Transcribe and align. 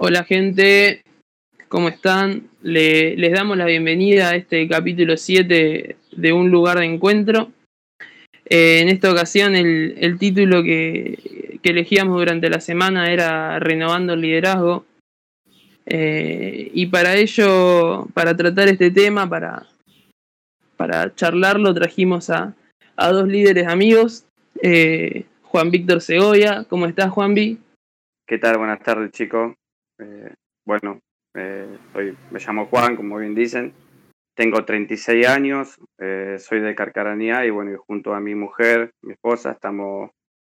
Hola 0.00 0.22
gente, 0.22 1.02
¿cómo 1.66 1.88
están? 1.88 2.48
les 2.62 3.32
damos 3.32 3.56
la 3.56 3.64
bienvenida 3.64 4.28
a 4.28 4.36
este 4.36 4.68
capítulo 4.68 5.16
7 5.16 5.96
de 6.12 6.32
Un 6.32 6.52
lugar 6.52 6.78
de 6.78 6.84
encuentro. 6.84 7.50
Eh, 8.44 8.78
en 8.78 8.90
esta 8.90 9.10
ocasión 9.10 9.56
el, 9.56 10.16
título 10.20 10.62
que, 10.62 11.58
elegíamos 11.64 12.16
durante 12.16 12.48
la 12.48 12.60
semana 12.60 13.12
era 13.12 13.58
Renovando 13.58 14.12
el 14.12 14.20
Liderazgo. 14.20 14.84
Eh, 15.84 16.70
y 16.72 16.86
para 16.86 17.16
ello, 17.16 18.06
para 18.14 18.36
tratar 18.36 18.68
este 18.68 18.92
tema, 18.92 19.28
para, 19.28 19.66
para 20.76 21.12
charlarlo, 21.16 21.74
trajimos 21.74 22.30
a, 22.30 22.54
dos 22.96 23.26
líderes 23.26 23.66
amigos. 23.66 24.24
Eh, 24.62 25.24
Juan 25.42 25.72
Víctor 25.72 26.00
Segovia, 26.02 26.64
¿cómo 26.68 26.86
estás 26.86 27.10
Juan 27.10 27.34
Ví? 27.34 27.58
¿Qué 28.28 28.38
tal? 28.38 28.58
Buenas 28.58 28.80
tardes 28.80 29.10
chicos. 29.10 29.57
Eh, 29.98 30.32
bueno, 30.64 31.00
eh, 31.34 31.78
me 32.30 32.38
llamo 32.38 32.66
Juan, 32.66 32.96
como 32.96 33.18
bien 33.18 33.34
dicen, 33.34 33.72
tengo 34.34 34.64
36 34.64 35.26
años, 35.26 35.76
eh, 35.98 36.36
soy 36.38 36.60
de 36.60 36.74
Carcaranía 36.74 37.44
y 37.44 37.50
bueno, 37.50 37.76
junto 37.86 38.14
a 38.14 38.20
mi 38.20 38.34
mujer, 38.34 38.92
mi 39.02 39.12
esposa, 39.12 39.52
estamos 39.52 40.10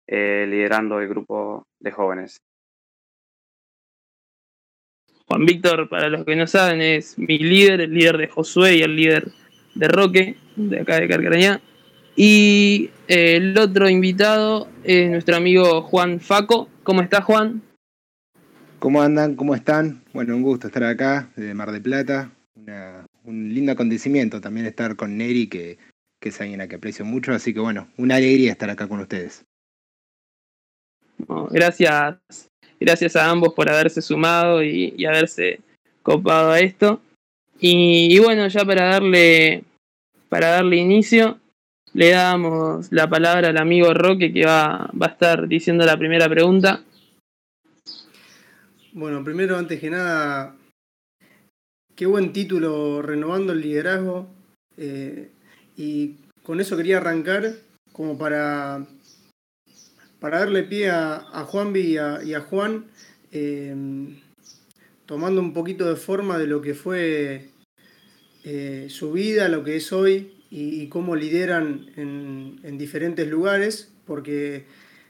liderando 0.06 1.00
el 1.00 1.08
grupo 1.08 1.64
de 1.80 1.90
jóvenes. 1.90 2.36
Juan 5.26 5.46
Víctor, 5.46 5.88
para 5.88 6.10
los 6.10 6.26
que 6.26 6.36
no 6.36 6.46
saben, 6.46 6.82
es 6.82 7.18
mi 7.18 7.38
líder, 7.38 7.80
el 7.80 7.94
líder 7.94 8.18
de 8.18 8.28
Josué 8.28 8.76
y 8.76 8.82
el 8.82 8.94
líder 8.94 9.28
de 9.74 9.88
Roque, 9.88 10.36
de 10.56 10.80
acá 10.80 11.00
de 11.00 11.08
Carcaranía. 11.08 11.62
Y 12.14 12.90
el 13.08 13.56
otro 13.56 13.88
invitado 13.88 14.68
es 14.84 15.08
nuestro 15.08 15.36
amigo 15.36 15.80
Juan 15.82 16.20
Faco. 16.20 16.68
¿Cómo 16.82 17.00
está 17.00 17.22
Juan? 17.22 17.62
¿Cómo 18.82 19.00
andan? 19.00 19.36
¿Cómo 19.36 19.54
están? 19.54 20.02
Bueno, 20.12 20.34
un 20.34 20.42
gusto 20.42 20.66
estar 20.66 20.82
acá, 20.82 21.30
de 21.36 21.54
Mar 21.54 21.70
de 21.70 21.80
Plata. 21.80 22.32
un 23.22 23.54
lindo 23.54 23.70
acontecimiento 23.70 24.40
también 24.40 24.66
estar 24.66 24.96
con 24.96 25.16
Neri, 25.16 25.46
que, 25.46 25.78
es 26.20 26.40
alguien 26.40 26.60
a 26.60 26.66
que 26.66 26.74
aprecio 26.74 27.04
mucho. 27.04 27.30
Así 27.30 27.54
que 27.54 27.60
bueno, 27.60 27.86
una 27.96 28.16
alegría 28.16 28.50
estar 28.50 28.68
acá 28.70 28.88
con 28.88 28.98
ustedes. 28.98 29.44
gracias, 31.52 32.16
gracias 32.80 33.14
a 33.14 33.30
ambos 33.30 33.54
por 33.54 33.70
haberse 33.70 34.02
sumado 34.02 34.64
y, 34.64 35.06
haberse 35.06 35.60
copado 36.02 36.50
a 36.50 36.58
esto. 36.58 37.00
Y, 37.60 38.18
bueno, 38.18 38.48
ya 38.48 38.64
para 38.64 38.86
darle, 38.86 39.62
para 40.28 40.48
darle 40.48 40.78
inicio, 40.78 41.38
le 41.94 42.10
damos 42.10 42.90
la 42.90 43.08
palabra 43.08 43.50
al 43.50 43.58
amigo 43.58 43.94
Roque 43.94 44.32
que 44.32 44.44
va, 44.44 44.90
va 45.00 45.06
a 45.06 45.10
estar 45.10 45.46
diciendo 45.46 45.86
la 45.86 45.96
primera 45.96 46.28
pregunta. 46.28 46.82
Bueno, 48.94 49.24
primero, 49.24 49.56
antes 49.56 49.80
que 49.80 49.88
nada, 49.88 50.54
qué 51.96 52.04
buen 52.04 52.34
título, 52.34 53.00
Renovando 53.00 53.54
el 53.54 53.62
Liderazgo. 53.62 54.28
Eh, 54.76 55.30
y 55.78 56.16
con 56.42 56.60
eso 56.60 56.76
quería 56.76 56.98
arrancar 56.98 57.54
como 57.90 58.18
para, 58.18 58.86
para 60.20 60.40
darle 60.40 60.64
pie 60.64 60.90
a, 60.90 61.14
a 61.32 61.44
Juanvi 61.44 61.80
y 61.80 61.96
a, 61.96 62.40
Juan, 62.42 62.84
eh, 63.30 63.74
tomando 65.06 65.40
un 65.40 65.54
poquito 65.54 65.88
de 65.88 65.96
forma 65.96 66.36
de 66.36 66.46
lo 66.46 66.60
que 66.60 66.74
fue 66.74 67.48
eh, 68.44 68.88
su 68.90 69.12
vida, 69.12 69.48
lo 69.48 69.64
que 69.64 69.76
es 69.76 69.90
hoy 69.94 70.34
y, 70.50 70.86
cómo 70.88 71.16
lideran 71.16 71.86
en, 71.96 72.60
en, 72.62 72.76
diferentes 72.76 73.26
lugares, 73.26 73.90
porque 74.04 74.66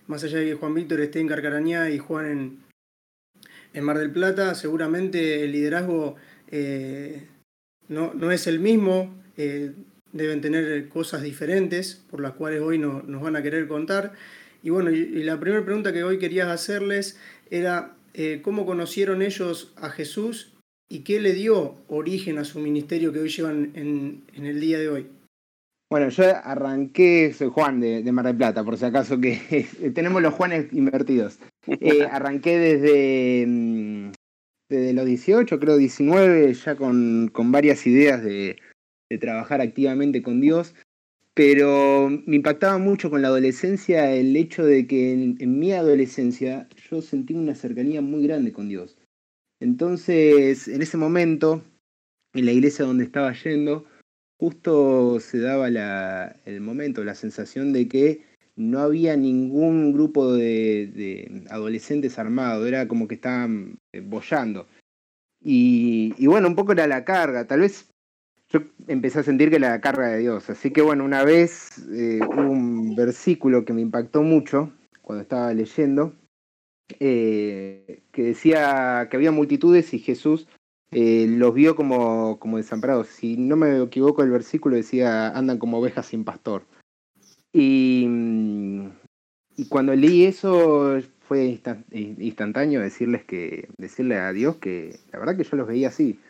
más 0.06 0.22
allá 0.22 0.38
de 0.38 0.46
que 0.46 0.54
Juan 0.54 0.74
Víctor 0.74 1.00
esté 1.00 1.18
en 1.18 1.26
Carcarañá 1.26 1.90
y 1.90 1.98
Juan 1.98 2.26
en, 2.26 2.71
en 3.74 3.84
Mar 3.84 3.98
del 3.98 4.10
Plata 4.10 4.54
seguramente 4.54 5.44
el 5.44 5.52
liderazgo 5.52 6.16
eh, 6.50 7.26
no, 7.88 8.30
es 8.30 8.46
el 8.46 8.60
mismo, 8.60 9.14
eh, 9.36 9.72
deben 10.12 10.40
tener 10.40 10.88
cosas 10.88 11.22
diferentes 11.22 12.02
por 12.10 12.20
las 12.20 12.32
cuales 12.32 12.60
hoy 12.60 12.78
nos 12.78 13.22
van 13.22 13.36
a 13.36 13.42
querer 13.42 13.68
contar. 13.68 14.12
Y 14.62 14.70
bueno, 14.70 14.90
la 14.90 15.40
primera 15.40 15.64
pregunta 15.64 15.92
que 15.92 16.04
hoy 16.04 16.18
querías 16.18 16.48
hacerles 16.48 17.18
era 17.50 17.96
eh, 18.14 18.40
cómo 18.42 18.64
conocieron 18.64 19.22
ellos 19.22 19.72
a 19.76 19.90
Jesús 19.90 20.52
y 20.88 21.00
qué 21.00 21.20
le 21.20 21.32
dio 21.32 21.76
origen 21.88 22.38
a 22.38 22.44
su 22.44 22.60
ministerio 22.60 23.12
que 23.12 23.20
hoy 23.20 23.28
llevan 23.28 23.72
en 23.74 24.46
el 24.46 24.60
día 24.60 24.78
de 24.78 24.88
hoy. 24.88 25.06
Bueno, 25.92 26.08
yo 26.08 26.24
arranqué, 26.42 27.34
soy 27.34 27.50
Juan 27.50 27.78
de, 27.78 28.10
Mar 28.12 28.24
del 28.24 28.38
Plata, 28.38 28.64
por 28.64 28.78
si 28.78 28.86
acaso 28.86 29.20
que 29.20 29.66
tenemos 29.94 30.22
los 30.22 30.32
Juanes 30.32 30.72
invertidos. 30.72 31.38
Eh, 31.66 32.06
arranqué 32.10 32.58
desde, 32.58 33.44
mm, 33.46 34.12
desde 34.70 34.94
los 34.94 35.04
18, 35.04 35.60
creo 35.60 35.76
19, 35.76 36.54
ya 36.54 36.76
con, 36.76 37.30
varias 37.52 37.86
ideas 37.86 38.24
de, 38.24 38.56
trabajar 39.20 39.60
activamente 39.60 40.22
con 40.22 40.40
Dios, 40.40 40.74
pero 41.34 42.08
me 42.08 42.36
impactaba 42.36 42.78
mucho 42.78 43.10
con 43.10 43.20
la 43.20 43.28
adolescencia 43.28 44.14
el 44.14 44.34
hecho 44.34 44.64
de 44.64 44.86
que 44.86 45.12
en 45.12 45.58
mi 45.58 45.72
adolescencia 45.72 46.70
yo 46.90 47.02
sentí 47.02 47.34
una 47.34 47.54
cercanía 47.54 48.00
muy 48.00 48.26
grande 48.26 48.50
con 48.50 48.70
Dios. 48.70 48.96
Entonces, 49.60 50.68
en 50.68 50.80
ese 50.80 50.96
momento, 50.96 51.62
en 52.32 52.46
la 52.46 52.52
iglesia 52.52 52.86
donde 52.86 53.04
estaba 53.04 53.34
yendo, 53.34 53.84
justo 54.42 55.20
se 55.20 55.38
daba 55.38 55.68
el 55.68 56.60
momento, 56.60 57.04
la 57.04 57.14
sensación 57.14 57.72
de 57.72 57.86
que 57.86 58.24
no 58.56 58.80
había 58.80 59.16
ningún 59.16 59.92
grupo 59.92 60.32
de, 60.32 61.44
adolescentes 61.48 62.18
armados, 62.18 62.66
era 62.66 62.88
como 62.88 63.06
que 63.06 63.14
estaban 63.14 63.78
eh, 63.92 64.00
bollando. 64.00 64.66
Y, 65.40 66.26
bueno, 66.26 66.48
un 66.48 66.56
poco 66.56 66.72
era 66.72 66.88
la 66.88 67.04
carga, 67.04 67.46
tal 67.46 67.60
vez 67.60 67.88
yo 68.48 68.62
empecé 68.88 69.20
a 69.20 69.22
sentir 69.22 69.48
que 69.48 69.56
era 69.56 69.70
la 69.70 69.80
carga 69.80 70.08
de 70.08 70.18
Dios. 70.18 70.50
Así 70.50 70.72
que 70.72 70.82
bueno, 70.82 71.04
una 71.04 71.22
vez 71.22 71.78
eh, 71.92 72.18
un 72.36 72.96
versículo 72.96 73.64
que 73.64 73.72
me 73.72 73.80
impactó 73.80 74.24
mucho 74.24 74.72
cuando 75.02 75.22
estaba 75.22 75.54
leyendo, 75.54 76.14
eh, 76.98 78.02
que 78.10 78.24
decía 78.24 79.06
que 79.08 79.16
había 79.16 79.30
multitudes 79.30 79.94
y 79.94 80.00
Jesús 80.00 80.48
eh, 80.92 81.26
los 81.26 81.54
vio 81.54 81.74
como, 81.74 82.38
como 82.38 82.58
desamparados. 82.58 83.08
Si 83.08 83.36
no 83.38 83.56
me 83.56 83.82
equivoco, 83.82 84.22
el 84.22 84.30
versículo 84.30 84.76
decía, 84.76 85.30
andan 85.30 85.58
como 85.58 85.78
ovejas 85.78 86.06
sin 86.06 86.24
pastor. 86.24 86.64
Y, 87.52 88.04
mm, 88.06 88.90
y 89.56 89.68
cuando 89.68 89.94
leí 89.94 90.24
eso 90.24 91.00
fue 91.20 91.58
instantáneo 92.18 92.80
decirles 92.80 93.24
que, 93.24 93.68
decirle 93.78 94.16
a 94.16 94.32
Dios 94.32 94.56
que 94.56 94.98
la 95.12 95.18
verdad 95.18 95.36
que 95.36 95.44
yo 95.44 95.56
los 95.56 95.66
veía 95.66 95.88
así. 95.88 96.20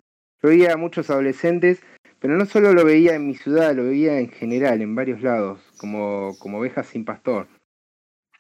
Yo 0.43 0.49
veía 0.49 0.75
a 0.75 0.77
muchos 0.77 1.11
adolescentes, 1.11 1.83
pero 2.21 2.37
no 2.37 2.47
solo 2.47 2.73
lo 2.73 2.85
veía 2.85 3.15
en 3.17 3.27
mi 3.27 3.35
ciudad, 3.35 3.75
lo 3.75 3.85
veía 3.85 4.21
en 4.21 4.29
general, 4.29 4.81
en 4.81 4.95
varios 4.95 5.23
lados, 5.23 5.61
como, 5.79 6.37
como 6.39 6.59
ovejas 6.59 6.87
sin 6.87 7.05
pastor. 7.05 7.49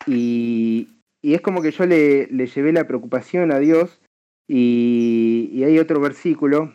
Y, 0.06 0.88
y 1.20 1.34
es 1.34 1.40
como 1.40 1.62
que 1.62 1.72
yo 1.72 1.86
le, 1.86 2.28
le 2.28 2.46
llevé 2.46 2.72
la 2.72 2.86
preocupación 2.86 3.50
a 3.50 3.58
Dios 3.58 4.01
y, 4.54 5.64
hay 5.64 5.78
otro 5.78 5.98
versículo 5.98 6.74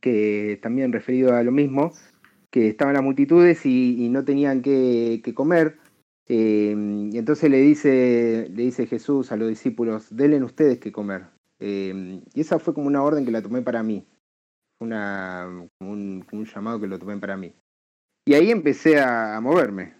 que 0.00 0.58
también 0.62 0.90
referido 0.90 1.34
a 1.34 1.42
lo 1.42 1.52
mismo, 1.52 1.92
que 2.50 2.68
estaban 2.68 2.94
las 2.94 3.02
multitudes 3.02 3.66
y, 3.66 4.08
no 4.08 4.24
tenían 4.24 4.62
que, 4.62 5.20
comer. 5.34 5.76
Eh, 6.28 6.74
y 7.12 7.18
entonces 7.18 7.50
le 7.50 7.58
dice, 7.58 8.48
le 8.50 8.62
dice 8.62 8.86
Jesús 8.86 9.32
a 9.32 9.36
los 9.36 9.48
discípulos, 9.48 10.16
denle 10.16 10.42
ustedes 10.42 10.78
que 10.78 10.90
comer. 10.90 11.26
Eh, 11.60 12.22
y 12.32 12.40
esa 12.40 12.58
fue 12.58 12.72
como 12.72 12.86
una 12.86 13.02
orden 13.02 13.26
que 13.26 13.32
la 13.32 13.42
tomé 13.42 13.60
para 13.60 13.82
mí, 13.82 14.06
una, 14.80 15.68
un, 15.80 16.24
llamado 16.54 16.80
que 16.80 16.86
lo 16.86 16.98
tomé 16.98 17.18
para 17.18 17.36
mí. 17.36 17.52
Y 18.26 18.32
ahí 18.32 18.50
empecé 18.50 18.98
a, 18.98 19.38
moverme. 19.42 19.94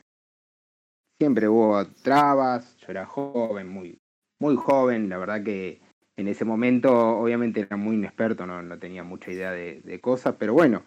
Siempre 1.21 1.49
hubo 1.49 1.85
trabas, 2.03 2.79
yo 2.79 2.87
era 2.89 3.05
joven, 3.05 3.69
muy, 3.69 3.99
muy 4.41 4.57
joven, 4.57 5.11
la 5.11 5.19
verdad 5.19 5.43
que 5.43 5.83
en 6.19 6.27
ese 6.27 6.45
momento 6.45 6.93
obviamente 6.93 7.61
era 7.61 7.77
muy 7.77 7.95
inexperto, 7.95 8.45
no, 8.45 8.79
tenía 8.79 9.05
mucha 9.05 9.31
idea 9.31 9.53
de, 9.53 10.01
cosas, 10.01 10.35
pero 10.37 10.53
bueno, 10.53 10.83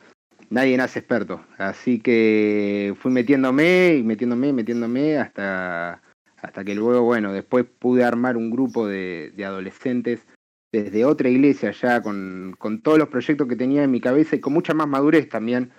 nadie 0.49 0.75
nace 0.75 0.99
experto. 0.99 1.45
Así 1.57 1.99
que 1.99 2.93
fui 2.99 3.13
metiéndome 3.13 3.95
y 3.95 4.03
metiéndome 4.03 4.49
y 4.49 4.53
metiéndome 4.53 5.17
hasta, 5.17 6.01
hasta 6.35 6.63
que 6.65 6.75
luego, 6.75 7.03
bueno, 7.03 7.31
después 7.31 7.65
pude 7.79 8.03
armar 8.03 8.35
un 8.35 8.51
grupo 8.51 8.85
de, 8.85 9.33
adolescentes 9.45 10.27
desde 10.73 11.05
otra 11.05 11.29
iglesia 11.29 11.71
ya 11.71 12.01
con, 12.01 12.53
con, 12.59 12.81
todos 12.81 12.97
los 12.97 13.07
proyectos 13.07 13.47
que 13.47 13.55
tenía 13.55 13.83
en 13.83 13.91
mi 13.91 14.01
cabeza 14.01 14.35
y 14.35 14.41
con 14.41 14.51
mucha 14.51 14.73
más 14.73 14.87
madurez 14.87 15.29
también 15.29 15.71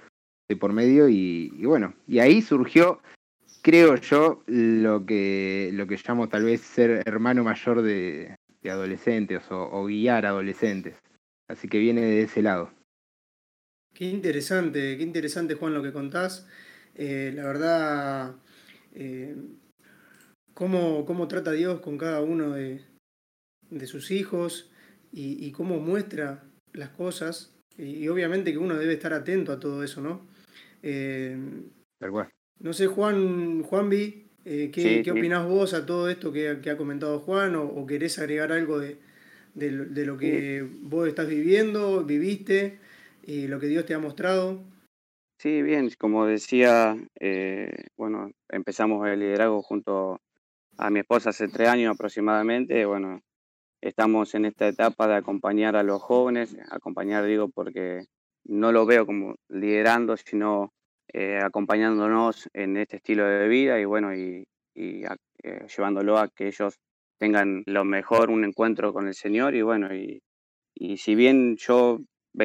de 0.48 0.56
por 0.56 0.72
medio 0.72 1.10
y, 1.10 1.50
bueno, 1.64 1.94
y 2.06 2.20
ahí 2.20 2.40
surgió, 2.40 3.00
creo 3.60 3.96
yo, 3.96 4.42
lo 4.46 5.04
que, 5.04 5.70
lo 5.74 5.86
que 5.86 5.98
llamo 6.02 6.30
tal 6.30 6.44
vez 6.44 6.62
ser 6.62 7.02
hermano 7.06 7.44
mayor 7.44 7.82
de, 7.82 8.34
de 8.62 8.70
adolescentes 8.70 9.42
o, 9.50 9.84
guiar 9.86 10.26
adolescentes. 10.26 10.96
Así 11.48 11.68
que 11.68 11.78
viene 11.78 12.02
de 12.02 12.22
ese 12.22 12.42
lado. 12.42 12.70
Qué 13.94 14.06
interesante, 14.06 14.96
qué 14.96 15.02
interesante 15.02 15.54
Juan 15.54 15.74
lo 15.74 15.82
que 15.82 15.92
contás. 15.92 16.46
Eh, 16.94 17.32
la 17.34 17.44
verdad, 17.44 18.36
eh, 18.94 19.36
cómo, 20.54 21.28
trata 21.28 21.52
Dios 21.52 21.80
con 21.80 21.98
cada 21.98 22.22
uno 22.22 22.52
de, 22.52 22.84
sus 23.86 24.10
hijos 24.10 24.70
y, 25.12 25.50
cómo 25.52 25.78
muestra 25.78 26.44
las 26.72 26.90
cosas. 26.90 27.54
Y, 27.76 28.08
obviamente 28.08 28.52
que 28.52 28.58
uno 28.58 28.76
debe 28.78 28.94
estar 28.94 29.12
atento 29.12 29.52
a 29.52 29.60
todo 29.60 29.82
eso, 29.82 30.00
¿no? 30.00 30.26
Eh, 30.82 31.36
no 32.60 32.72
sé, 32.72 32.86
Juan, 32.86 33.62
Juanvi, 33.62 34.21
eh, 34.44 34.70
¿qué, 34.72 35.02
¿qué 35.02 35.10
opinás 35.10 35.46
vos 35.46 35.74
a 35.74 35.86
todo 35.86 36.08
esto 36.08 36.32
que, 36.32 36.48
ha 36.48 36.76
comentado 36.76 37.20
Juan? 37.20 37.54
¿O, 37.56 37.86
querés 37.86 38.18
agregar 38.18 38.52
algo 38.52 38.80
de, 38.80 38.98
de, 39.54 40.06
lo 40.06 40.18
que 40.18 40.66
vos 40.80 41.08
estás 41.08 41.28
viviendo, 41.28 42.04
viviste 42.04 42.78
y 43.24 43.46
lo 43.46 43.60
que 43.60 43.66
Dios 43.66 43.86
te 43.86 43.94
ha 43.94 43.98
mostrado? 43.98 44.64
Sí, 45.38 45.62
bien, 45.62 45.90
como 45.98 46.26
decía, 46.26 46.96
eh, 47.18 47.86
bueno, 47.96 48.30
empezamos 48.48 49.06
el 49.08 49.20
liderazgo 49.20 49.62
junto 49.62 50.20
a 50.78 50.90
mi 50.90 51.00
esposa 51.00 51.30
hace 51.30 51.48
tres 51.48 51.68
años 51.68 51.94
aproximadamente. 51.94 52.84
Bueno, 52.86 53.20
estamos 53.80 54.34
en 54.34 54.44
esta 54.44 54.68
etapa 54.68 55.08
de 55.08 55.16
acompañar 55.16 55.76
a 55.76 55.82
los 55.82 56.00
jóvenes, 56.00 56.56
acompañar 56.70 57.26
digo 57.26 57.48
porque 57.48 58.06
no 58.44 58.72
lo 58.72 58.86
veo 58.86 59.06
como 59.06 59.36
liderando, 59.48 60.16
sino 60.16 60.72
eh, 61.12 61.38
acompañándonos 61.42 62.48
en 62.54 62.76
este 62.76 62.96
estilo 62.96 63.26
de 63.26 63.48
vida 63.48 63.78
y 63.78 63.84
bueno, 63.84 64.14
y, 64.14 64.44
eh, 64.74 65.06
llevándolo 65.76 66.18
a 66.18 66.28
que 66.28 66.46
ellos 66.46 66.78
tengan 67.18 67.62
lo 67.66 67.84
mejor, 67.84 68.30
un 68.30 68.44
encuentro 68.44 68.92
con 68.92 69.06
el 69.08 69.14
Señor 69.14 69.54
y 69.54 69.62
bueno, 69.62 69.94
y, 69.94 70.22
si 70.96 71.14
bien 71.14 71.56
yo 71.56 72.00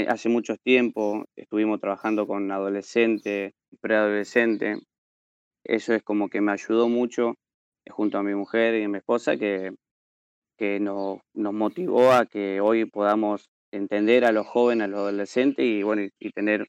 hace 0.09 0.29
mucho 0.29 0.57
tiempo 0.57 1.25
estuvimos 1.35 1.79
trabajando 1.79 2.27
con 2.27 2.51
adolescentes, 2.51 3.53
preadolescentes. 3.81 4.79
Eso 5.63 5.93
es 5.93 6.03
como 6.03 6.29
que 6.29 6.41
me 6.41 6.51
ayudó 6.51 6.89
mucho 6.89 7.35
eh, 7.85 7.89
junto 7.89 8.17
a 8.17 8.23
mi 8.23 8.35
mujer 8.35 8.75
y 8.75 8.83
a 8.83 8.89
mi 8.89 8.97
esposa 8.97 9.37
que, 9.37 9.71
que 10.57 10.79
nos 10.79 11.21
motivó 11.33 12.11
a 12.11 12.25
que 12.25 12.61
hoy 12.61 12.85
podamos 12.85 13.49
entender 13.71 14.25
a 14.25 14.31
los 14.31 14.47
jóvenes, 14.47 14.85
a 14.85 14.87
los 14.87 14.99
adolescentes 14.99 15.65
y, 15.65 15.83
bueno, 15.83 16.03
y, 16.19 16.31
tener 16.31 16.67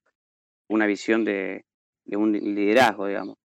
una 0.69 0.87
visión 0.87 1.25
de, 1.25 1.65
de, 2.09 2.17
un 2.17 2.33
liderazgo, 2.33 3.07
digamos. 3.07 3.37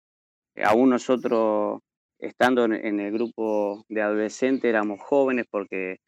Aún 0.64 0.90
nosotros, 0.90 1.80
estando 2.18 2.64
en 2.64 3.00
el 3.00 3.12
grupo 3.12 3.84
de 3.88 4.02
adolescentes, 4.02 4.68
éramos 4.68 5.00
jóvenes 5.00 5.46
porque 5.50 5.98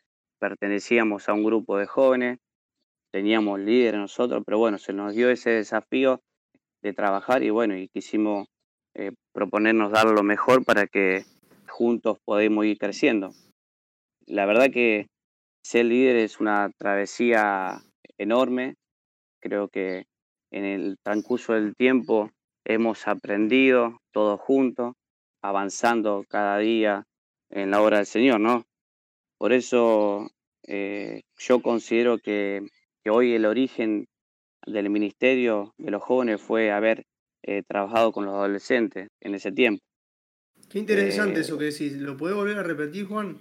pertenecíamos 0.41 1.29
a 1.29 1.35
un 1.35 1.45
grupo 1.45 1.79
de 1.79 1.87
jóvenes 1.87 2.39
teníamos 3.17 3.61
líderes 3.61 3.99
nosotros, 3.99 4.43
pero 4.45 4.59
bueno, 4.59 4.77
se 4.77 4.93
nos 4.93 5.15
dio 5.15 5.31
ese 5.31 5.49
desafío 5.49 6.21
de 6.83 6.93
trabajar 6.93 7.43
y 7.43 7.49
bueno, 7.49 7.75
y 7.75 7.89
quisimos 7.89 8.47
eh, 8.95 9.13
proponernos 9.33 9.91
dar 9.91 10.05
lo 10.05 10.23
mejor 10.23 10.67
para 10.67 10.87
que 10.87 11.25
juntos 11.67 12.19
podamos 12.27 12.67
ir 12.67 12.77
creciendo. 12.77 13.31
La 14.27 14.45
verdad 14.45 14.71
que 14.71 15.07
ser 15.65 15.87
líder 15.87 16.17
es 16.17 16.41
una 16.41 16.71
travesía 16.79 17.79
enorme. 18.19 18.75
Creo 19.41 19.69
que 19.69 20.05
en 20.51 20.67
el 20.67 20.99
transcurso 21.03 21.55
del 21.55 21.75
tiempo 21.75 22.31
hemos 22.67 23.09
aprendido 23.09 24.01
todos 24.13 24.39
juntos, 24.41 24.95
avanzando 25.43 26.25
cada 26.29 26.59
día 26.59 27.05
en 27.51 27.71
la 27.71 27.81
obra 27.81 27.99
del 27.99 28.07
Señor, 28.07 28.41
¿no? 28.41 28.65
Por 29.39 29.53
eso 29.53 30.29
eh, 30.67 31.23
yo 31.39 31.63
considero 31.63 32.19
que 32.19 32.67
que 33.07 33.11
hoy 33.11 33.35
el 33.35 33.47
origen 33.47 34.09
del 34.67 34.91
Ministerio 34.91 35.73
de 35.79 35.93
los 35.93 36.03
Jóvenes 36.03 36.41
fue 36.41 36.73
haber 36.73 37.07
eh, 37.45 37.63
trabajado 37.63 38.11
con 38.11 38.25
los 38.25 38.35
adolescentes 38.35 39.07
en 39.21 39.37
ese 39.37 39.53
tiempo. 39.53 39.81
Qué 40.69 40.81
interesante 40.81 41.39
eh, 41.39 41.43
eso 41.43 41.57
que 41.57 41.67
decís. 41.67 41.93
¿Lo 41.93 42.17
puede 42.17 42.35
volver 42.35 42.59
a 42.59 42.65
repetir, 42.65 43.07
Juan? 43.07 43.39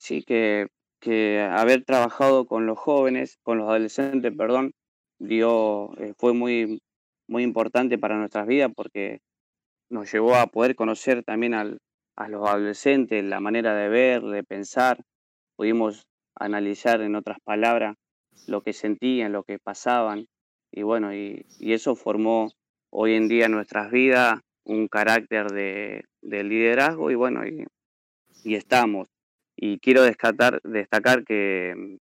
Sí, 0.00 0.24
que, 0.24 0.66
que 1.00 1.38
haber 1.38 1.84
trabajado 1.84 2.46
con 2.46 2.66
los 2.66 2.76
jóvenes, 2.76 3.38
con 3.44 3.58
los 3.58 3.68
adolescentes, 3.68 4.34
perdón, 4.36 4.72
dio, 5.20 5.96
eh, 5.98 6.12
fue 6.18 6.32
muy, 6.34 6.80
muy 7.28 7.42
importante 7.42 7.98
para 7.98 8.16
nuestras 8.16 8.46
vidas 8.46 8.72
porque 8.74 9.20
nos 9.90 10.12
llevó 10.12 10.34
a 10.34 10.46
poder 10.48 10.74
conocer 10.74 11.22
también 11.22 11.54
al, 11.54 11.78
a 12.16 12.28
los 12.28 12.48
adolescentes, 12.48 13.24
la 13.24 13.38
manera 13.38 13.74
de 13.74 13.88
ver, 13.88 14.22
de 14.22 14.42
pensar. 14.42 15.04
Pudimos 15.56 16.06
analizar, 16.34 17.00
en 17.00 17.14
otras 17.14 17.38
palabras, 17.44 17.96
lo 18.46 18.62
que 18.62 18.72
sentían, 18.72 19.32
lo 19.32 19.44
que 19.44 19.58
pasaban. 19.58 20.26
Y 20.72 20.82
bueno, 20.82 21.14
y, 21.14 21.46
eso 21.60 21.94
formó 21.94 22.50
hoy 22.90 23.14
en 23.14 23.28
día 23.28 23.46
en 23.46 23.52
nuestras 23.52 23.90
vidas 23.90 24.40
un 24.64 24.88
carácter 24.88 25.46
de, 25.52 26.04
liderazgo 26.22 27.10
y 27.10 27.14
bueno, 27.14 27.46
y, 27.46 27.66
estamos. 28.54 29.08
Y 29.56 29.78
quiero 29.78 30.02
destacar, 30.02 30.60
destacar 30.62 31.24
que, 31.24 31.98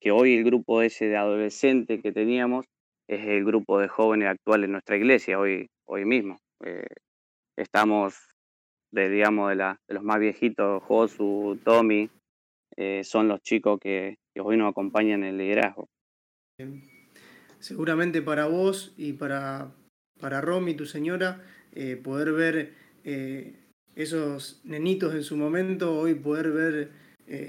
que 0.00 0.10
hoy 0.10 0.34
el 0.34 0.44
grupo 0.44 0.82
ese 0.82 1.06
de 1.06 1.16
adolescentes 1.16 2.02
que 2.02 2.12
teníamos 2.12 2.66
es 3.08 3.26
el 3.26 3.44
grupo 3.44 3.80
de 3.80 3.88
jóvenes 3.88 4.28
actual 4.28 4.64
en 4.64 4.72
nuestra 4.72 4.96
iglesia, 4.96 5.38
hoy, 5.38 5.68
hoy 5.86 6.04
mismo. 6.04 6.38
Eh, 6.64 6.86
estamos, 7.56 8.14
de, 8.92 9.08
digamos, 9.10 9.50
de, 9.50 9.56
la, 9.56 9.80
de 9.88 9.94
los 9.94 10.02
más 10.02 10.18
viejitos, 10.18 10.82
Josu, 10.84 11.58
Tommy, 11.64 12.10
eh, 12.76 13.02
son 13.04 13.28
los 13.28 13.40
chicos 13.42 13.78
que, 13.80 14.16
que 14.34 14.40
hoy 14.40 14.56
nos 14.56 14.70
acompañan 14.70 15.22
en 15.22 15.30
el 15.30 15.38
liderazgo. 15.38 15.88
Seguramente 17.58 18.22
para 18.22 18.46
vos 18.46 18.94
y 18.96 19.14
para, 19.14 19.72
para 20.20 20.40
Romy, 20.40 20.74
tu 20.74 20.86
señora, 20.86 21.42
eh, 21.72 21.96
poder 21.96 22.32
ver 22.32 22.84
esos 23.94 24.62
nenitos 24.64 25.14
en 25.14 25.22
su 25.22 25.36
momento, 25.36 25.94
hoy 25.94 26.14
poder 26.14 26.50
ver 26.52 26.90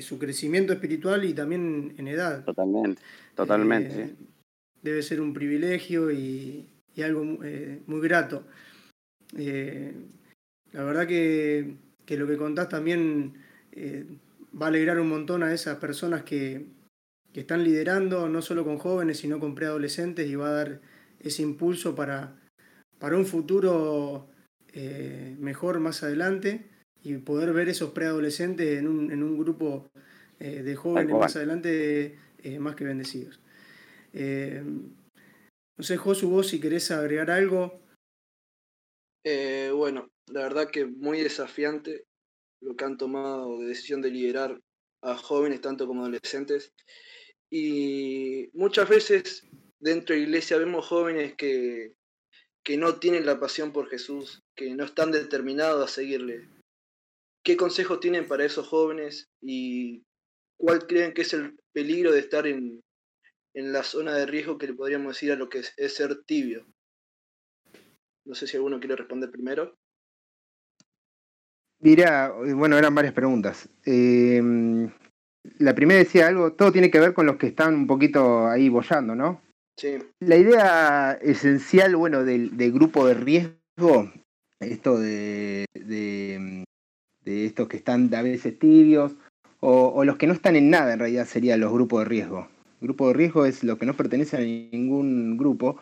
su 0.02 0.20
crecimiento 0.20 0.74
espiritual 0.74 1.24
y 1.24 1.34
también 1.34 1.94
en 1.98 2.10
edad. 2.10 2.44
Totalmente, 2.44 3.02
totalmente. 3.36 4.16
Debe 4.86 5.02
ser 5.02 5.20
un 5.20 5.34
privilegio 5.34 6.12
y, 6.12 6.70
y 6.94 7.02
algo 7.02 7.24
muy 7.24 8.02
grato. 8.02 8.46
la 9.34 10.84
verdad 10.84 11.08
que, 11.08 11.76
que, 12.06 12.18
lo 12.18 12.28
que 12.28 12.38
contás 12.38 12.70
también 12.70 13.34
va 13.76 14.68
a 14.68 14.70
alegrar 14.70 15.00
un 15.00 15.10
montón 15.10 15.42
a 15.42 15.54
esas 15.54 15.78
personas 15.78 16.24
que, 16.24 16.68
que 17.34 17.42
están 17.42 17.64
liderando, 17.64 18.30
no 18.30 18.42
solo 18.42 18.64
con 18.64 18.78
jóvenes, 18.78 19.18
sino 19.18 19.42
con 19.42 19.56
preadolescentes, 19.56 20.30
y 20.30 20.36
va 20.36 20.48
a 20.48 20.54
dar 20.54 20.82
ese 21.20 21.42
impulso 21.42 21.96
para, 21.96 22.36
para 22.98 23.18
un 23.18 23.26
futuro 23.26 24.30
eh, 24.72 25.36
mejor 25.40 25.80
más 25.80 26.04
adelante 26.04 26.66
y 27.04 27.18
poder 27.18 27.52
ver 27.54 27.70
esos 27.70 27.92
preadolescentes 27.92 28.80
en 28.80 28.88
un, 28.88 29.12
en 29.12 29.22
un 29.22 29.38
grupo 29.38 29.90
eh, 30.40 30.64
de 30.64 30.76
jóvenes 30.76 31.16
más 31.16 31.36
adelante 31.36 32.18
eh, 32.42 32.60
más 32.60 32.76
que 32.76 32.86
bendecidos. 32.86 33.42
No 34.16 35.84
sé, 35.84 35.98
Josu, 35.98 36.30
vos 36.30 36.48
si 36.48 36.60
querés 36.60 36.92
agregar 36.92 37.30
algo. 37.32 37.82
bueno, 39.24 40.10
la 40.28 40.42
verdad 40.42 40.70
que 40.72 40.86
muy 40.86 41.22
desafiante 41.22 42.06
lo 42.62 42.76
que 42.76 42.86
han 42.86 42.98
tomado 42.98 43.60
de 43.60 43.68
decisión 43.68 44.02
de 44.02 44.12
liderar 44.12 44.60
a 45.02 45.16
jóvenes 45.16 45.62
tanto 45.62 45.88
como 45.88 46.02
adolescentes. 46.02 46.74
Y 47.52 48.50
muchas 48.54 48.90
veces 48.90 49.48
dentro 49.80 50.16
de 50.16 50.22
la 50.22 50.28
iglesia 50.28 50.58
vemos 50.58 50.88
jóvenes 50.88 51.36
que, 51.36 51.94
que 52.64 52.78
no 52.78 52.96
tienen 53.00 53.26
la 53.26 53.40
pasión 53.40 53.72
por 53.72 53.88
Jesús, 53.88 54.42
que 54.56 54.74
no 54.74 54.86
están 54.86 55.12
determinados 55.12 55.84
a 55.84 55.94
seguirle. 55.94 56.50
¿Qué 57.44 57.56
consejos 57.56 58.00
tienen 58.00 58.28
para 58.28 58.46
esos 58.46 58.68
jóvenes 58.68 59.28
y 59.42 60.02
cuál 60.58 60.88
creen 60.88 61.14
que 61.14 61.22
es 61.22 61.34
el 61.34 61.56
peligro 61.72 62.12
de 62.12 62.20
estar 62.20 62.48
en, 62.48 62.82
en 63.56 63.72
la 63.72 63.84
zona 63.84 64.14
de 64.14 64.26
riesgo 64.26 64.58
que 64.58 64.68
le 64.68 64.74
podríamos 64.74 65.16
decir 65.16 65.32
a 65.32 65.36
lo 65.36 65.50
que 65.50 65.60
es, 65.60 65.94
ser 65.94 66.24
tibio? 66.24 66.66
No 68.26 68.36
sé 68.36 68.48
si 68.48 68.58
alguno 68.58 68.80
quiere 68.80 68.96
responder 68.96 69.32
primero. 69.32 69.76
Mira, 71.82 72.32
bueno, 72.32 72.78
eran 72.78 72.94
varias 72.94 73.14
preguntas. 73.14 73.70
Eh, 73.86 74.42
la 75.60 75.76
primera 75.76 76.00
decía 76.00 76.28
algo, 76.28 76.54
todo 76.54 76.72
tiene 76.72 76.92
que 76.92 77.00
ver 77.00 77.14
con 77.14 77.26
los 77.26 77.38
que 77.38 77.48
están 77.48 77.76
un 77.76 77.88
poquito 77.88 78.48
ahí 78.48 78.70
bollando, 78.70 79.16
¿no? 79.16 79.42
Sí. 79.78 79.98
La 80.20 80.38
idea 80.38 81.14
esencial, 81.22 81.96
bueno, 81.96 82.24
del, 82.24 82.50
grupo 82.72 83.06
de 83.08 83.14
riesgo, 83.14 84.12
esto 84.60 84.98
de, 84.98 85.66
de, 85.74 86.66
estos 87.26 87.68
que 87.68 87.78
están 87.78 88.14
a 88.16 88.22
veces 88.22 88.58
tibios, 88.58 89.16
o, 89.60 90.04
los 90.06 90.18
que 90.18 90.28
no 90.28 90.34
están 90.34 90.56
en 90.56 90.70
nada, 90.70 90.94
en 90.94 91.00
realidad 91.00 91.26
serían 91.26 91.60
los 91.60 91.74
grupos 91.74 92.00
de 92.00 92.06
riesgo. 92.06 92.48
Grupo 92.86 93.08
de 93.08 93.14
riesgo 93.14 93.46
es 93.46 93.64
los 93.64 93.78
que 93.78 93.86
no 93.86 93.96
pertenecen 93.96 94.42
a 94.42 94.44
ningún 94.44 95.38
grupo. 95.38 95.80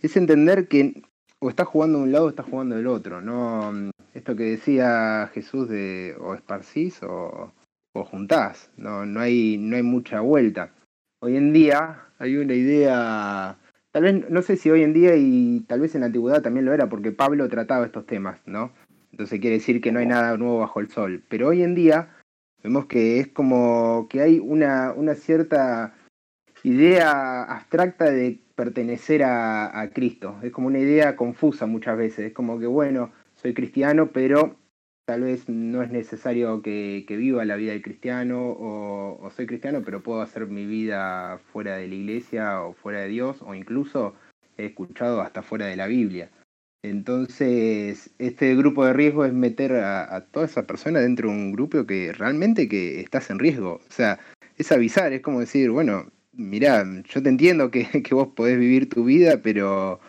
Es 0.00 0.16
entender 0.16 0.68
que 0.68 1.02
o 1.40 1.48
está 1.48 1.64
jugando 1.64 1.98
un 2.00 2.10
lado 2.10 2.26
o 2.26 2.28
está 2.28 2.42
jugando 2.42 2.76
del 2.76 2.86
otro. 2.86 3.20
No, 3.20 3.72
esto 4.14 4.34
que 4.36 4.44
decía 4.44 5.30
Jesús 5.32 5.68
de 5.68 6.16
o 6.20 6.34
esparcís 6.34 7.02
o, 7.02 7.52
o 7.92 8.04
juntás, 8.04 8.70
no, 8.76 9.06
no, 9.06 9.20
hay, 9.20 9.56
no 9.58 9.76
hay 9.76 9.82
mucha 9.82 10.20
vuelta. 10.20 10.74
Hoy 11.20 11.36
en 11.36 11.52
día 11.52 12.06
hay 12.18 12.36
una 12.36 12.54
idea, 12.54 13.58
tal 13.92 14.02
vez, 14.02 14.30
no 14.30 14.42
sé 14.42 14.56
si 14.56 14.70
hoy 14.70 14.82
en 14.82 14.92
día 14.92 15.16
y 15.16 15.60
tal 15.68 15.80
vez 15.80 15.94
en 15.94 16.02
la 16.02 16.06
antigüedad 16.06 16.42
también 16.42 16.66
lo 16.66 16.72
era, 16.72 16.88
porque 16.88 17.12
Pablo 17.12 17.48
trataba 17.48 17.86
estos 17.86 18.06
temas, 18.06 18.40
¿no? 18.46 18.72
Entonces 19.12 19.40
quiere 19.40 19.56
decir 19.56 19.80
que 19.80 19.92
no 19.92 20.00
hay 20.00 20.06
nada 20.06 20.36
nuevo 20.36 20.58
bajo 20.58 20.80
el 20.80 20.90
sol. 20.90 21.24
Pero 21.28 21.48
hoy 21.48 21.62
en 21.62 21.74
día 21.74 22.18
Vemos 22.62 22.86
que 22.86 23.20
es 23.20 23.28
como 23.28 24.08
que 24.10 24.20
hay 24.20 24.40
una, 24.40 24.92
una 24.92 25.14
cierta 25.14 25.94
idea 26.62 27.44
abstracta 27.44 28.06
de 28.10 28.40
pertenecer 28.54 29.22
a, 29.22 29.80
a, 29.80 29.90
Cristo. 29.90 30.38
Es 30.42 30.52
como 30.52 30.66
una 30.66 30.78
idea 30.78 31.16
confusa 31.16 31.66
muchas 31.66 31.96
veces. 31.96 32.26
Es 32.26 32.32
como 32.32 32.58
que, 32.58 32.66
bueno, 32.66 33.12
soy 33.34 33.54
cristiano, 33.54 34.10
pero 34.12 34.56
tal 35.06 35.22
vez 35.22 35.48
no 35.48 35.82
es 35.82 35.90
necesario 35.90 36.60
que, 36.60 37.04
que 37.08 37.16
viva 37.16 37.44
la 37.44 37.56
vida 37.56 37.72
de 37.72 37.80
cristiano, 37.80 38.50
o, 38.50 39.18
o, 39.22 39.30
soy 39.30 39.46
cristiano, 39.46 39.82
pero 39.84 40.02
puedo 40.02 40.20
hacer 40.20 40.46
mi 40.48 40.66
vida 40.66 41.38
fuera 41.52 41.76
de 41.76 41.88
la 41.88 41.94
iglesia 41.94 42.62
o 42.62 42.74
fuera 42.74 43.00
de 43.00 43.08
Dios, 43.08 43.40
o 43.40 43.54
incluso 43.54 44.14
he 44.58 44.66
escuchado 44.66 45.22
hasta 45.22 45.42
fuera 45.42 45.66
de 45.66 45.76
la 45.76 45.86
Biblia. 45.86 46.30
Entonces, 46.84 48.10
este 48.18 48.54
grupo 48.54 48.84
de 48.84 48.92
riesgo 48.92 49.24
es 49.24 49.32
meter 49.32 49.72
a, 49.72 50.14
a, 50.14 50.26
toda 50.26 50.46
esa 50.46 50.66
persona 50.66 51.00
dentro 51.00 51.30
de 51.30 51.36
un 51.36 51.52
grupo 51.52 51.86
que 51.86 52.12
realmente 52.12 52.68
que 52.68 53.00
estás 53.00 53.30
en 53.30 53.38
riesgo. 53.38 53.80
O 53.88 53.92
sea, 53.92 54.18
es 54.58 54.70
avisar, 54.72 55.12
es 55.12 55.22
como 55.22 55.40
decir, 55.40 55.70
bueno, 55.70 56.10
mirá, 56.38 56.86
yo 57.04 57.22
te 57.22 57.28
entiendo 57.28 57.70
que, 57.70 57.86
que 58.02 58.14
vos 58.14 58.28
podés 58.28 58.58
vivir 58.58 58.88
tu 58.88 59.04
vida, 59.04 59.42
pero, 59.42 60.00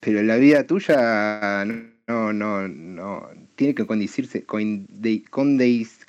pero 0.00 0.22
la 0.22 0.36
vida 0.36 0.66
tuya 0.66 1.64
no, 2.06 2.32
no, 2.32 2.68
no, 2.68 3.28
tiene 3.54 3.74
que 3.74 3.86
condicirse, 3.86 4.44
con, 4.44 4.86
con, 5.30 5.58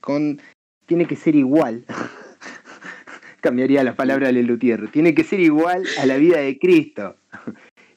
con, 0.02 0.42
tiene 0.86 1.06
que 1.06 1.16
ser 1.16 1.36
igual. 1.36 1.86
Cambiaría 3.42 3.84
la 3.84 3.96
palabra 3.96 4.28
de 4.28 4.34
Lelutier. 4.34 4.90
Tiene 4.92 5.14
que 5.14 5.24
ser 5.24 5.40
igual 5.40 5.86
a 6.00 6.06
la 6.06 6.18
vida 6.18 6.40
de 6.40 6.58
Cristo. 6.60 7.16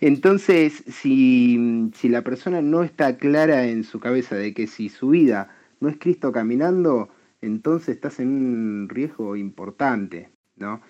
Entonces, 0.00 0.84
si, 0.86 1.90
si 1.94 2.08
la 2.08 2.22
persona 2.22 2.62
no 2.62 2.82
está 2.82 3.16
clara 3.16 3.66
en 3.66 3.84
su 3.84 4.00
cabeza 4.00 4.36
de 4.36 4.54
que 4.54 4.66
si 4.66 4.88
su 4.88 5.10
vida 5.10 5.54
no 5.80 5.88
es 5.88 5.96
Cristo 5.98 6.30
caminando, 6.30 7.10
entonces 7.40 7.96
estás 7.96 8.20
en 8.20 8.28
un 8.28 8.88
riesgo 8.88 9.36
importante, 9.36 10.30
¿no? 10.56 10.80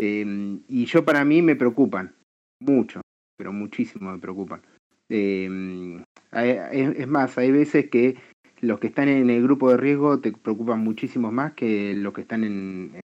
Eh, 0.00 0.60
y 0.68 0.84
yo 0.86 1.04
para 1.04 1.24
mí 1.24 1.42
me 1.42 1.56
preocupan, 1.56 2.14
mucho, 2.60 3.00
pero 3.36 3.52
muchísimo 3.52 4.12
me 4.12 4.20
preocupan. 4.20 4.62
Eh, 5.08 6.04
es 6.30 7.08
más, 7.08 7.36
hay 7.36 7.50
veces 7.50 7.90
que 7.90 8.16
los 8.60 8.78
que 8.78 8.86
están 8.86 9.08
en 9.08 9.28
el 9.28 9.42
grupo 9.42 9.70
de 9.70 9.76
riesgo 9.76 10.20
te 10.20 10.30
preocupan 10.30 10.84
muchísimo 10.84 11.32
más 11.32 11.54
que 11.54 11.94
los 11.94 12.12
que 12.12 12.20
están 12.20 12.44
en, 12.44 13.00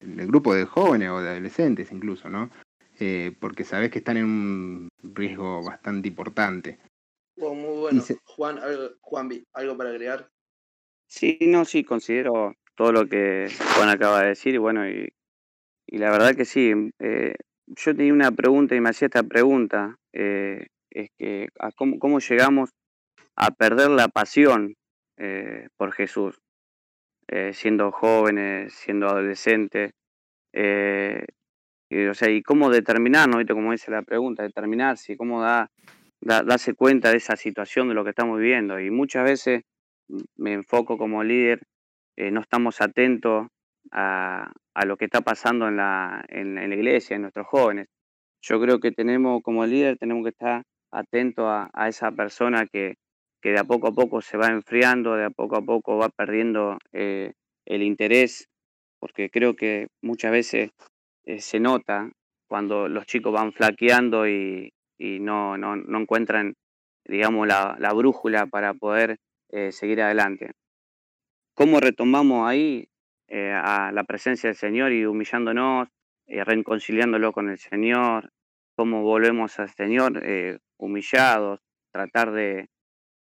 en 0.00 0.20
el 0.20 0.26
grupo 0.26 0.54
de 0.54 0.66
jóvenes 0.66 1.08
o 1.08 1.22
de 1.22 1.30
adolescentes 1.30 1.90
incluso, 1.92 2.28
¿no? 2.28 2.50
Eh, 3.00 3.34
porque 3.40 3.64
sabes 3.64 3.90
que 3.90 3.98
están 4.00 4.18
en 4.18 4.24
un 4.24 4.88
riesgo 5.02 5.64
bastante 5.64 6.08
importante. 6.08 6.78
Bueno, 7.38 7.54
muy 7.54 7.78
bueno. 7.78 8.00
Se... 8.02 8.18
Juan, 8.24 8.58
algo, 8.58 8.90
Juan, 9.00 9.30
¿algo 9.54 9.76
para 9.78 9.90
agregar? 9.90 10.28
Sí, 11.08 11.38
no, 11.40 11.64
sí, 11.64 11.84
considero 11.84 12.54
todo 12.74 12.92
lo 12.92 13.08
que 13.08 13.48
Juan 13.76 13.88
acaba 13.88 14.20
de 14.20 14.28
decir 14.28 14.54
y 14.54 14.58
bueno, 14.58 14.88
y, 14.88 15.10
y 15.86 15.98
la 15.98 16.10
verdad 16.10 16.34
que 16.34 16.44
sí. 16.44 16.72
Eh, 16.98 17.34
yo 17.66 17.94
tenía 17.94 18.12
una 18.12 18.30
pregunta 18.30 18.74
y 18.74 18.80
me 18.80 18.90
hacía 18.90 19.06
esta 19.06 19.22
pregunta, 19.22 19.96
eh, 20.12 20.66
es 20.90 21.10
que 21.18 21.48
cómo, 21.76 21.98
cómo, 21.98 22.18
llegamos 22.18 22.70
a 23.36 23.50
perder 23.50 23.90
la 23.90 24.08
pasión 24.08 24.74
eh, 25.18 25.68
por 25.76 25.92
Jesús, 25.92 26.38
siendo 27.52 27.90
jóvenes, 27.90 28.74
siendo 28.74 29.08
adolescentes. 29.08 29.92
Y, 30.52 32.06
o 32.06 32.14
sea, 32.14 32.30
y 32.30 32.42
cómo 32.42 32.70
determinar, 32.70 33.28
¿no? 33.28 33.44
Como 33.46 33.72
dice 33.72 33.90
la 33.90 34.02
pregunta, 34.02 34.42
determinarse, 34.42 35.16
cómo 35.16 35.42
da, 35.42 35.70
da, 36.20 36.42
darse 36.42 36.74
cuenta 36.74 37.10
de 37.10 37.16
esa 37.16 37.36
situación 37.36 37.88
de 37.88 37.94
lo 37.94 38.04
que 38.04 38.10
estamos 38.10 38.38
viviendo. 38.38 38.78
Y 38.78 38.90
muchas 38.90 39.24
veces 39.24 39.62
me 40.36 40.52
enfoco 40.52 40.96
como 40.98 41.24
líder, 41.24 41.62
no 42.16 42.40
estamos 42.40 42.80
atentos 42.80 43.48
a, 43.92 44.52
lo 44.86 44.96
que 44.96 45.06
está 45.06 45.20
pasando 45.20 45.68
en 45.68 45.76
la, 45.76 46.24
en, 46.28 46.54
la 46.54 46.74
iglesia, 46.74 47.16
en 47.16 47.22
nuestros 47.22 47.46
jóvenes. 47.46 47.88
Yo 48.42 48.60
creo 48.60 48.80
que 48.80 48.92
tenemos, 48.92 49.42
como 49.42 49.66
líder, 49.66 49.96
tenemos 49.98 50.24
que 50.24 50.30
estar 50.30 50.62
atentos 50.90 51.46
a, 51.46 51.70
a 51.72 51.88
esa 51.88 52.12
persona 52.12 52.66
que, 52.66 52.96
que, 53.40 53.50
de 53.50 53.58
a 53.58 53.64
poco 53.64 53.88
a 53.88 53.92
poco 53.92 54.20
se 54.20 54.36
va 54.36 54.48
enfriando, 54.48 55.16
de 55.16 55.24
a 55.24 55.30
poco 55.30 55.56
a 55.56 55.62
poco 55.62 55.96
va 55.96 56.08
perdiendo 56.08 56.78
eh, 56.92 57.32
el 57.66 57.82
interés, 57.82 58.48
porque 59.00 59.30
creo 59.30 59.54
que 59.54 59.88
muchas 60.02 60.32
veces 60.32 60.70
eh, 61.24 61.40
se 61.40 61.60
nota 61.60 62.10
cuando 62.48 62.88
los 62.88 63.06
chicos 63.06 63.32
van 63.32 63.52
flaqueando 63.52 64.28
y, 64.28 64.72
y 64.98 65.20
no, 65.20 65.56
no, 65.56 65.76
no, 65.76 65.98
encuentran, 65.98 66.54
digamos, 67.04 67.46
la, 67.46 67.76
la, 67.78 67.92
brújula 67.92 68.46
para 68.46 68.74
poder 68.74 69.16
eh, 69.50 69.72
seguir 69.72 70.02
adelante. 70.02 70.52
¿Cómo 71.54 71.80
retomamos 71.80 72.48
ahí 72.48 72.88
eh, 73.28 73.52
a 73.52 73.90
la 73.92 74.04
presencia 74.04 74.48
del 74.48 74.56
Señor 74.56 74.92
y 74.92 75.06
humillándonos, 75.06 75.88
eh, 76.26 76.44
reconciliándolo 76.44 77.32
con 77.32 77.50
el 77.50 77.58
Señor? 77.58 78.30
¿Cómo 78.76 79.02
volvemos 79.02 79.58
al 79.58 79.70
Señor 79.70 80.20
eh, 80.24 80.58
humillados, 80.78 81.60
tratar 81.92 82.32
de, 82.32 82.68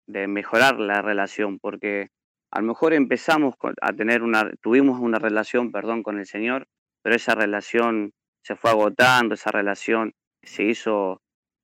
de 0.07 0.29
mejorar 0.29 0.79
la 0.79 1.03
relación? 1.03 1.59
Porque 1.59 2.09
a 2.51 2.61
lo 2.61 2.67
mejor 2.67 2.93
empezamos 2.93 3.55
a 3.81 3.93
tener 3.93 4.23
una, 4.23 4.51
tuvimos 4.61 5.01
una 5.01 5.19
relación, 5.19 5.73
perdón, 5.73 6.03
con 6.03 6.19
el 6.19 6.27
Señor, 6.27 6.67
pero 7.03 7.17
esa 7.17 7.35
relación 7.35 8.13
se 8.43 8.57
fue 8.57 8.71
agotando, 8.71 9.35
esa 9.35 9.51
relación 9.51 10.13
se 10.43 10.65
hizo 10.65 11.21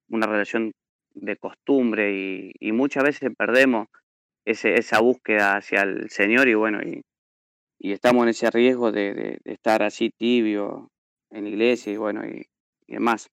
una 0.08 0.26
relación 0.26 0.72
de 1.14 1.36
costumbre 1.36 2.12
y, 2.12 2.52
y 2.58 2.72
muchas 2.72 3.04
veces 3.04 3.30
perdemos 3.36 3.88
ese, 4.44 4.74
esa 4.78 5.00
búsqueda 5.00 5.56
hacia 5.56 5.82
el 5.82 6.10
Señor 6.10 6.48
y 6.48 6.54
bueno, 6.54 6.82
y, 6.82 7.02
y 7.84 7.92
estamos 7.92 8.22
en 8.22 8.30
ese 8.30 8.50
riesgo 8.50 8.92
de, 8.92 9.12
de, 9.12 9.40
estar 9.44 9.82
así 9.82 10.08
tibio 10.08 10.90
en 11.30 11.46
iglesia 11.46 11.92
y 11.92 11.98
bueno, 11.98 12.24
y, 12.26 12.46
demás. 12.86 13.28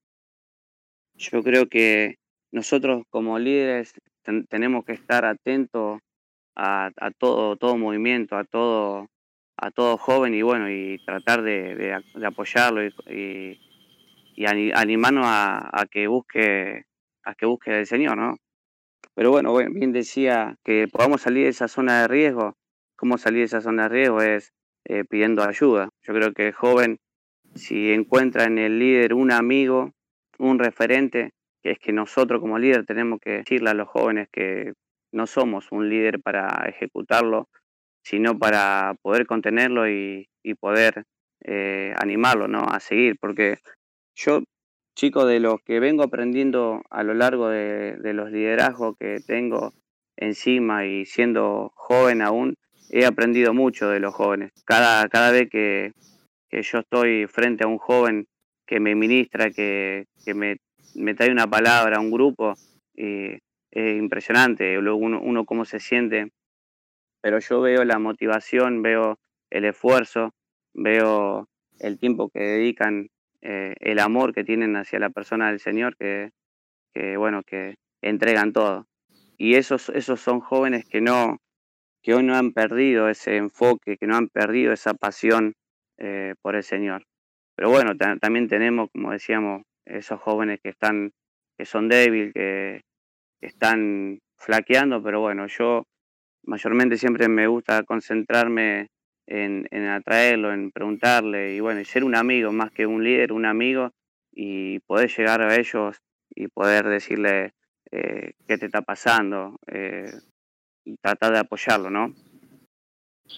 Yo 1.15 1.41
creo 1.41 1.69
que 1.69 2.17
nosotros 2.51 3.03
como 3.09 3.39
líderes 3.39 3.93
ten, 4.23 4.45
tenemos 4.47 4.83
que 4.83 4.91
estar 4.91 5.23
atentos 5.23 6.01
a, 6.53 6.91
a, 6.97 7.11
todo, 7.11 7.55
todo 7.55 7.77
movimiento, 7.77 8.35
a 8.35 8.43
todo, 8.43 9.07
a 9.55 9.71
todo 9.71 9.97
joven 9.97 10.33
y 10.33 10.41
bueno, 10.41 10.69
y 10.69 10.99
tratar 11.05 11.43
de, 11.43 11.75
de, 11.75 12.25
apoyarlo 12.25 12.85
y, 12.85 12.93
y, 13.07 13.57
y 14.35 14.45
animarnos 14.45 15.27
a, 15.27 15.69
a, 15.71 15.85
que 15.85 16.07
busque 16.07 16.83
a 17.23 17.35
que 17.35 17.45
busque 17.45 17.79
el 17.79 17.87
Señor, 17.87 18.17
¿no? 18.17 18.35
Pero 19.15 19.31
bueno, 19.31 19.55
bien 19.55 19.93
decía 19.93 20.57
que 20.65 20.89
podamos 20.91 21.21
salir 21.21 21.45
de 21.45 21.51
esa 21.51 21.69
zona 21.69 22.01
de 22.01 22.09
riesgo. 22.09 22.57
¿Cómo 23.01 23.17
salir 23.17 23.39
de 23.39 23.45
esa 23.45 23.61
zona 23.61 23.83
de 23.83 23.89
riesgo? 23.89 24.21
Es 24.21 24.53
eh, 24.85 25.03
pidiendo 25.05 25.41
ayuda. 25.41 25.89
Yo 26.03 26.13
creo 26.13 26.33
que 26.33 26.49
el 26.49 26.53
joven, 26.53 26.99
si 27.55 27.91
encuentra 27.91 28.43
en 28.43 28.59
el 28.59 28.77
líder 28.77 29.15
un 29.15 29.31
amigo, 29.31 29.89
un 30.37 30.59
referente, 30.59 31.31
que 31.63 31.71
es 31.71 31.79
que 31.79 31.93
nosotros 31.93 32.39
como 32.41 32.59
líder 32.59 32.85
tenemos 32.85 33.19
que 33.19 33.39
decirle 33.39 33.71
a 33.71 33.73
los 33.73 33.87
jóvenes 33.87 34.27
que 34.31 34.73
no 35.11 35.25
somos 35.25 35.71
un 35.71 35.89
líder 35.89 36.21
para 36.21 36.65
ejecutarlo, 36.67 37.49
sino 38.03 38.37
para 38.37 38.93
poder 39.01 39.25
contenerlo 39.25 39.89
y, 39.89 40.27
poder 40.59 41.05
eh, 41.43 41.95
animarlo 41.97 42.47
¿no? 42.47 42.67
a 42.69 42.79
seguir. 42.79 43.17
Porque 43.19 43.57
yo, 44.13 44.43
chico, 44.95 45.25
de 45.25 45.39
los 45.39 45.59
que 45.63 45.79
vengo 45.79 46.03
aprendiendo 46.03 46.83
a 46.91 47.01
lo 47.01 47.15
largo 47.15 47.49
de, 47.49 47.95
de 47.95 48.13
los 48.13 48.29
liderazgos 48.29 48.95
que 48.99 49.17
tengo 49.25 49.73
encima 50.17 50.85
y 50.85 51.05
siendo 51.07 51.71
joven 51.73 52.21
aún, 52.21 52.57
he 52.91 53.05
aprendido 53.05 53.53
mucho 53.53 53.89
de 53.89 53.99
los 53.99 54.13
jóvenes. 54.13 54.51
Cada, 54.65 55.07
cada 55.09 55.31
vez 55.31 55.49
que, 55.49 55.93
que 56.49 56.61
yo 56.61 56.79
estoy 56.79 57.27
frente 57.27 57.63
a 57.63 57.67
un 57.67 57.77
joven 57.77 58.27
que 58.67 58.79
me 58.79 58.95
ministra, 58.95 59.49
que, 59.49 60.05
que 60.23 60.33
me, 60.33 60.57
me, 60.95 61.15
trae 61.15 61.31
una 61.31 61.47
palabra, 61.47 61.99
un 61.99 62.11
grupo, 62.11 62.53
es 62.93 63.39
impresionante 63.73 64.77
uno, 64.77 65.19
uno 65.21 65.45
cómo 65.45 65.65
se 65.65 65.79
siente 65.79 66.29
pero 67.21 67.39
yo 67.39 67.61
veo 67.61 67.85
la 67.85 67.99
motivación, 67.99 68.81
veo 68.81 69.19
el 69.49 69.65
esfuerzo, 69.65 70.33
veo 70.73 71.47
el 71.79 71.99
tiempo 71.99 72.29
que 72.29 72.39
dedican, 72.39 73.09
eh, 73.41 73.75
el 73.79 73.99
amor 73.99 74.33
que 74.33 74.43
tienen 74.43 74.75
hacia 74.75 74.99
la 74.99 75.11
persona 75.11 75.49
del 75.49 75.59
Señor, 75.59 75.95
que, 75.97 76.31
que, 76.93 77.17
bueno, 77.17 77.43
que 77.43 77.75
entregan 78.01 78.53
todo. 78.53 78.87
Y 79.37 79.55
esos, 79.55 79.89
esos 79.89 80.19
son 80.19 80.39
jóvenes 80.39 80.85
que 80.85 81.01
no, 81.01 81.37
que 82.01 82.13
hoy 82.13 82.23
no 82.23 82.35
han 82.35 82.51
perdido 82.51 83.09
ese 83.09 83.37
enfoque, 83.37 83.97
que 83.97 84.07
no 84.07 84.15
han 84.15 84.27
perdido 84.27 84.73
esa 84.73 84.93
pasión 84.93 85.53
eh, 85.97 86.33
por 86.41 86.55
el 86.55 86.63
Señor. 86.63 87.03
Pero 87.55 87.69
bueno, 87.69 87.95
también 87.95 88.47
tenemos, 88.47 88.89
como 88.91 89.11
decíamos, 89.11 89.63
esos 89.85 90.19
jóvenes 90.19 90.59
que 90.63 90.69
están, 90.69 91.11
que 91.57 91.65
son 91.65 91.89
débiles, 91.89 92.33
que, 92.33 92.81
están 93.41 94.19
flaqueando, 94.37 95.01
pero 95.01 95.19
bueno, 95.19 95.47
yo 95.47 95.83
mayormente 96.43 96.97
siempre 96.97 97.27
me 97.27 97.47
gusta 97.47 97.83
concentrarme 97.83 98.87
en, 99.27 99.65
atraerlo, 99.87 100.53
en 100.53 100.71
preguntarle 100.71 101.55
y 101.55 101.59
bueno, 101.59 101.83
ser 101.85 102.03
un 102.03 102.15
amigo 102.15 102.51
más 102.51 102.71
que 102.71 102.85
un 102.85 103.03
líder, 103.03 103.31
un 103.31 103.45
amigo 103.45 103.91
y 104.31 104.79
poder 104.81 105.09
llegar 105.09 105.41
a 105.41 105.55
ellos 105.55 105.97
y 106.29 106.47
poder 106.47 106.85
decirle 106.87 107.53
eh, 107.91 108.33
qué 108.47 108.57
te 108.57 108.67
está 108.67 108.81
pasando 108.81 109.57
eh, 109.67 110.11
y 110.85 110.95
tratar 110.97 111.33
de 111.33 111.39
apoyarlo, 111.39 111.89
¿no? 111.89 112.13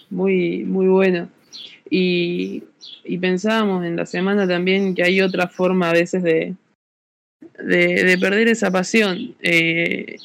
Muy, 0.10 0.64
muy 0.64 0.88
bueno. 0.88 1.30
Y, 1.90 2.64
y 3.04 3.18
pensábamos 3.18 3.86
en 3.86 3.96
la 3.96 4.06
semana 4.06 4.48
también 4.48 4.96
que 4.96 5.04
hay 5.04 5.22
otra 5.22 5.48
forma 5.48 5.90
a 5.90 5.94
veces 5.94 6.24
de, 6.24 6.56
de, 7.60 8.04
de 8.04 8.18
perder 8.18 8.48
esa 8.48 8.72
pasión. 8.72 9.36
Eh, 9.42 10.18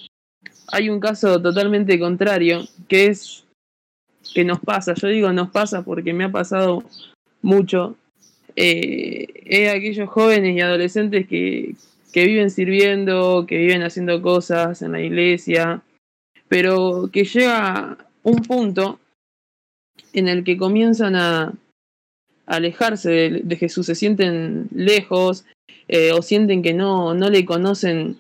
hay 0.68 0.88
un 0.88 1.00
caso 1.00 1.40
totalmente 1.40 1.98
contrario, 1.98 2.62
que 2.88 3.06
es 3.06 3.44
que 4.34 4.44
nos 4.44 4.60
pasa, 4.60 4.94
yo 4.94 5.08
digo 5.08 5.32
nos 5.32 5.50
pasa 5.50 5.82
porque 5.82 6.12
me 6.12 6.24
ha 6.24 6.30
pasado 6.30 6.84
mucho, 7.42 7.96
eh, 8.56 9.26
es 9.46 9.70
aquellos 9.70 10.08
jóvenes 10.08 10.56
y 10.56 10.60
adolescentes 10.60 11.26
que, 11.26 11.74
que 12.12 12.26
viven 12.26 12.50
sirviendo, 12.50 13.46
que 13.46 13.56
viven 13.56 13.82
haciendo 13.82 14.20
cosas 14.20 14.82
en 14.82 14.92
la 14.92 15.00
iglesia, 15.00 15.82
pero 16.48 17.10
que 17.12 17.24
llega 17.24 17.98
un 18.22 18.36
punto 18.36 18.98
en 20.12 20.28
el 20.28 20.44
que 20.44 20.56
comienzan 20.56 21.16
a, 21.16 21.52
alejarse 22.48 23.10
de, 23.10 23.56
Jesús, 23.56 23.86
se 23.86 23.94
sienten 23.94 24.68
lejos 24.74 25.44
eh, 25.86 26.12
o 26.12 26.22
sienten 26.22 26.62
que 26.62 26.72
no, 26.72 27.14
no 27.14 27.28
le 27.28 27.44
conocen 27.44 28.16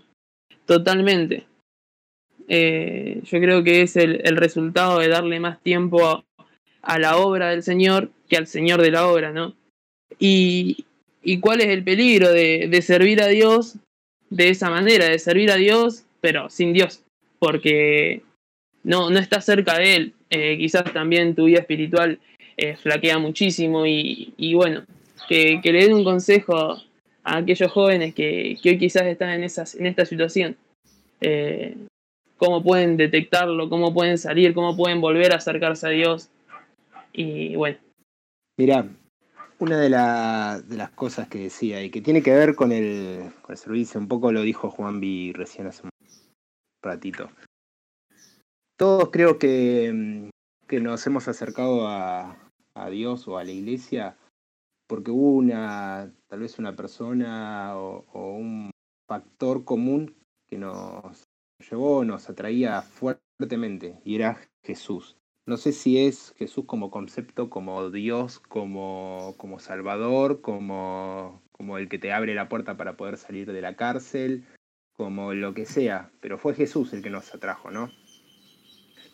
totalmente. 0.66 1.46
Eh, 2.46 3.20
yo 3.24 3.40
creo 3.40 3.64
que 3.64 3.82
es 3.82 3.96
el, 3.96 4.36
resultado 4.36 4.98
de 4.98 5.08
darle 5.08 5.40
más 5.40 5.60
tiempo 5.62 6.24
a, 6.82 6.98
la 6.98 7.16
obra 7.16 7.50
del 7.50 7.62
Señor 7.62 8.10
que 8.28 8.36
al 8.36 8.46
Señor 8.46 8.80
de 8.82 8.90
la 8.90 9.08
obra, 9.08 9.32
¿no? 9.32 9.54
Y, 10.18 10.84
cuál 11.40 11.60
es 11.60 11.68
el 11.68 11.84
peligro 11.84 12.30
de, 12.30 12.80
servir 12.82 13.22
a 13.22 13.26
Dios 13.26 13.76
de 14.30 14.50
esa 14.50 14.70
manera, 14.70 15.06
de 15.06 15.18
servir 15.18 15.50
a 15.50 15.56
Dios, 15.56 16.04
pero 16.20 16.48
sin 16.48 16.72
Dios, 16.72 17.02
porque 17.38 18.22
no, 18.82 19.10
no 19.10 19.18
está 19.18 19.40
cerca 19.40 19.78
de 19.78 19.96
Él. 19.96 20.14
Eh, 20.30 20.58
quizás 20.58 20.84
también 20.92 21.34
tu 21.34 21.44
vida 21.44 21.60
espiritual 21.60 22.18
eh, 22.56 22.76
flaquea 22.76 23.18
muchísimo 23.18 23.86
y, 23.86 24.34
y 24.36 24.54
bueno, 24.54 24.84
que, 25.28 25.60
que, 25.62 25.72
le 25.72 25.84
den 25.84 25.94
un 25.94 26.04
consejo 26.04 26.76
a 27.24 27.36
aquellos 27.36 27.70
jóvenes 27.70 28.14
que, 28.14 28.56
que 28.62 28.70
hoy 28.70 28.78
quizás 28.78 29.04
están 29.04 29.30
en, 29.30 29.44
esas, 29.44 29.74
en 29.74 29.86
esta 29.86 30.04
situación. 30.04 30.56
Eh, 31.20 31.76
cómo 32.36 32.62
pueden 32.62 32.96
detectarlo, 32.96 33.68
cómo 33.68 33.92
pueden 33.92 34.18
salir, 34.18 34.54
cómo 34.54 34.76
pueden 34.76 35.00
volver 35.00 35.32
a 35.32 35.36
acercarse 35.36 35.86
a 35.86 35.90
Dios. 35.90 36.30
Y 37.12 37.56
bueno. 37.56 37.78
Mira, 38.56 38.86
una 39.58 39.78
de, 39.78 39.90
la, 39.90 40.60
de, 40.66 40.76
las 40.76 40.90
cosas 40.90 41.28
que 41.28 41.38
decía 41.38 41.82
y 41.82 41.90
que 41.90 42.00
tiene 42.00 42.22
que 42.22 42.32
ver 42.32 42.54
con 42.54 42.72
el, 42.72 43.30
con 43.42 43.52
el 43.52 43.58
servicio, 43.58 44.00
un 44.00 44.08
poco 44.08 44.32
lo 44.32 44.42
dijo 44.42 44.70
Juan 44.70 45.00
B 45.00 45.32
recién 45.34 45.66
hace 45.66 45.82
un 45.84 45.90
ratito. 46.82 47.30
Todos 48.76 49.10
creo 49.10 49.38
que, 49.38 50.30
que 50.66 50.80
nos 50.80 51.06
hemos 51.06 51.28
acercado 51.28 51.88
a, 51.88 52.50
a 52.74 52.90
Dios 52.90 53.26
o 53.28 53.38
a 53.38 53.44
la 53.44 53.50
iglesia 53.50 54.16
porque 54.88 55.10
hubo 55.10 55.32
una, 55.32 56.12
tal 56.28 56.40
vez 56.40 56.58
una 56.58 56.74
persona 56.74 57.76
o, 57.76 58.06
o 58.12 58.32
un 58.32 58.70
factor 59.06 59.64
común 59.64 60.14
que 60.48 60.58
nos 60.58 61.24
llevó, 61.70 62.04
nos 62.04 62.28
atraía 62.28 62.82
fuertemente 62.82 64.00
y 64.04 64.16
era 64.16 64.40
Jesús. 64.64 65.16
No 65.46 65.56
sé 65.56 65.72
si 65.72 66.06
es 66.06 66.34
Jesús 66.36 66.64
como 66.66 66.90
concepto, 66.90 67.48
como 67.48 67.90
Dios, 67.90 68.38
como, 68.38 69.34
como 69.38 69.58
Salvador, 69.58 70.42
como, 70.42 71.42
como 71.52 71.78
el 71.78 71.88
que 71.88 71.98
te 71.98 72.12
abre 72.12 72.34
la 72.34 72.50
puerta 72.50 72.76
para 72.76 72.96
poder 72.96 73.16
salir 73.16 73.50
de 73.50 73.62
la 73.62 73.74
cárcel, 73.74 74.44
como 74.98 75.32
lo 75.32 75.54
que 75.54 75.64
sea, 75.64 76.10
pero 76.20 76.38
fue 76.38 76.54
Jesús 76.54 76.92
el 76.92 77.02
que 77.02 77.08
nos 77.08 77.32
atrajo, 77.32 77.70
¿no? 77.70 77.88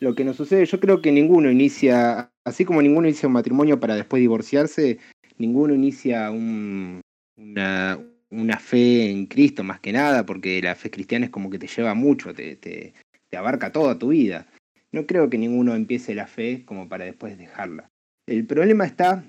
Lo 0.00 0.14
que 0.14 0.25
nos 0.25 0.37
sucede, 0.37 0.64
yo 0.64 0.81
creo 0.81 1.03
que 1.03 1.12
ninguno 1.12 1.50
inicia, 1.50 2.33
así 2.43 2.64
como 2.64 2.81
ninguno 2.81 3.07
inicia 3.07 3.26
un 3.26 3.35
matrimonio 3.35 3.79
para 3.79 3.95
después 3.95 4.21
divorciarse, 4.21 4.99
ninguno 5.37 5.75
inicia 5.75 6.31
un, 6.31 7.03
una, 7.37 8.59
fe 8.59 9.11
en 9.11 9.26
Cristo 9.26 9.62
más 9.62 9.79
que 9.79 9.93
nada, 9.93 10.25
porque 10.25 10.62
la 10.62 10.75
fe 10.75 10.91
cristiana 10.91 11.27
es 11.27 11.31
como 11.31 11.51
que 11.51 11.59
te 11.59 11.66
lleva 11.66 11.92
mucho, 11.92 12.33
te, 12.33 12.57
te, 12.57 12.94
abarca 13.37 13.70
toda 13.70 13.99
tu 13.99 14.09
vida. 14.09 14.47
No 14.90 15.07
creo 15.07 15.29
que 15.29 15.37
ninguno 15.37 15.75
empiece 15.75 16.14
la 16.14 16.27
fe 16.27 16.64
como 16.64 16.88
para 16.88 17.05
después 17.05 17.37
dejarla. 17.37 17.90
El 18.27 18.47
problema 18.47 18.87
está 18.87 19.23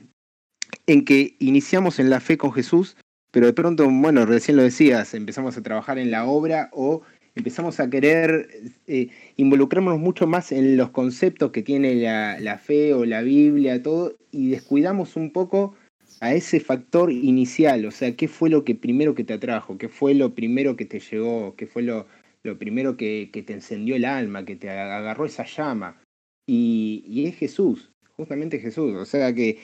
en 0.88 1.04
que 1.04 1.36
iniciamos 1.40 2.00
en 2.00 2.10
la 2.10 2.22
fe 2.22 2.38
con 2.38 2.54
Jesús, 2.54 2.96
pero 3.36 3.48
de 3.48 3.54
pronto, 3.54 3.90
bueno, 3.92 4.26
recién 4.26 4.56
lo 4.56 4.64
decías, 4.64 5.14
empezamos 5.14 5.58
a 5.58 5.62
trabajar 5.62 6.00
en 6.00 6.10
la 6.10 6.26
obra 6.26 6.70
o 6.72 7.02
empezamos 7.36 7.82
a 7.82 7.90
querer 7.90 8.48
eh, 8.88 9.10
involucrarnos 9.36 10.00
mucho 10.00 10.26
más 10.26 10.54
en 10.54 10.78
los 10.78 10.92
conceptos 10.92 11.52
que 11.52 11.62
tiene 11.62 11.96
la, 11.96 12.58
fe 12.60 12.94
o 12.94 13.04
la 13.04 13.24
Biblia, 13.24 13.84
todo, 13.84 14.16
y 14.32 14.52
descuidamos 14.52 15.18
un 15.18 15.34
poco 15.34 15.76
a 16.22 16.34
ese 16.34 16.62
factor 16.62 17.12
inicial, 17.12 17.86
o 17.86 17.92
sea, 17.92 18.16
¿qué 18.16 18.30
fue 18.30 18.50
lo 18.50 18.64
que 18.64 18.74
primero 18.74 19.16
que 19.16 19.26
te 19.26 19.34
atrajo? 19.34 19.78
¿Qué 19.78 19.90
fue 19.90 20.14
lo 20.14 20.34
primero 20.34 20.78
que 20.78 20.86
te 20.86 21.02
llegó? 21.02 21.58
¿Qué 21.58 21.68
fue 21.68 21.82
lo, 21.82 22.08
lo 22.44 22.58
primero 22.58 22.96
que, 22.96 23.32
que, 23.34 23.44
te 23.44 23.52
encendió 23.52 23.98
el 23.98 24.06
alma, 24.06 24.46
que 24.46 24.56
te 24.56 24.70
agarró 24.70 25.26
esa 25.26 25.44
llama? 25.44 26.02
Y, 26.48 27.04
y 27.06 27.26
es 27.26 27.36
Jesús, 27.36 27.92
justamente 28.16 28.60
Jesús. 28.60 28.96
O 28.96 29.04
sea 29.04 29.36
que, 29.36 29.60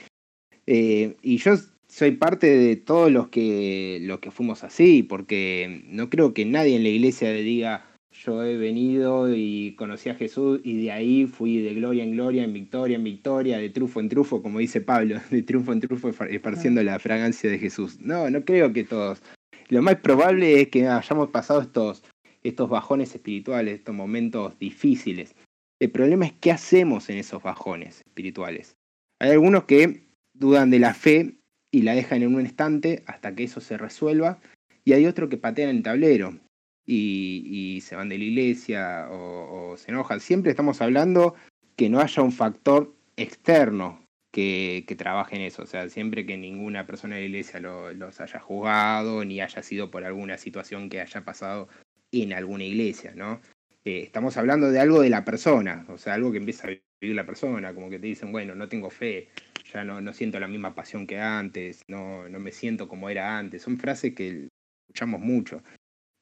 eh, 0.67 1.15
y 1.21 1.37
yo 1.37 1.53
soy 1.91 2.11
parte 2.11 2.47
de 2.47 2.77
todos 2.77 3.11
los 3.11 3.27
que, 3.27 3.99
los 4.01 4.19
que 4.19 4.31
fuimos 4.31 4.63
así, 4.63 5.03
porque 5.03 5.83
no 5.87 6.09
creo 6.09 6.33
que 6.33 6.45
nadie 6.45 6.77
en 6.77 6.83
la 6.83 6.89
iglesia 6.89 7.29
le 7.31 7.43
diga, 7.43 7.85
yo 8.11 8.43
he 8.45 8.55
venido 8.55 9.33
y 9.35 9.75
conocí 9.77 10.09
a 10.09 10.15
Jesús 10.15 10.61
y 10.63 10.83
de 10.83 10.91
ahí 10.93 11.25
fui 11.25 11.61
de 11.61 11.73
gloria 11.73 12.05
en 12.05 12.11
gloria, 12.11 12.45
en 12.45 12.53
victoria 12.53 12.95
en 12.95 13.03
victoria, 13.03 13.57
de 13.57 13.69
trufo 13.69 13.99
en 13.99 14.07
trufo, 14.07 14.41
como 14.41 14.59
dice 14.59 14.79
Pablo, 14.79 15.19
de 15.31 15.43
triunfo 15.43 15.73
en 15.73 15.81
trufo 15.81 16.09
esparciendo 16.09 16.81
la 16.81 16.97
fragancia 16.97 17.49
de 17.49 17.59
Jesús. 17.59 17.99
No, 17.99 18.29
no 18.29 18.45
creo 18.45 18.71
que 18.71 18.85
todos. 18.85 19.21
Lo 19.67 19.81
más 19.81 19.97
probable 19.97 20.61
es 20.61 20.69
que 20.69 20.87
hayamos 20.87 21.29
pasado 21.29 21.59
estos, 21.59 22.03
estos 22.41 22.69
bajones 22.69 23.13
espirituales, 23.13 23.79
estos 23.79 23.95
momentos 23.95 24.57
difíciles. 24.59 25.35
El 25.81 25.91
problema 25.91 26.25
es 26.25 26.33
qué 26.39 26.51
hacemos 26.51 27.09
en 27.09 27.17
esos 27.17 27.43
bajones 27.43 27.97
espirituales. 28.07 28.77
Hay 29.19 29.31
algunos 29.31 29.65
que 29.65 30.07
dudan 30.33 30.69
de 30.69 30.79
la 30.79 30.93
fe 30.93 31.40
y 31.71 31.83
la 31.83 31.95
dejan 31.95 32.21
en 32.21 32.35
un 32.35 32.45
estante 32.45 33.03
hasta 33.07 33.33
que 33.33 33.45
eso 33.45 33.61
se 33.61 33.77
resuelva, 33.77 34.39
y 34.83 34.93
hay 34.93 35.05
otros 35.05 35.29
que 35.29 35.37
patean 35.37 35.69
el 35.69 35.83
tablero 35.83 36.37
y, 36.85 37.79
se 37.81 37.95
van 37.95 38.09
de 38.09 38.17
la 38.17 38.23
iglesia 38.23 39.07
o, 39.09 39.75
se 39.77 39.91
enojan. 39.91 40.19
Siempre 40.19 40.51
estamos 40.51 40.81
hablando 40.81 41.35
que 41.75 41.89
no 41.89 41.99
haya 41.99 42.21
un 42.21 42.31
factor 42.31 42.93
externo 43.15 44.05
que, 44.31 44.83
que, 44.87 44.95
trabaje 44.95 45.35
en 45.35 45.43
eso. 45.43 45.63
O 45.63 45.65
sea, 45.65 45.89
siempre 45.89 46.25
que 46.25 46.37
ninguna 46.37 46.85
persona 46.85 47.15
de 47.15 47.21
la 47.21 47.27
iglesia 47.27 47.59
lo, 47.59 47.93
los 47.93 48.19
haya 48.21 48.39
juzgado 48.39 49.23
ni 49.25 49.41
haya 49.41 49.63
sido 49.63 49.91
por 49.91 50.03
alguna 50.03 50.37
situación 50.37 50.89
que 50.89 51.01
haya 51.01 51.23
pasado 51.23 51.69
en 52.11 52.33
alguna 52.33 52.63
iglesia, 52.63 53.13
¿no? 53.15 53.41
Eh, 53.85 54.01
estamos 54.03 54.37
hablando 54.37 54.69
de 54.69 54.79
algo 54.79 55.01
de 55.01 55.09
la 55.09 55.25
persona, 55.25 55.85
o 55.89 55.97
sea, 55.97 56.13
algo 56.13 56.31
que 56.31 56.37
empieza 56.37 56.67
a 56.67 56.71
la 57.01 57.25
persona, 57.25 57.73
como 57.73 57.89
que 57.89 57.99
te 57.99 58.07
dicen, 58.07 58.31
bueno, 58.31 58.55
no 58.55 58.69
tengo 58.69 58.89
fe, 58.89 59.29
ya 59.73 59.83
no, 59.83 60.01
no 60.01 60.13
siento 60.13 60.39
la 60.39 60.47
misma 60.47 60.75
pasión 60.75 61.07
que 61.07 61.19
antes, 61.19 61.83
no, 61.87 62.29
no 62.29 62.39
me 62.39 62.51
siento 62.51 62.87
como 62.87 63.09
era 63.09 63.37
antes. 63.37 63.63
Son 63.63 63.77
frases 63.77 64.13
que 64.13 64.47
escuchamos 64.87 65.21
mucho. 65.21 65.63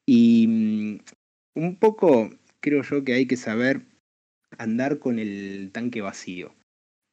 Y 0.07 0.47
um, 0.47 0.99
un 1.55 1.75
poco 1.75 2.29
creo 2.61 2.81
yo 2.83 3.03
que 3.03 3.13
hay 3.13 3.27
que 3.27 3.37
saber 3.37 3.81
andar 4.57 4.99
con 4.99 5.19
el 5.19 5.71
tanque 5.71 6.01
vacío. 6.01 6.53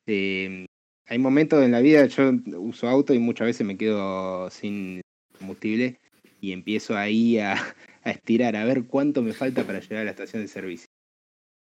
Eh, 0.06 0.66
hay 1.08 1.18
momentos 1.18 1.62
en 1.64 1.72
la 1.72 1.80
vida, 1.80 2.06
yo 2.06 2.32
uso 2.58 2.88
auto 2.88 3.14
y 3.14 3.18
muchas 3.18 3.46
veces 3.46 3.66
me 3.66 3.76
quedo 3.76 4.50
sin 4.50 5.00
combustible 5.38 5.98
y 6.40 6.52
empiezo 6.52 6.96
ahí 6.96 7.38
a, 7.38 7.54
a 8.04 8.10
estirar, 8.10 8.56
a 8.56 8.64
ver 8.64 8.84
cuánto 8.84 9.22
me 9.22 9.32
falta 9.32 9.64
para 9.64 9.80
llegar 9.80 9.98
a 9.98 10.04
la 10.04 10.10
estación 10.10 10.42
de 10.42 10.48
servicio. 10.48 10.86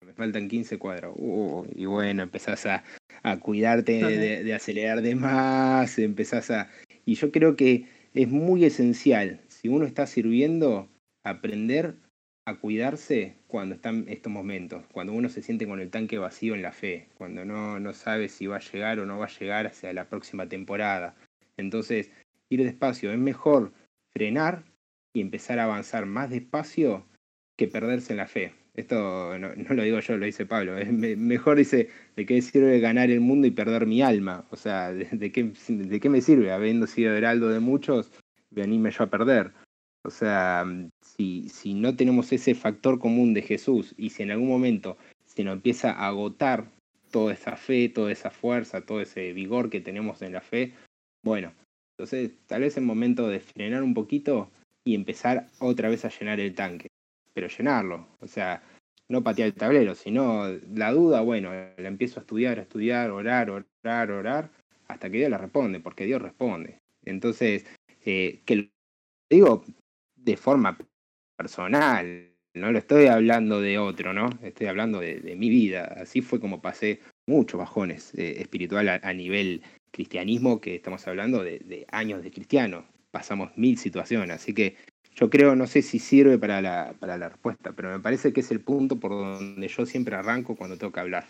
Me 0.02 0.14
faltan 0.14 0.48
15 0.48 0.78
cuadros. 0.78 1.16
Uh, 1.18 1.66
y 1.76 1.86
bueno, 1.86 2.24
empezás 2.24 2.66
a, 2.66 2.84
a 3.24 3.40
cuidarte 3.40 4.04
de, 4.04 4.18
de, 4.18 4.44
de, 4.44 4.54
acelerar 4.54 5.02
de 5.02 5.16
más, 5.16 5.98
empezás 6.00 6.52
a... 6.52 6.70
Y 7.06 7.16
yo 7.16 7.32
creo 7.32 7.56
que 7.56 7.88
es 8.14 8.30
muy 8.30 8.66
esencial, 8.66 9.42
si 9.48 9.68
uno 9.68 9.86
está 9.86 10.08
sirviendo, 10.08 10.90
aprender 11.24 11.96
a 12.46 12.56
cuidarse 12.56 13.36
cuando 13.48 13.76
están 13.76 14.06
estos 14.08 14.32
momentos, 14.32 14.86
cuando 14.92 15.14
uno 15.14 15.30
se 15.30 15.42
siente 15.42 15.68
con 15.68 15.80
el 15.80 15.90
tanque 15.90 16.20
vacío 16.20 16.54
en 16.54 16.62
la 16.62 16.72
fe, 16.72 17.10
cuando 17.18 17.44
no, 17.44 17.80
no 17.80 17.94
sabe 17.94 18.30
si 18.30 18.46
va 18.46 18.58
a 18.58 18.72
llegar 18.72 19.00
o 19.00 19.06
no 19.06 19.18
va 19.18 19.26
a 19.26 19.40
llegar 19.40 19.66
hacia 19.66 19.92
la 19.94 20.08
próxima 20.08 20.48
temporada. 20.48 21.16
Entonces, 21.58 22.12
ir 22.50 22.64
despacio, 22.64 23.12
es 23.12 23.18
mejor 23.18 23.74
frenar 24.14 24.64
y 25.14 25.22
empezar 25.22 25.60
a 25.60 25.64
avanzar 25.64 26.06
más 26.06 26.30
despacio 26.30 27.06
que 27.58 27.68
perderse 27.68 28.14
en 28.14 28.18
la 28.18 28.28
fe. 28.28 28.54
Esto 28.76 29.38
no, 29.38 29.50
lo 29.56 29.84
digo 29.84 30.00
yo, 30.00 30.18
lo 30.18 30.26
dice 30.26 30.46
Pablo. 30.46 30.74
Mejor 30.92 31.58
dice, 31.58 31.90
¿de 32.16 32.26
qué 32.26 32.42
sirve 32.42 32.80
ganar 32.80 33.10
el 33.10 33.22
mundo 33.22 33.48
y 33.48 33.52
perder 33.52 33.86
mi 33.86 34.02
alma? 34.02 34.46
O 34.52 34.58
sea, 34.58 34.92
¿de, 34.92 35.06
de, 35.12 35.32
qué, 35.32 35.52
¿de 35.68 36.00
qué 36.00 36.10
me 36.10 36.22
sirve? 36.22 36.52
Habiendo 36.52 36.88
sido 36.88 37.16
heraldo 37.16 37.50
de 37.50 37.60
muchos, 37.60 38.12
venirme 38.52 38.92
yo 38.92 39.04
a 39.04 39.10
perder. 39.10 39.52
O 40.04 40.12
sea, 40.12 40.66
si, 41.02 41.50
si 41.50 41.74
no 41.74 41.96
tenemos 41.96 42.32
ese 42.32 42.54
factor 42.54 43.00
común 43.00 43.34
de 43.34 43.42
Jesús 43.42 43.96
y 43.98 44.12
si 44.12 44.24
en 44.24 44.32
algún 44.32 44.50
momento 44.50 44.98
se 45.26 45.44
nos 45.44 45.56
empieza 45.56 45.92
a 45.92 46.08
agotar 46.08 46.66
toda 47.12 47.34
esa 47.34 47.56
fe, 47.56 47.90
toda 47.90 48.12
esa 48.12 48.30
fuerza, 48.30 48.82
todo 48.82 49.02
ese 49.02 49.34
vigor 49.34 49.70
que 49.70 49.82
tenemos 49.82 50.22
en 50.22 50.34
la 50.34 50.42
fe. 50.42 50.74
Bueno, 51.24 51.54
entonces 51.98 52.32
tal 52.46 52.62
vez 52.62 52.78
es 52.78 52.84
momento 52.84 53.28
de 53.30 53.40
frenar 53.40 53.84
un 53.84 53.94
poquito 53.94 54.52
y 54.86 54.96
empezar 54.96 55.48
otra 55.60 55.90
vez 55.90 56.06
a 56.06 56.10
llenar 56.10 56.40
el 56.40 56.54
tanque, 56.54 56.88
pero 57.36 57.50
llenarlo, 57.50 58.08
o 58.22 58.28
sea, 58.28 58.64
no 59.10 59.24
patear 59.24 59.48
el 59.48 59.54
tablero, 59.54 59.94
sino 59.94 60.48
la 60.74 60.92
duda, 60.92 61.22
bueno, 61.22 61.52
la 61.52 61.88
empiezo 61.88 62.20
a 62.20 62.22
estudiar, 62.22 62.58
a 62.58 62.62
estudiar, 62.64 63.12
orar, 63.12 63.52
orar, 63.52 64.12
orar, 64.12 64.50
hasta 64.88 65.10
que 65.10 65.18
Dios 65.18 65.30
la 65.30 65.38
responde, 65.38 65.80
porque 65.82 66.06
Dios 66.06 66.22
responde. 66.22 66.80
Entonces, 67.04 67.66
eh, 68.06 68.42
que 68.46 68.56
lo 68.56 68.70
digo 69.30 69.64
de 70.16 70.38
forma 70.38 70.78
personal, 71.38 72.32
no 72.56 72.72
lo 72.72 72.80
estoy 72.80 73.08
hablando 73.08 73.60
de 73.60 73.78
otro, 73.78 74.14
¿no? 74.14 74.30
Estoy 74.42 74.68
hablando 74.68 75.02
de, 75.02 75.36
mi 75.36 75.50
vida. 75.50 75.84
Así 75.98 76.22
fue 76.22 76.40
como 76.40 76.62
pasé 76.62 77.02
muchos 77.28 77.60
bajones 77.60 78.14
eh, 78.16 78.36
espiritual 78.40 78.88
a, 78.88 79.14
nivel 79.14 79.62
cristianismo, 79.92 80.62
que 80.62 80.76
estamos 80.76 81.06
hablando 81.08 81.44
de, 81.44 81.86
años 81.92 82.24
de 82.24 82.32
cristiano. 82.32 82.86
Pasamos 83.12 83.58
mil 83.58 83.78
situaciones, 83.78 84.36
así 84.36 84.54
que 84.54 84.78
yo 85.16 85.30
creo, 85.30 85.56
no 85.56 85.66
sé 85.66 85.82
si 85.82 85.98
sirve 85.98 86.38
para 86.38 86.62
la, 86.62 86.94
para 87.00 87.18
la 87.18 87.30
respuesta, 87.30 87.72
pero 87.72 87.90
me 87.90 88.00
parece 88.00 88.34
que 88.34 88.42
es 88.42 88.52
el 88.52 88.60
punto 88.60 89.00
por 89.00 89.12
donde 89.12 89.68
yo 89.68 89.86
siempre 89.86 90.16
arranco 90.16 90.56
cuando 90.56 90.78
tengo 90.78 90.92
que 90.92 91.00
hablar. 91.00 91.26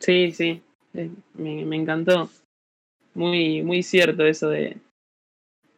Sí, 0.00 0.32
sí, 0.32 0.62
eh, 0.94 1.10
me, 1.34 1.76
encantó. 1.76 2.28
Muy, 3.14 3.62
muy 3.62 3.84
cierto 3.84 4.26
eso 4.26 4.48
de, 4.48 4.76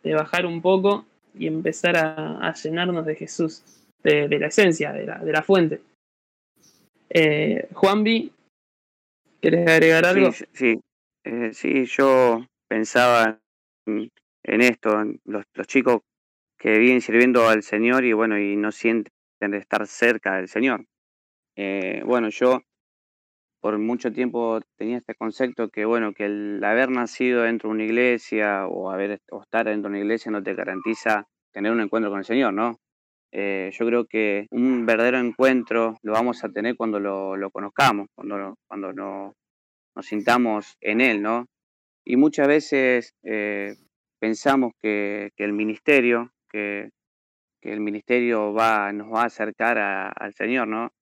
de 0.03 0.15
bajar 0.15 0.47
un 0.47 0.63
poco 0.63 1.05
y 1.39 1.47
empezar 1.47 1.97
a, 1.99 2.55
llenarnos 2.55 3.05
de 3.05 3.15
Jesús, 3.15 3.63
de, 4.03 4.27
la 4.39 4.47
esencia, 4.47 4.93
de 4.93 5.05
la, 5.05 5.19
de 5.19 5.33
la 5.33 5.43
fuente. 5.43 5.83
Eh, 7.11 7.69
Juanvi, 7.75 8.33
¿quieres 9.41 9.69
agregar 9.69 10.07
algo? 10.07 10.33
Sí, 10.33 10.45
sí, 10.55 10.81
eh, 11.25 11.51
sí 11.53 11.85
yo 11.85 12.47
pensaba 12.69 13.39
en, 13.87 14.11
esto, 14.47 15.01
en 15.01 15.21
los, 15.25 15.45
chicos 15.67 16.03
que 16.59 16.79
vienen 16.79 17.01
sirviendo 17.01 17.49
al 17.49 17.63
Señor 17.63 18.05
y 18.05 18.13
bueno, 18.13 18.39
y 18.39 18.57
no 18.57 18.73
sienten 18.73 19.13
de 19.41 19.59
estar 19.59 19.87
cerca 19.87 20.37
del 20.37 20.49
Señor. 20.49 20.87
Eh, 21.57 22.03
bueno, 22.05 22.29
yo 22.29 22.63
por 23.61 23.79
mucho 23.79 24.13
tiempo 24.13 24.61
tenía 24.77 24.99
este 24.99 25.15
concepto 25.15 25.71
que 25.71 25.85
bueno, 25.85 26.13
que 26.13 26.27
el 26.27 26.63
haber 26.63 26.91
nacido 26.91 27.43
dentro 27.43 27.69
de 27.69 27.75
una 27.75 27.85
iglesia 27.85 28.67
o 28.67 28.91
haber 28.91 29.21
o 29.31 29.43
estar 29.43 29.67
dentro 29.67 29.91
de 29.91 29.97
una 29.97 30.05
iglesia 30.05 30.31
no 30.31 30.43
te 30.43 30.55
garantiza 30.55 31.27
tener 31.53 31.73
un 31.73 31.81
encuentro 31.81 32.11
con 32.11 32.21
el 32.21 32.25
Señor, 32.25 32.53
¿no? 32.55 32.79
Eh, 33.33 33.71
yo 33.73 33.87
creo 33.87 34.07
que 34.07 34.47
un 34.51 34.87
verdadero 34.87 35.19
encuentro 35.19 35.97
lo 36.03 36.13
vamos 36.13 36.45
a 36.45 36.49
tener 36.49 36.77
cuando 36.77 37.01
lo, 37.01 37.51
conozcamos, 37.51 38.07
cuando, 38.15 38.55
cuando 38.69 38.93
nos 38.93 40.07
sintamos 40.07 40.77
en 40.81 41.01
Él, 41.01 41.23
¿no? 41.23 41.47
Y 42.05 42.17
muchas 42.17 42.47
veces 42.47 43.15
eh, 43.25 43.75
pensamos 44.19 44.73
que, 44.83 45.31
el 45.37 45.53
ministerio, 45.53 46.33
que, 46.51 46.91
el 47.63 47.81
ministerio 47.81 48.53
va, 48.53 48.93
nos 48.93 49.13
va 49.13 49.23
a 49.23 49.27
acercar 49.27 49.79
al 49.79 50.33
Señor, 50.35 50.69
¿no? 50.69 50.93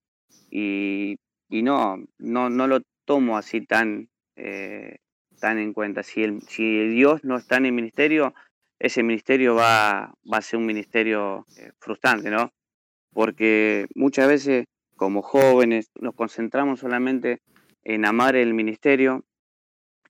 Y, 0.51 1.17
no, 1.51 2.03
no, 2.19 2.51
no 2.51 2.67
lo 2.67 2.81
tomo 3.05 3.37
así 3.37 3.65
tan, 3.65 4.09
eh, 4.37 4.97
tan 5.41 5.59
en 5.59 5.73
cuenta. 5.73 6.03
Si, 6.03 6.23
el, 6.23 6.43
si 6.43 6.89
Dios 6.89 7.23
no 7.23 7.37
está 7.37 7.59
en 7.59 7.67
el 7.67 7.73
ministerio, 7.73 8.35
ese 8.79 9.03
ministerio 9.03 9.55
va, 9.55 10.15
va 10.31 10.39
a 10.39 10.43
ser 10.43 10.59
un 10.59 10.67
ministerio 10.67 11.47
eh, 11.59 11.71
frustrante, 11.79 12.31
¿no? 12.31 12.53
Porque 13.13 13.87
muchas 13.95 14.27
veces 14.27 14.65
como 14.97 15.23
jóvenes 15.23 15.91
nos 16.01 16.15
concentramos 16.15 16.81
solamente 16.81 17.41
en 17.83 18.05
amar 18.05 18.37
el 18.37 18.55
ministerio, 18.55 19.25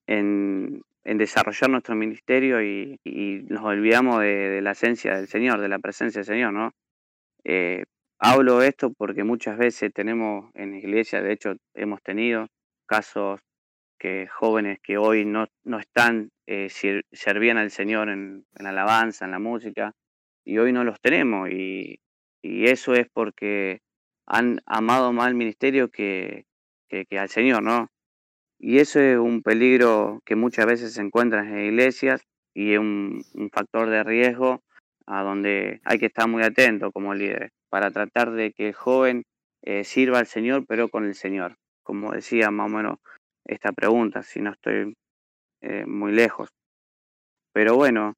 en, 0.06 0.82
desarrollar 1.04 1.70
nuestro 1.70 1.94
ministerio 1.94 2.62
y, 2.62 2.98
nos 3.48 3.64
olvidamos 3.64 4.20
de, 4.20 4.60
la 4.62 4.72
esencia 4.72 5.16
del 5.16 5.28
Señor, 5.28 5.60
de 5.60 5.68
la 5.68 5.78
presencia 5.78 6.20
del 6.20 6.26
Señor, 6.26 6.52
¿no? 6.52 6.72
Eh, 7.44 7.84
hablo 8.18 8.62
esto 8.62 8.92
porque 8.92 9.24
muchas 9.24 9.58
veces 9.58 9.92
tenemos 9.92 10.50
en 10.54 10.72
la 10.72 10.78
iglesia, 10.78 11.20
de 11.20 11.32
hecho 11.32 11.56
hemos 11.74 12.02
tenido 12.02 12.48
casos 12.86 13.40
que 13.98 14.26
jóvenes 14.26 14.78
que 14.82 14.96
hoy 14.98 15.24
no, 15.24 15.46
no 15.64 15.78
están, 15.78 16.30
eh, 16.46 16.68
servían 17.12 17.58
al 17.58 17.70
Señor 17.70 18.08
en, 18.08 18.44
en, 18.58 18.66
alabanza, 18.66 19.24
en 19.24 19.30
la 19.30 19.38
música, 19.38 19.92
y 20.44 20.58
hoy 20.58 20.72
no 20.72 20.84
los 20.84 21.00
tenemos. 21.00 21.50
Y, 21.50 22.00
y 22.42 22.66
eso 22.66 22.94
es 22.94 23.06
porque 23.12 23.80
han 24.26 24.60
amado 24.66 25.12
más 25.12 25.28
al 25.28 25.34
ministerio 25.34 25.90
que, 25.90 26.44
que, 26.88 27.18
al 27.18 27.28
Señor, 27.28 27.62
¿no? 27.62 27.88
Y 28.66 28.78
eso 28.78 28.98
es 28.98 29.18
un 29.18 29.42
peligro 29.42 30.22
que 30.24 30.36
muchas 30.36 30.64
veces 30.64 30.94
se 30.94 31.02
encuentra 31.02 31.40
en 31.40 31.66
iglesias 31.66 32.22
y 32.54 32.72
es 32.72 32.78
un, 32.78 33.22
factor 33.52 33.90
de 33.90 34.02
riesgo 34.02 34.62
a 35.04 35.22
donde 35.22 35.82
hay 35.84 35.98
que 35.98 36.06
estar 36.06 36.26
muy 36.26 36.42
atento 36.42 36.90
como 36.90 37.12
líderes 37.12 37.50
para 37.68 37.90
tratar 37.90 38.30
de 38.30 38.54
que 38.54 38.68
el 38.68 38.72
joven 38.72 39.24
eh, 39.60 39.84
sirva 39.84 40.18
al 40.18 40.26
Señor, 40.26 40.64
pero 40.66 40.88
con 40.88 41.04
el 41.04 41.14
Señor. 41.14 41.56
Como 41.82 42.12
decía 42.12 42.50
más 42.50 42.72
o 42.72 42.74
menos 42.74 42.98
esta 43.44 43.72
pregunta, 43.72 44.22
si 44.22 44.40
no 44.40 44.52
estoy 44.52 44.94
eh, 45.60 45.84
muy 45.84 46.12
lejos. 46.12 46.48
Pero 47.52 47.76
bueno, 47.76 48.14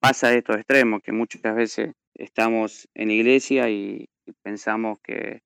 pasa 0.00 0.32
estos 0.32 0.56
extremos, 0.56 1.02
que 1.02 1.12
muchas 1.12 1.54
veces 1.54 1.92
estamos 2.14 2.88
en 2.94 3.10
iglesia 3.10 3.68
y, 3.68 4.08
pensamos 4.42 5.00
que, 5.02 5.42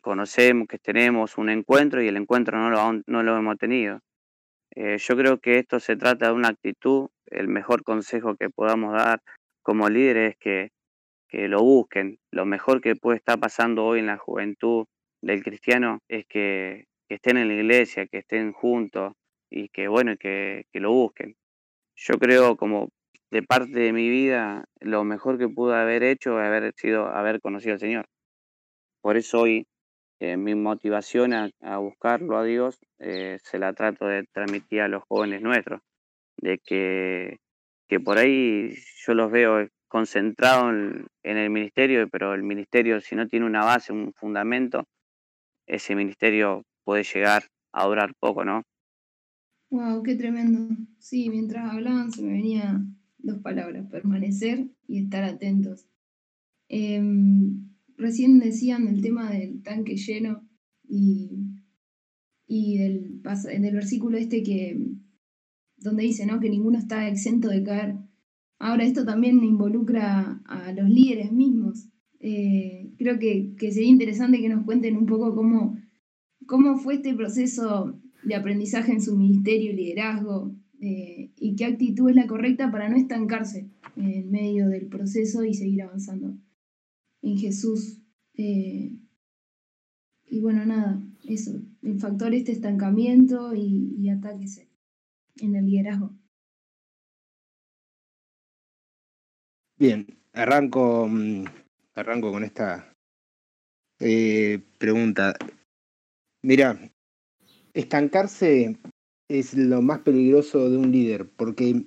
conocemos, 0.00 0.68
que 0.68 0.78
tenemos 0.78 1.38
un 1.38 1.50
encuentro 1.50 2.02
y 2.02 2.08
el 2.08 2.16
encuentro 2.16 2.58
no 2.58 2.70
lo, 2.70 3.02
no 3.06 3.22
lo 3.22 3.36
hemos 3.36 3.58
tenido. 3.58 4.00
Eh, 4.74 4.98
yo 4.98 5.16
creo 5.16 5.38
que 5.38 5.58
esto 5.58 5.80
se 5.80 5.96
trata 5.96 6.26
de 6.28 6.32
una 6.32 6.48
actitud, 6.48 7.08
el 7.26 7.48
mejor 7.48 7.84
consejo 7.84 8.36
que 8.36 8.50
podamos 8.50 8.92
dar 8.94 9.20
como 9.62 9.88
líderes 9.88 10.32
es 10.32 10.36
que, 10.38 10.70
que 11.28 11.48
lo 11.48 11.62
busquen. 11.62 12.18
Lo 12.32 12.46
mejor 12.46 12.80
que 12.80 12.96
puede 12.96 13.18
estar 13.18 13.38
pasando 13.38 13.84
hoy 13.84 14.00
en 14.00 14.06
la 14.06 14.18
juventud 14.18 14.86
del 15.22 15.42
cristiano 15.42 16.00
es 16.08 16.26
que 16.26 16.86
que 17.08 17.16
estén 17.16 17.36
en 17.36 17.48
la 17.48 17.54
iglesia, 17.54 18.06
que 18.06 18.18
estén 18.18 18.52
juntos 18.52 19.12
y 19.50 19.68
que 19.68 19.88
bueno, 19.88 20.16
que, 20.18 20.66
que 20.72 20.80
lo 20.80 20.92
busquen. 20.92 21.36
Yo 21.96 22.18
creo 22.18 22.56
como 22.56 22.90
de 23.30 23.42
parte 23.42 23.78
de 23.78 23.92
mi 23.92 24.08
vida, 24.08 24.64
lo 24.80 25.04
mejor 25.04 25.38
que 25.38 25.48
pude 25.48 25.76
haber 25.76 26.02
hecho 26.02 26.40
es 26.40 26.46
haber 26.46 26.72
sido 26.76 27.08
haber 27.08 27.40
conocido 27.40 27.74
al 27.74 27.80
Señor. 27.80 28.06
Por 29.04 29.18
eso 29.18 29.40
hoy 29.40 29.66
eh, 30.18 30.38
mi 30.38 30.54
motivación 30.54 31.34
a, 31.34 31.76
buscarlo 31.76 32.38
a 32.38 32.44
Dios 32.44 32.78
eh, 32.98 33.38
se 33.42 33.58
la 33.58 33.74
trato 33.74 34.06
de 34.06 34.24
transmitir 34.32 34.80
a 34.80 34.88
los 34.88 35.02
jóvenes 35.06 35.42
nuestros, 35.42 35.82
de 36.38 36.58
que, 36.64 37.36
que 37.86 38.00
por 38.00 38.16
ahí 38.16 38.74
yo 39.04 39.12
los 39.12 39.30
veo 39.30 39.68
concentrados 39.88 40.72
en, 40.72 41.06
en, 41.22 41.36
el 41.36 41.50
ministerio, 41.50 42.08
pero 42.08 42.32
el 42.32 42.44
ministerio 42.44 42.98
si 43.02 43.14
no 43.14 43.28
tiene 43.28 43.44
una 43.44 43.62
base, 43.62 43.92
un 43.92 44.14
fundamento, 44.14 44.84
ese 45.66 45.94
ministerio 45.94 46.62
puede 46.82 47.02
llegar 47.04 47.42
a 47.74 47.84
durar 47.84 48.14
poco, 48.18 48.42
¿no? 48.46 48.62
Wow, 49.68 50.02
qué 50.02 50.14
tremendo. 50.14 50.74
Sí, 50.98 51.28
mientras 51.28 51.70
hablaban 51.70 52.10
se 52.10 52.22
me 52.22 52.32
venían 52.32 52.96
dos 53.18 53.36
palabras, 53.40 53.84
permanecer 53.90 54.64
y 54.88 55.04
estar 55.04 55.24
atentos. 55.24 55.90
Em, 56.70 57.73
recién 57.96 58.38
decían 58.38 58.88
el 58.88 59.02
tema 59.02 59.30
del 59.30 59.62
tanque 59.62 59.96
lleno 59.96 60.48
y, 60.88 61.30
y 62.46 62.78
del, 62.78 63.22
del 63.22 63.74
versículo 63.74 64.18
este 64.18 64.42
que 64.42 64.78
donde 65.76 66.04
dice 66.04 66.26
¿no? 66.26 66.40
que 66.40 66.50
ninguno 66.50 66.78
está 66.78 67.08
exento 67.08 67.48
de 67.48 67.62
caer. 67.62 67.96
Ahora 68.58 68.84
esto 68.84 69.04
también 69.04 69.42
involucra 69.42 70.40
a 70.46 70.72
los 70.72 70.88
líderes 70.88 71.32
mismos. 71.32 71.88
Eh, 72.20 72.92
creo 72.96 73.18
que, 73.18 73.54
que 73.58 73.70
sería 73.72 73.90
interesante 73.90 74.40
que 74.40 74.48
nos 74.48 74.64
cuenten 74.64 74.96
un 74.96 75.04
poco 75.04 75.34
cómo 75.34 75.76
¿Cómo 76.46 76.76
fue 76.76 76.94
este 76.94 77.14
proceso 77.14 77.98
de 78.22 78.34
aprendizaje 78.34 78.92
en 78.92 79.00
su 79.00 79.16
ministerio 79.16 79.72
y 79.72 79.76
liderazgo? 79.76 80.54
Eh, 80.80 81.30
¿Y 81.36 81.56
qué 81.56 81.64
actitud 81.64 82.10
es 82.10 82.16
la 82.16 82.26
correcta 82.26 82.70
para 82.70 82.88
no 82.88 82.96
estancarse 82.96 83.70
en 83.96 84.30
medio 84.30 84.68
del 84.68 84.88
proceso 84.88 85.44
y 85.44 85.54
seguir 85.54 85.82
avanzando 85.82 86.36
en 87.24 87.38
Jesús? 87.38 88.00
Eh, 88.34 88.92
y 90.26 90.40
bueno, 90.40 90.64
nada, 90.64 91.00
eso, 91.24 91.52
el 91.82 91.98
factor 91.98 92.34
este 92.34 92.52
estancamiento 92.52 93.54
y, 93.54 94.08
ataques 94.10 94.66
en 95.36 95.56
el 95.56 95.66
liderazgo. 95.66 96.14
Bien, 99.76 100.06
arranco, 100.32 101.08
mm, 101.08 101.44
arranco 101.94 102.30
con 102.30 102.44
esta 102.44 102.94
eh, 104.00 104.60
pregunta. 104.78 105.34
Mira, 106.42 106.78
estancarse 107.72 108.78
es 109.28 109.54
lo 109.54 109.82
más 109.82 110.00
peligroso 110.00 110.70
de 110.70 110.76
un 110.76 110.92
líder, 110.92 111.28
porque 111.28 111.86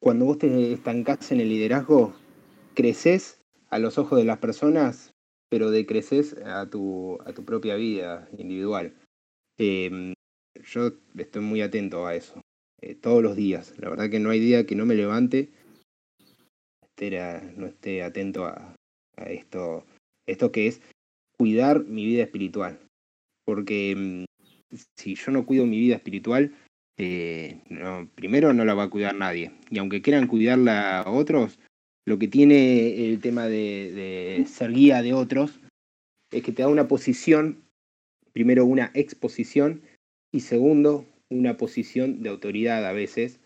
cuando 0.00 0.24
vos 0.24 0.38
te 0.38 0.72
estancás 0.72 1.30
en 1.32 1.40
el 1.40 1.48
liderazgo, 1.48 2.14
creces 2.74 3.40
a 3.76 3.78
los 3.78 3.98
ojos 3.98 4.18
de 4.18 4.24
las 4.24 4.38
personas, 4.38 5.12
pero 5.50 5.70
decreces 5.70 6.36
a 6.44 6.68
tu, 6.68 7.18
a 7.24 7.32
tu 7.32 7.44
propia 7.44 7.76
vida 7.76 8.28
individual. 8.36 8.94
Em, 9.58 10.14
yo 10.64 10.92
estoy 11.16 11.42
muy 11.42 11.60
atento 11.60 12.06
a 12.06 12.14
eso, 12.14 12.40
eh, 12.80 12.94
todos 12.94 13.22
los 13.22 13.36
días. 13.36 13.74
La 13.78 13.90
verdad 13.90 14.10
que 14.10 14.18
no 14.18 14.30
hay 14.30 14.40
día 14.40 14.66
que 14.66 14.74
no 14.74 14.86
me 14.86 14.94
levante 14.94 15.52
no 17.56 17.66
esté 17.66 18.02
atento 18.02 18.46
a, 18.46 18.74
esto, 19.26 19.84
esto 20.26 20.50
que 20.50 20.66
es 20.66 20.80
cuidar 21.36 21.84
mi 21.84 22.06
vida 22.06 22.22
espiritual. 22.22 22.78
Porque 23.44 23.94
mm, 23.96 24.24
si 24.96 25.14
yo 25.14 25.32
no 25.32 25.44
cuido 25.44 25.66
mi 25.66 25.78
vida 25.78 25.96
espiritual, 25.96 26.54
eh, 26.98 27.60
primero 28.14 28.52
no 28.54 28.64
la 28.64 28.74
va 28.74 28.84
a 28.84 28.90
cuidar 28.90 29.14
nadie. 29.14 29.52
Y 29.70 29.78
aunque 29.78 30.00
quieran 30.00 30.26
cuidarla 30.26 31.00
a 31.00 31.10
otros, 31.10 31.58
lo 32.06 32.18
que 32.18 32.28
tiene 32.28 33.08
el 33.08 33.20
tema 33.20 33.48
de, 33.48 34.44
ser 34.46 34.72
guía 34.72 35.02
de 35.02 35.12
otros 35.12 35.58
es 36.30 36.42
que 36.42 36.52
te 36.52 36.62
da 36.62 36.68
una 36.68 36.88
posición, 36.88 37.64
primero 38.32 38.64
una 38.64 38.92
exposición 38.94 39.82
y 40.32 40.40
segundo 40.40 41.04
una 41.28 41.56
posición 41.56 42.22
de 42.22 42.30
autoridad 42.30 42.86
a 42.86 42.92
veces 42.92 43.40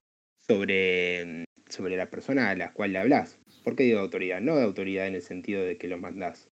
sobre, 0.46 1.46
sobre 1.68 1.96
la 1.96 2.10
persona 2.10 2.50
a 2.50 2.56
la 2.56 2.72
cual 2.74 2.92
le 2.92 2.98
hablas. 2.98 3.38
¿Por 3.64 3.76
qué 3.76 3.84
digo 3.84 3.98
autoridad? 3.98 4.42
No 4.42 4.56
de 4.56 4.64
autoridad 4.64 5.06
en 5.06 5.14
el 5.14 5.22
sentido 5.22 5.64
de 5.64 5.78
que 5.78 5.88
lo 5.88 5.96
mandás, 5.96 6.50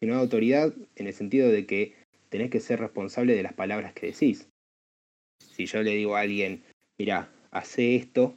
sino 0.00 0.14
de 0.14 0.20
autoridad 0.20 0.74
en 0.96 1.06
el 1.06 1.12
sentido 1.12 1.50
de 1.50 1.66
que 1.66 1.94
tenés 2.30 2.50
que 2.50 2.60
ser 2.60 2.80
responsable 2.80 3.36
de 3.36 3.42
las 3.42 3.52
palabras 3.52 3.92
que 3.92 4.06
decís. 4.06 4.48
Si 5.40 5.66
yo 5.66 5.82
le 5.82 5.94
digo 5.94 6.16
a 6.16 6.20
alguien, 6.20 6.64
mira, 6.98 7.30
hace 7.50 7.96
esto, 7.96 8.34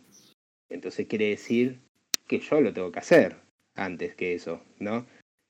entonces 0.69 1.07
quiere 1.07 1.29
decir 1.29 1.86
que 2.27 2.39
yo 2.39 2.61
lo 2.61 2.73
tengo 2.73 2.91
que 2.91 2.99
hacer 2.99 3.35
antes 3.75 4.15
que 4.15 4.33
eso, 4.33 4.61
¿no? 4.79 5.05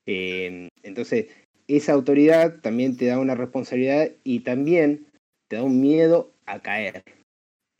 Em, 0.06 0.68
entonces, 0.82 1.26
esa 1.66 1.92
autoridad 1.92 2.60
también 2.60 2.96
te 2.96 3.06
da 3.06 3.18
una 3.18 3.34
responsabilidad 3.34 4.10
y 4.24 4.40
también 4.40 5.06
te 5.48 5.56
da 5.56 5.62
un 5.62 5.80
miedo 5.80 6.32
a 6.46 6.60
caer. 6.60 7.02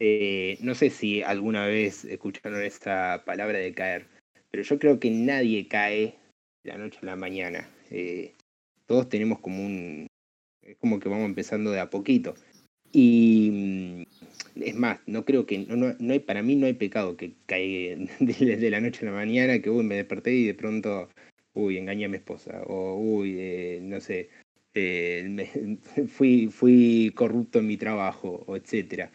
Eh, 0.00 0.58
no 0.60 0.74
sé 0.74 0.90
si 0.90 1.22
alguna 1.22 1.66
vez 1.66 2.04
escucharon 2.04 2.62
esta 2.62 3.24
palabra 3.24 3.58
de 3.58 3.74
caer, 3.74 4.06
pero 4.50 4.62
yo 4.62 4.78
creo 4.78 5.00
que 5.00 5.10
nadie 5.10 5.66
cae 5.68 6.14
de 6.64 6.72
la 6.72 6.78
noche 6.78 6.98
a 7.02 7.06
la 7.06 7.16
mañana. 7.16 7.68
Eh, 7.90 8.34
todos 8.86 9.08
tenemos 9.08 9.40
como 9.40 9.64
un... 9.64 10.06
Es 10.62 10.76
como 10.76 11.00
que 11.00 11.08
vamos 11.08 11.26
empezando 11.26 11.70
de 11.70 11.80
a 11.80 11.90
poquito. 11.90 12.34
Y 12.92 14.04
mm, 14.06 14.27
es 14.60 14.74
más, 14.74 15.00
no 15.06 15.24
creo 15.24 15.46
que... 15.46 15.58
No, 15.58 15.76
no, 15.76 16.12
hay, 16.12 16.20
para 16.20 16.42
mí 16.42 16.56
no 16.56 16.66
hay 16.66 16.74
pecado 16.74 17.16
que 17.16 17.34
cae 17.46 18.08
de, 18.20 18.70
la 18.70 18.80
noche 18.80 19.06
a 19.06 19.10
la 19.10 19.16
mañana, 19.16 19.60
que 19.60 19.70
uy, 19.70 19.84
me 19.84 19.96
desperté 19.96 20.34
y 20.34 20.46
de 20.46 20.54
pronto, 20.54 21.08
uy, 21.54 21.78
engañé 21.78 22.06
a 22.06 22.08
mi 22.08 22.16
esposa. 22.16 22.62
O 22.66 22.96
uy, 22.96 23.36
eh, 23.38 23.80
no 23.82 24.00
sé, 24.00 24.28
fui, 26.08 26.48
fui 26.48 27.12
corrupto 27.14 27.58
en 27.58 27.66
mi 27.66 27.76
trabajo, 27.76 28.44
o 28.46 28.56
etcétera 28.56 29.10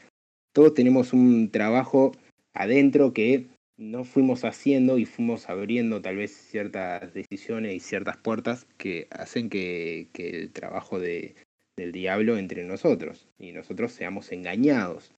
todos 0.54 0.76
tenemos 0.76 1.14
un 1.14 1.50
trabajo 1.50 2.12
adentro 2.54 3.12
que 3.12 3.48
no 3.76 4.06
fuimos 4.06 4.46
haciendo 4.46 5.00
y 5.00 5.06
fuimos 5.06 5.50
abriendo 5.50 6.02
tal 6.02 6.18
vez 6.18 6.32
ciertas 6.32 7.12
decisiones 7.14 7.76
y 7.76 7.80
ciertas 7.80 8.18
puertas 8.18 8.68
que 8.78 9.08
hacen 9.10 9.50
que, 9.50 10.10
el 10.14 10.52
trabajo 10.52 11.00
de, 11.00 11.36
del 11.76 11.92
diablo 11.92 12.38
entre 12.38 12.64
nosotros 12.64 13.28
y 13.40 13.52
nosotros 13.52 13.92
seamos 13.92 14.32
engañados. 14.32 15.12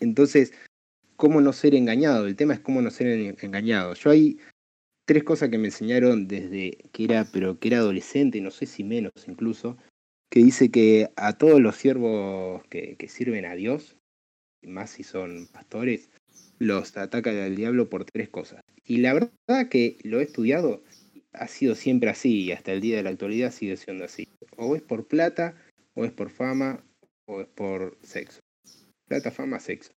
Entonces, 0.00 0.52
¿cómo 1.16 1.40
no 1.40 1.52
ser 1.52 1.74
engañado? 1.74 2.26
El 2.26 2.36
tema 2.36 2.54
es 2.54 2.60
cómo 2.60 2.82
no 2.82 2.90
ser 2.90 3.36
engañado. 3.42 3.94
Yo 3.94 4.10
hay 4.10 4.38
tres 5.06 5.24
cosas 5.24 5.50
que 5.50 5.58
me 5.58 5.68
enseñaron 5.68 6.28
desde 6.28 6.78
que 6.92 7.04
era, 7.04 7.26
pero 7.32 7.58
que 7.58 7.68
era 7.68 7.78
adolescente, 7.78 8.40
no 8.40 8.50
sé 8.50 8.66
si 8.66 8.84
menos 8.84 9.12
incluso, 9.26 9.76
que 10.30 10.40
dice 10.40 10.70
que 10.70 11.10
a 11.16 11.38
todos 11.38 11.60
los 11.60 11.76
siervos 11.76 12.62
que 12.68 13.06
sirven 13.08 13.44
a 13.44 13.54
Dios, 13.54 13.96
más 14.62 14.90
si 14.90 15.02
son 15.02 15.46
pastores, 15.52 16.10
los 16.58 16.96
ataca 16.96 17.30
el 17.30 17.56
diablo 17.56 17.88
por 17.88 18.04
tres 18.04 18.28
cosas. 18.28 18.60
Y 18.84 18.98
la 18.98 19.14
verdad 19.14 19.68
que 19.68 19.98
lo 20.02 20.20
he 20.20 20.22
estudiado, 20.22 20.82
ha 21.32 21.48
sido 21.48 21.74
siempre 21.74 22.10
así 22.10 22.44
y 22.44 22.52
hasta 22.52 22.72
el 22.72 22.80
día 22.80 22.96
de 22.96 23.02
la 23.02 23.10
actualidad 23.10 23.50
sigue 23.50 23.76
siendo 23.76 24.04
así. 24.04 24.28
O 24.56 24.76
es 24.76 24.82
por 24.82 25.06
plata, 25.06 25.54
o 25.94 26.04
es 26.04 26.12
por 26.12 26.30
fama, 26.30 26.84
o 27.26 27.40
es 27.40 27.48
por 27.48 27.98
sexo. 28.02 28.40
Plata, 29.06 29.30
fama, 29.30 29.60
sexo. 29.60 29.92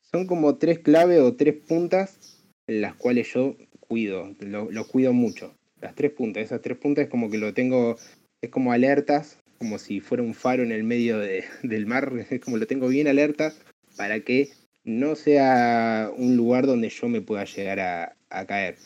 Son 0.00 0.26
como 0.26 0.56
tres 0.56 0.78
claves 0.78 1.20
o 1.20 1.34
tres 1.34 1.54
puntas 1.54 2.42
en 2.66 2.80
las 2.80 2.94
cuales 2.94 3.32
yo 3.32 3.56
cuido, 3.80 4.34
lo, 4.40 4.86
cuido 4.86 5.12
mucho. 5.12 5.54
Las 5.80 5.94
tres 5.94 6.12
puntas, 6.12 6.44
esas 6.44 6.62
tres 6.62 6.78
puntas 6.78 7.04
es 7.04 7.10
como 7.10 7.30
que 7.30 7.38
lo 7.38 7.54
tengo, 7.54 7.96
es 8.40 8.50
como 8.50 8.72
alertas, 8.72 9.38
como 9.58 9.78
si 9.78 10.00
fuera 10.00 10.22
un 10.22 10.34
faro 10.34 10.62
en 10.62 10.72
el 10.72 10.84
medio 10.84 11.18
de, 11.18 11.44
del 11.62 11.86
mar, 11.86 12.12
es 12.30 12.40
como 12.40 12.56
lo 12.56 12.66
tengo 12.66 12.88
bien 12.88 13.08
alertas 13.08 13.60
para 13.96 14.20
que 14.20 14.50
no 14.84 15.16
sea 15.16 16.10
un 16.16 16.36
lugar 16.36 16.66
donde 16.66 16.88
yo 16.88 17.08
me 17.08 17.20
pueda 17.20 17.44
llegar 17.44 17.80
a, 17.80 18.46
caer. 18.46 18.76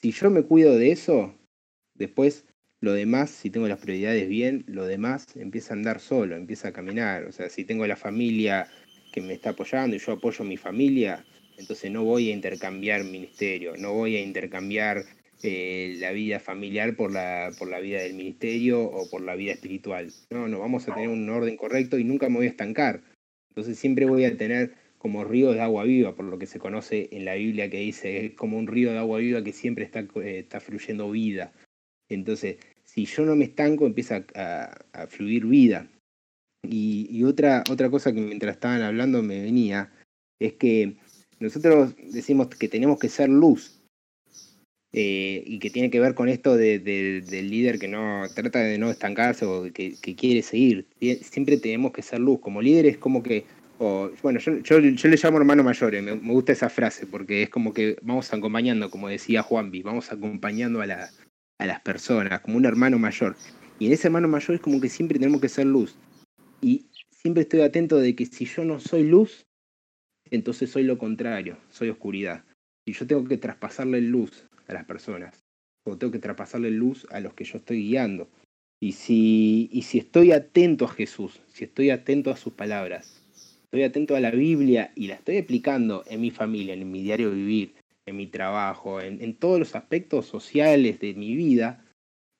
Si 0.00 0.12
yo 0.12 0.30
me 0.30 0.42
cuido 0.42 0.76
de 0.78 0.92
eso, 0.92 1.34
después 1.94 2.44
lo 2.80 2.92
demás, 2.92 3.30
si 3.30 3.50
tengo 3.50 3.66
las 3.66 3.80
prioridades 3.80 4.28
bien, 4.28 4.64
lo 4.66 4.86
demás 4.86 5.26
empieza 5.34 5.74
a 5.74 5.76
andar 5.76 6.00
solo, 6.00 6.36
empieza 6.36 6.68
a 6.68 6.72
caminar. 6.72 7.24
O 7.24 7.32
sea, 7.32 7.48
si 7.48 7.64
tengo 7.64 7.86
la 7.86 7.96
familia 7.96 8.68
que 9.14 9.20
me 9.20 9.32
está 9.32 9.50
apoyando 9.50 9.94
y 9.94 10.00
yo 10.00 10.12
apoyo 10.12 10.44
a 10.44 10.48
mi 10.48 10.56
familia, 10.56 11.24
entonces 11.56 11.88
no 11.92 12.02
voy 12.02 12.30
a 12.30 12.32
intercambiar 12.32 13.04
ministerio, 13.04 13.76
no 13.76 13.92
voy 13.92 14.16
a 14.16 14.20
intercambiar 14.20 15.04
eh, 15.44 15.94
la 16.00 16.10
vida 16.10 16.40
familiar 16.40 16.96
por 16.96 17.12
la, 17.12 17.52
por 17.56 17.70
la 17.70 17.78
vida 17.78 18.00
del 18.00 18.14
ministerio 18.14 18.82
o 18.82 19.08
por 19.08 19.22
la 19.22 19.36
vida 19.36 19.52
espiritual. 19.52 20.12
No, 20.30 20.48
no, 20.48 20.58
vamos 20.58 20.88
a 20.88 20.94
tener 20.94 21.08
un 21.08 21.30
orden 21.30 21.56
correcto 21.56 21.96
y 21.96 22.02
nunca 22.02 22.28
me 22.28 22.38
voy 22.38 22.46
a 22.46 22.50
estancar. 22.50 23.02
Entonces 23.50 23.78
siempre 23.78 24.04
voy 24.04 24.24
a 24.24 24.36
tener 24.36 24.74
como 24.98 25.22
río 25.22 25.52
de 25.52 25.60
agua 25.60 25.84
viva, 25.84 26.16
por 26.16 26.24
lo 26.24 26.36
que 26.38 26.46
se 26.46 26.58
conoce 26.58 27.08
en 27.12 27.24
la 27.24 27.34
Biblia 27.34 27.70
que 27.70 27.78
dice, 27.78 28.26
es 28.26 28.32
como 28.32 28.58
un 28.58 28.66
río 28.66 28.90
de 28.90 28.98
agua 28.98 29.18
viva 29.18 29.44
que 29.44 29.52
siempre 29.52 29.84
está, 29.84 30.00
eh, 30.00 30.40
está 30.40 30.58
fluyendo 30.58 31.08
vida. 31.12 31.52
Entonces, 32.08 32.56
si 32.82 33.04
yo 33.04 33.24
no 33.24 33.36
me 33.36 33.44
estanco, 33.44 33.86
empieza 33.86 34.24
a, 34.34 35.06
fluir 35.06 35.46
vida. 35.46 35.88
Y, 36.68 37.22
otra, 37.24 37.64
otra 37.70 37.90
cosa 37.90 38.12
que 38.12 38.20
mientras 38.20 38.54
estaban 38.54 38.82
hablando 38.82 39.22
me 39.22 39.42
venía, 39.42 39.92
es 40.38 40.54
que 40.54 40.96
nosotros 41.38 41.94
decimos 42.12 42.48
que 42.48 42.68
tenemos 42.68 42.98
que 42.98 43.08
ser 43.08 43.28
luz. 43.28 43.80
Eh, 44.96 45.42
y 45.44 45.58
que 45.58 45.70
tiene 45.70 45.90
que 45.90 45.98
ver 45.98 46.14
con 46.14 46.28
esto 46.28 46.56
del 46.56 47.50
líder 47.50 47.80
que 47.80 47.88
no 47.88 48.22
trata 48.32 48.60
de 48.60 48.78
no 48.78 48.92
estancarse 48.92 49.44
o 49.44 49.64
que, 49.72 49.96
quiere 50.16 50.42
seguir. 50.42 50.86
Siempre 51.20 51.56
tenemos 51.56 51.92
que 51.92 52.02
ser 52.02 52.20
luz. 52.20 52.38
Como 52.38 52.62
líder 52.62 52.86
es 52.86 52.98
como 52.98 53.20
que 53.20 53.44
bueno, 53.78 54.38
yo, 54.38 54.58
yo, 54.60 54.78
le 54.80 55.16
llamo 55.16 55.38
hermano 55.38 55.62
mayor, 55.62 56.00
me, 56.00 56.12
gusta 56.32 56.52
esa 56.52 56.68
frase, 56.68 57.06
porque 57.06 57.42
es 57.42 57.50
como 57.50 57.72
que 57.72 57.96
vamos 58.02 58.32
acompañando, 58.32 58.90
como 58.90 59.08
decía 59.08 59.42
Juanvi, 59.42 59.82
vamos 59.82 60.12
acompañando 60.12 60.80
a, 60.80 60.86
la, 60.86 61.10
a 61.58 61.66
las 61.66 61.80
personas, 61.80 62.40
como 62.40 62.56
un 62.56 62.64
hermano 62.64 62.98
mayor. 62.98 63.36
Y 63.78 63.86
en 63.86 63.92
ese 63.92 64.08
hermano 64.08 64.28
mayor 64.28 64.54
es 64.54 64.60
como 64.60 64.80
que 64.80 64.88
siempre 64.88 65.18
tenemos 65.18 65.40
que 65.40 65.48
ser 65.48 65.66
luz. 65.66 65.96
Y 66.64 66.86
siempre 67.10 67.42
estoy 67.42 67.60
atento 67.60 67.98
de 67.98 68.16
que 68.16 68.24
si 68.24 68.46
yo 68.46 68.64
no 68.64 68.80
soy 68.80 69.02
luz, 69.02 69.44
entonces 70.30 70.70
soy 70.70 70.84
lo 70.84 70.96
contrario, 70.96 71.58
soy 71.68 71.90
oscuridad. 71.90 72.46
Y 72.86 72.94
yo 72.94 73.06
tengo 73.06 73.28
que 73.28 73.36
traspasarle 73.36 74.00
luz 74.00 74.46
a 74.66 74.72
las 74.72 74.86
personas, 74.86 75.44
o 75.86 75.98
tengo 75.98 76.10
que 76.10 76.20
traspasarle 76.20 76.70
luz 76.70 77.06
a 77.10 77.20
los 77.20 77.34
que 77.34 77.44
yo 77.44 77.58
estoy 77.58 77.82
guiando. 77.82 78.30
Y 78.80 78.92
si, 78.92 79.68
y 79.72 79.82
si 79.82 79.98
estoy 79.98 80.32
atento 80.32 80.86
a 80.86 80.88
Jesús, 80.88 81.42
si 81.48 81.64
estoy 81.64 81.90
atento 81.90 82.30
a 82.30 82.36
sus 82.38 82.54
palabras, 82.54 83.22
estoy 83.64 83.82
atento 83.82 84.16
a 84.16 84.20
la 84.20 84.30
Biblia 84.30 84.90
y 84.94 85.08
la 85.08 85.16
estoy 85.16 85.36
aplicando 85.36 86.02
en 86.06 86.22
mi 86.22 86.30
familia, 86.30 86.72
en 86.72 86.90
mi 86.90 87.02
diario 87.02 87.30
vivir, 87.30 87.74
en 88.06 88.16
mi 88.16 88.26
trabajo, 88.26 89.02
en, 89.02 89.34
todos 89.34 89.58
los 89.58 89.74
aspectos 89.74 90.24
sociales 90.24 90.98
de 90.98 91.12
mi 91.12 91.36
vida, 91.36 91.84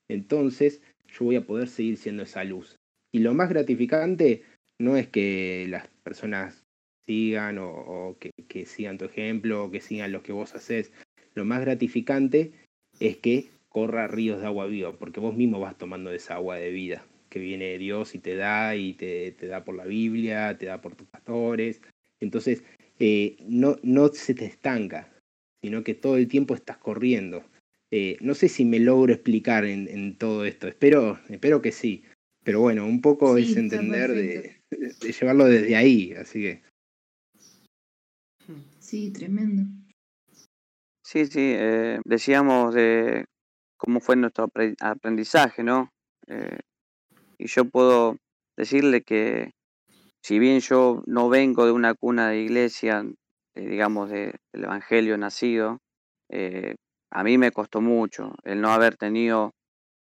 entonces 0.08 0.80
yo 1.08 1.26
voy 1.26 1.36
a 1.36 1.46
poder 1.46 1.68
seguir 1.68 1.98
siendo 1.98 2.22
esa 2.22 2.42
luz. 2.42 2.78
Y 3.14 3.20
lo 3.20 3.32
más 3.32 3.48
gratificante 3.48 4.42
no 4.76 4.96
es 4.96 5.06
que 5.06 5.66
las 5.68 5.86
personas 6.02 6.64
sigan 7.06 7.58
o, 7.60 8.16
que, 8.18 8.66
sigan 8.66 8.98
tu 8.98 9.04
ejemplo 9.04 9.62
o 9.62 9.70
que 9.70 9.80
sigan 9.80 10.10
lo 10.10 10.24
que 10.24 10.32
vos 10.32 10.56
haces. 10.56 10.90
Lo 11.36 11.44
más 11.44 11.60
gratificante 11.60 12.50
es 12.98 13.16
que 13.18 13.50
corra 13.68 14.08
ríos 14.08 14.40
de 14.40 14.46
agua 14.46 14.66
viva, 14.66 14.98
porque 14.98 15.20
vos 15.20 15.36
mismo 15.36 15.60
vas 15.60 15.78
tomando 15.78 16.10
esa 16.10 16.34
agua 16.34 16.56
de 16.56 16.72
vida 16.72 17.06
que 17.28 17.38
viene 17.38 17.66
de 17.66 17.78
Dios 17.78 18.16
y 18.16 18.18
te 18.18 18.34
da, 18.34 18.74
y 18.74 18.94
te, 18.94 19.30
te 19.30 19.46
da 19.46 19.64
por 19.64 19.76
la 19.76 19.84
Biblia, 19.84 20.58
te 20.58 20.66
da 20.66 20.80
por 20.80 20.96
tus 20.96 21.06
pastores. 21.06 21.82
Entonces, 22.18 22.64
eh, 22.98 23.36
no, 23.46 23.76
no 23.84 24.08
se 24.08 24.34
te 24.34 24.46
estanca, 24.46 25.08
sino 25.62 25.84
que 25.84 25.94
todo 25.94 26.16
el 26.16 26.26
tiempo 26.26 26.56
estás 26.56 26.78
corriendo. 26.78 27.44
Eh, 27.92 28.16
no 28.20 28.34
sé 28.34 28.48
si 28.48 28.64
me 28.64 28.80
logro 28.80 29.12
explicar 29.12 29.64
en, 29.66 29.86
en, 29.86 30.18
todo 30.18 30.44
esto, 30.44 30.66
espero, 30.66 31.20
espero 31.28 31.62
que 31.62 31.70
sí. 31.70 32.02
Pero 32.44 32.60
bueno, 32.60 32.84
un 32.84 33.00
poco 33.00 33.36
es 33.38 33.56
entender 33.56 34.12
de, 34.12 34.62
de, 34.70 35.12
llevarlo 35.12 35.46
desde 35.46 35.76
ahí, 35.76 36.12
así 36.12 36.42
que. 36.42 36.62
Sí, 38.78 39.10
tremendo. 39.12 39.62
Sí, 41.02 41.26
sí, 41.26 41.54
eh, 41.56 42.00
decíamos 42.04 42.74
de 42.74 43.24
cómo 43.78 44.00
fue 44.00 44.16
nuestro 44.16 44.48
aprendizaje, 44.80 45.62
¿no? 45.62 45.90
Eh, 46.26 46.58
y 47.38 47.46
yo 47.46 47.64
puedo 47.64 48.16
decirle 48.56 49.02
que 49.02 49.50
si 50.22 50.38
bien 50.38 50.60
yo 50.60 51.02
no 51.06 51.28
vengo 51.28 51.66
de 51.66 51.72
una 51.72 51.94
cuna 51.94 52.30
de 52.30 52.40
iglesia, 52.40 53.04
digamos, 53.54 54.10
del 54.10 54.34
Evangelio 54.52 55.16
nacido, 55.18 55.78
eh, 56.30 56.74
a 57.10 57.22
mí 57.22 57.38
me 57.38 57.52
costó 57.52 57.80
mucho 57.80 58.34
el 58.44 58.60
no 58.60 58.70
haber 58.70 58.96
tenido 58.96 59.52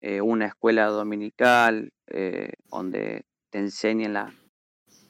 eh, 0.01 0.21
una 0.21 0.47
escuela 0.47 0.87
dominical 0.87 1.93
donde 2.71 3.25
te 3.51 3.59
enseñen 3.59 4.15
la, 4.15 4.35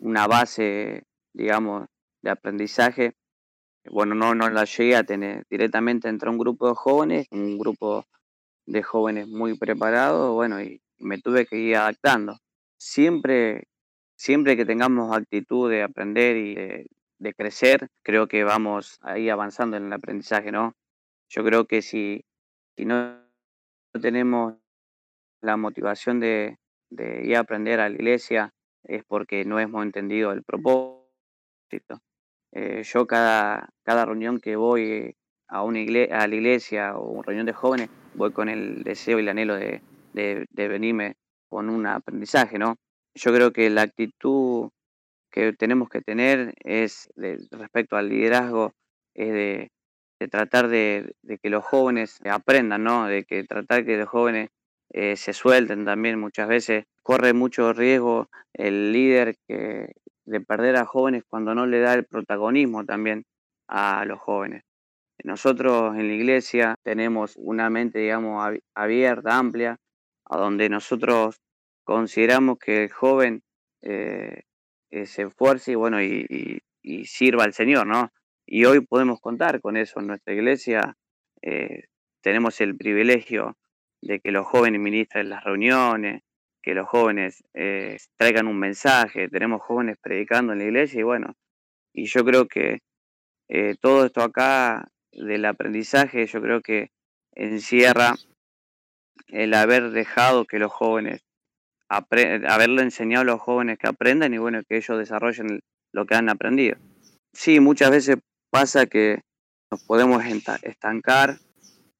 una 0.00 0.26
base, 0.26 1.05
digamos, 1.33 1.87
de 2.22 2.31
aprendizaje. 2.31 3.14
Bueno, 3.90 4.14
no, 4.14 4.35
no 4.35 4.50
la 4.50 4.64
llegué 4.64 4.96
a 4.96 5.05
tener. 5.05 5.44
Directamente 5.48 6.09
entre 6.09 6.31
un 6.31 6.38
grupo 6.38 6.68
de 6.68 6.74
jóvenes, 6.74 7.26
un 7.31 7.59
grupo 7.59 8.05
de 8.66 8.83
jóvenes 8.83 9.29
muy 9.29 9.57
preparados, 9.59 10.33
bueno, 10.33 10.62
y 10.62 10.81
me 10.98 11.18
tuve 11.18 11.46
que 11.46 11.57
ir 11.57 11.76
adaptando. 11.76 12.38
Siempre, 12.79 13.68
siempre 14.16 14.57
que 14.57 14.64
tengamos 14.64 15.16
actitud 15.16 15.70
de 15.70 15.83
aprender 15.83 16.37
y 16.37 16.55
de, 16.55 17.35
crecer, 17.35 17.88
creo 18.03 18.29
que 18.29 18.44
vamos 18.44 18.98
ahí 19.03 19.29
avanzando 19.29 19.76
en 19.76 19.87
el 19.87 19.92
aprendizaje, 19.92 20.50
¿no? 20.50 20.74
Yo 21.29 21.44
creo 21.44 21.66
que 21.66 21.83
si, 21.83 22.24
si 22.76 22.85
no 22.87 23.18
tenemos 24.00 24.55
la 25.40 25.57
motivación 25.57 26.20
de, 26.20 26.59
de 26.90 27.22
ir 27.24 27.37
a 27.37 27.40
aprender 27.40 27.81
a 27.81 27.88
la 27.88 27.94
iglesia, 27.94 28.53
es 28.85 29.05
porque 29.05 29.44
no 29.44 29.59
hemos 29.59 29.83
entendido 29.85 30.33
el 30.33 30.42
propósito. 30.42 32.00
Eh, 32.53 32.83
yo 32.83 33.07
cada, 33.07 33.68
cada 33.85 34.05
reunión 34.05 34.40
que 34.40 34.57
voy 34.57 35.16
a, 35.48 35.62
una 35.62 35.81
a 35.81 36.26
la 36.26 36.35
iglesia 36.35 36.96
o 36.96 37.11
una 37.11 37.22
reunión 37.22 37.46
de 37.46 37.53
jóvenes, 37.53 37.90
voy 38.14 38.33
con 38.33 38.48
el 38.48 38.83
deseo 38.83 39.18
y 39.18 39.22
el 39.22 39.29
anhelo 39.29 39.55
de, 39.55 39.83
de, 40.12 40.68
venirme 40.68 41.16
con 41.48 41.68
un 41.68 41.87
aprendizaje, 41.87 42.59
¿no? 42.59 42.76
Yo 43.14 43.33
creo 43.33 43.53
que 43.53 43.70
la 43.70 43.83
actitud 43.83 44.70
que 45.31 45.53
tenemos 45.53 45.88
que 45.88 46.00
tener 46.00 46.55
es 46.64 47.09
respecto 47.16 47.96
al 47.96 48.09
liderazgo, 48.09 48.72
es 49.14 49.33
de, 49.33 49.70
tratar 50.29 50.68
de, 50.68 51.14
que 51.40 51.50
los 51.50 51.64
jóvenes 51.64 52.20
aprendan, 52.24 52.85
¿no? 52.85 53.07
De 53.07 53.24
que 53.24 53.44
tratar 53.44 53.85
que 53.85 53.96
los 53.96 54.09
jóvenes 54.09 54.50
eh, 54.92 55.16
se 55.16 55.33
suelten 55.33 55.85
también 55.85 56.18
muchas 56.18 56.48
veces. 56.48 56.85
Corre 57.03 57.33
mucho 57.33 57.72
riesgo 57.72 58.29
el 58.53 58.92
líder 58.92 59.37
de 59.48 60.40
perder 60.40 60.76
a 60.76 60.87
jóvenes 60.87 61.24
cuando 61.29 61.55
no 61.55 61.66
le 61.66 61.81
da 61.81 61.94
el 61.94 62.05
protagonismo 62.05 62.85
también 62.85 63.24
a 63.68 64.05
los 64.05 64.20
jóvenes. 64.20 64.64
Nosotros 65.22 65.96
en 65.96 66.09
la 66.09 66.14
iglesia 66.14 66.74
tenemos 66.83 67.35
una 67.37 67.70
mente, 67.70 67.98
digamos, 67.98 68.59
abierta, 68.74 69.37
amplia, 69.37 69.76
a 70.24 70.38
donde 70.38 70.68
nosotros 70.68 71.40
consideramos 71.85 72.59
que 72.59 72.85
el 72.85 72.90
joven 72.90 73.42
eh, 73.83 74.42
eh, 74.90 75.07
se 75.07 75.22
esfuerce 75.22 75.72
y, 75.72 75.74
bueno, 75.74 76.03
y, 76.03 76.62
sirva 77.05 77.44
al 77.44 77.53
Señor, 77.53 77.87
¿no? 77.87 78.11
Y 78.46 78.64
hoy 78.64 78.81
podemos 78.81 79.20
contar 79.20 79.61
con 79.61 79.76
eso 79.76 80.00
en 80.00 80.07
nuestra 80.09 80.33
iglesia. 80.35 80.96
Tenemos 82.22 82.61
el 82.61 82.76
privilegio 82.76 83.57
de 84.03 84.21
que 84.21 84.33
los 84.33 84.47
jóvenes 84.47 84.81
ministren 84.81 85.29
las 85.29 85.45
reuniones, 85.45 86.23
que 86.63 86.75
los 86.75 86.89
jóvenes 86.89 87.43
traigan 88.17 88.47
un 88.47 88.59
mensaje, 88.59 89.29
tenemos 89.29 89.63
jóvenes 89.63 89.97
predicando 90.01 90.53
en 90.53 90.59
la 90.59 90.65
iglesia 90.65 91.01
y 91.01 91.05
bueno, 91.05 91.35
y 91.93 92.07
yo 92.07 92.25
creo 92.25 92.47
que 92.47 92.81
todo 93.81 94.07
esto 94.07 94.23
acá 94.23 94.89
del 95.13 95.45
aprendizaje, 95.45 96.27
yo 96.27 96.41
creo 96.41 96.61
que 96.61 96.91
encierra 97.35 98.15
el 99.29 99.55
haber 99.55 99.91
dejado 99.91 100.45
que 100.45 100.59
los 100.59 100.73
jóvenes, 100.73 101.23
haberle 101.89 102.83
enseñado 102.83 103.23
a 103.23 103.33
los 103.33 103.41
jóvenes 103.41 103.79
que 103.79 103.89
aprendan 103.89 104.35
y 104.35 104.39
bueno, 104.39 104.63
que 104.69 104.77
ellos 104.77 104.99
desarrollen 104.99 105.61
lo 105.93 106.07
que 106.07 106.15
han 106.15 106.29
aprendido. 106.29 106.77
Sí, 107.33 107.61
muchas 107.61 107.91
veces 107.91 108.17
pasa 108.51 108.87
que 108.87 109.21
nos 109.71 109.85
podemos 109.85 110.23
estancar, 110.63 111.39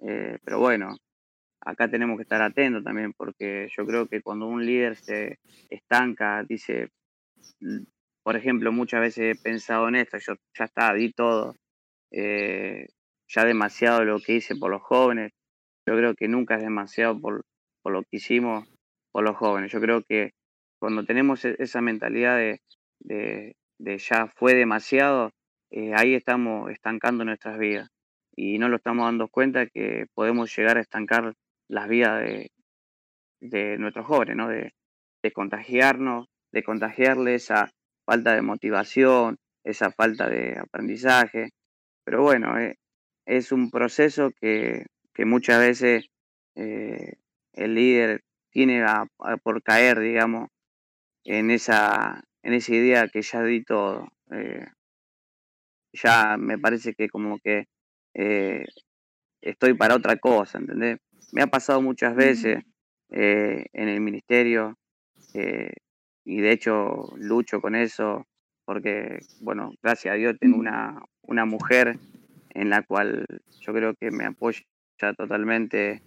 eh, 0.01 0.39
pero 0.45 0.59
bueno, 0.59 0.97
acá 1.61 1.89
tenemos 1.89 2.17
que 2.17 2.23
estar 2.23 2.43
atentos 2.43 2.85
también, 2.85 3.13
porque 3.13 3.69
yo 3.77 3.87
creo 3.87 4.07
que 4.07 4.23
cuando 4.23 4.47
un 4.47 4.65
líder 4.65 4.97
se 4.97 5.39
estanca, 5.69 6.45
dice, 6.45 6.91
mm, 7.61 7.83
por 8.23 8.37
ejemplo, 8.37 8.73
muchas 8.73 9.01
veces 9.01 9.37
he 9.37 9.43
pensado 9.43 9.89
en 9.89 9.97
esto, 9.97 10.19
yo 10.19 10.35
ya 10.59 10.65
está, 10.65 10.93
di 10.95 11.13
todo, 11.13 11.57
eh, 12.13 12.89
ya 13.29 13.45
demasiado 13.45 14.05
lo 14.05 14.21
que 14.21 14.35
hice 14.37 14.57
por 14.57 14.71
los 14.71 14.83
jóvenes, 14.83 15.33
yo 15.87 15.97
creo 15.97 16.15
que 16.15 16.29
nunca 16.29 16.57
es 16.57 16.63
demasiado 16.63 17.19
por, 17.21 17.45
lo 17.85 18.03
que 18.03 18.17
hicimos 18.19 18.69
por 19.13 19.25
los 19.25 19.37
jóvenes. 19.37 19.73
Yo 19.73 19.81
creo 19.81 20.03
que 20.03 20.33
cuando 20.79 21.05
tenemos 21.05 21.45
e-, 21.45 21.57
esa 21.59 21.81
mentalidad 21.81 22.37
de, 23.01 23.55
ya 23.99 24.27
fue 24.37 24.55
demasiado, 24.55 25.33
eh, 25.71 25.93
ahí 25.95 26.15
estamos 26.15 26.71
estancando 26.71 27.25
nuestras 27.25 27.59
vidas 27.59 27.89
y 28.37 28.59
no 28.59 28.69
lo 28.69 28.77
estamos 28.77 29.07
dando 29.07 29.29
cuenta 29.29 29.67
que 29.67 30.07
podemos 30.15 30.55
llegar 30.57 30.77
a 30.77 30.81
estancar 30.81 31.35
las 31.71 31.89
vidas 31.89 32.21
de, 33.41 33.79
nuestros 33.79 34.07
jóvenes, 34.07 34.37
¿no? 34.37 34.49
de, 34.49 34.73
contagiarnos, 35.33 36.27
de 36.53 36.63
contagiarle 36.63 37.35
esa 37.35 37.71
falta 38.05 38.35
de 38.35 38.43
motivación, 38.43 39.39
esa 39.65 39.93
falta 39.93 40.29
de 40.29 40.59
aprendizaje. 40.59 41.51
Pero 42.05 42.23
bueno, 42.23 42.59
eh, 42.59 42.77
es 43.25 43.53
un 43.53 43.71
proceso 43.71 44.31
que, 44.41 44.87
que 45.15 45.25
muchas 45.25 45.61
veces 45.61 46.07
eh, 46.57 47.15
el 47.53 47.75
líder 47.75 48.23
tiene 48.51 48.85
por 49.45 49.63
caer, 49.63 50.01
digamos, 50.01 50.49
en 51.25 51.53
esa, 51.53 52.25
en 52.43 52.55
esa 52.55 52.75
idea 52.75 53.09
que 53.09 53.23
ya 53.23 53.43
di 53.45 53.63
todo. 53.63 54.09
Eh, 54.33 54.67
ya 55.93 56.37
me 56.37 56.59
parece 56.59 56.95
que 56.95 57.09
como 57.09 57.39
que 57.39 57.67
estoy 59.41 59.75
para 59.75 59.95
otra 59.95 60.17
cosa, 60.17 60.59
¿entendés? 60.59 60.99
Me 61.33 61.43
ha 61.43 61.47
pasado 61.47 61.81
muchas 61.83 62.15
veces 62.15 62.65
en 63.09 63.89
el 63.89 64.01
ministerio 64.01 64.77
y 66.25 66.41
de 66.41 66.53
hecho 66.53 67.13
lucho 67.17 67.61
con 67.61 67.75
eso 67.75 68.27
porque, 68.65 69.19
bueno, 69.41 69.73
gracias 69.83 70.15
a 70.15 70.17
Dios 70.17 70.37
tengo 70.39 70.57
una, 70.57 71.03
una 71.23 71.45
mujer 71.45 71.99
en 72.51 72.71
la 72.71 72.83
cual 72.83 73.27
yo 73.61 73.73
creo 73.73 73.95
que 73.95 74.11
me 74.11 74.25
apoya 74.25 74.61
totalmente 75.17 76.03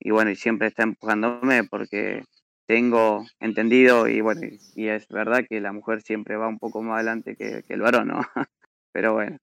y 0.00 0.10
bueno, 0.10 0.30
y 0.30 0.36
siempre 0.36 0.68
está 0.68 0.84
empujándome 0.84 1.64
porque 1.64 2.24
tengo 2.66 3.24
entendido 3.40 4.08
y 4.08 4.20
bueno, 4.20 4.42
y 4.74 4.88
es 4.88 5.08
verdad 5.08 5.44
que 5.48 5.60
la 5.60 5.72
mujer 5.72 6.02
siempre 6.02 6.36
va 6.36 6.48
un 6.48 6.58
poco 6.58 6.82
más 6.82 6.96
adelante 6.96 7.36
que, 7.36 7.64
el 7.68 7.80
varón, 7.80 8.08
¿no? 8.08 8.20
Pero 8.92 9.14
bueno, 9.14 9.38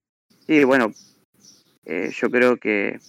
y 0.48 0.64
bueno, 0.64 0.92
eh, 1.86 2.12
yo 2.14 2.30
creo 2.30 2.58
que, 2.58 3.00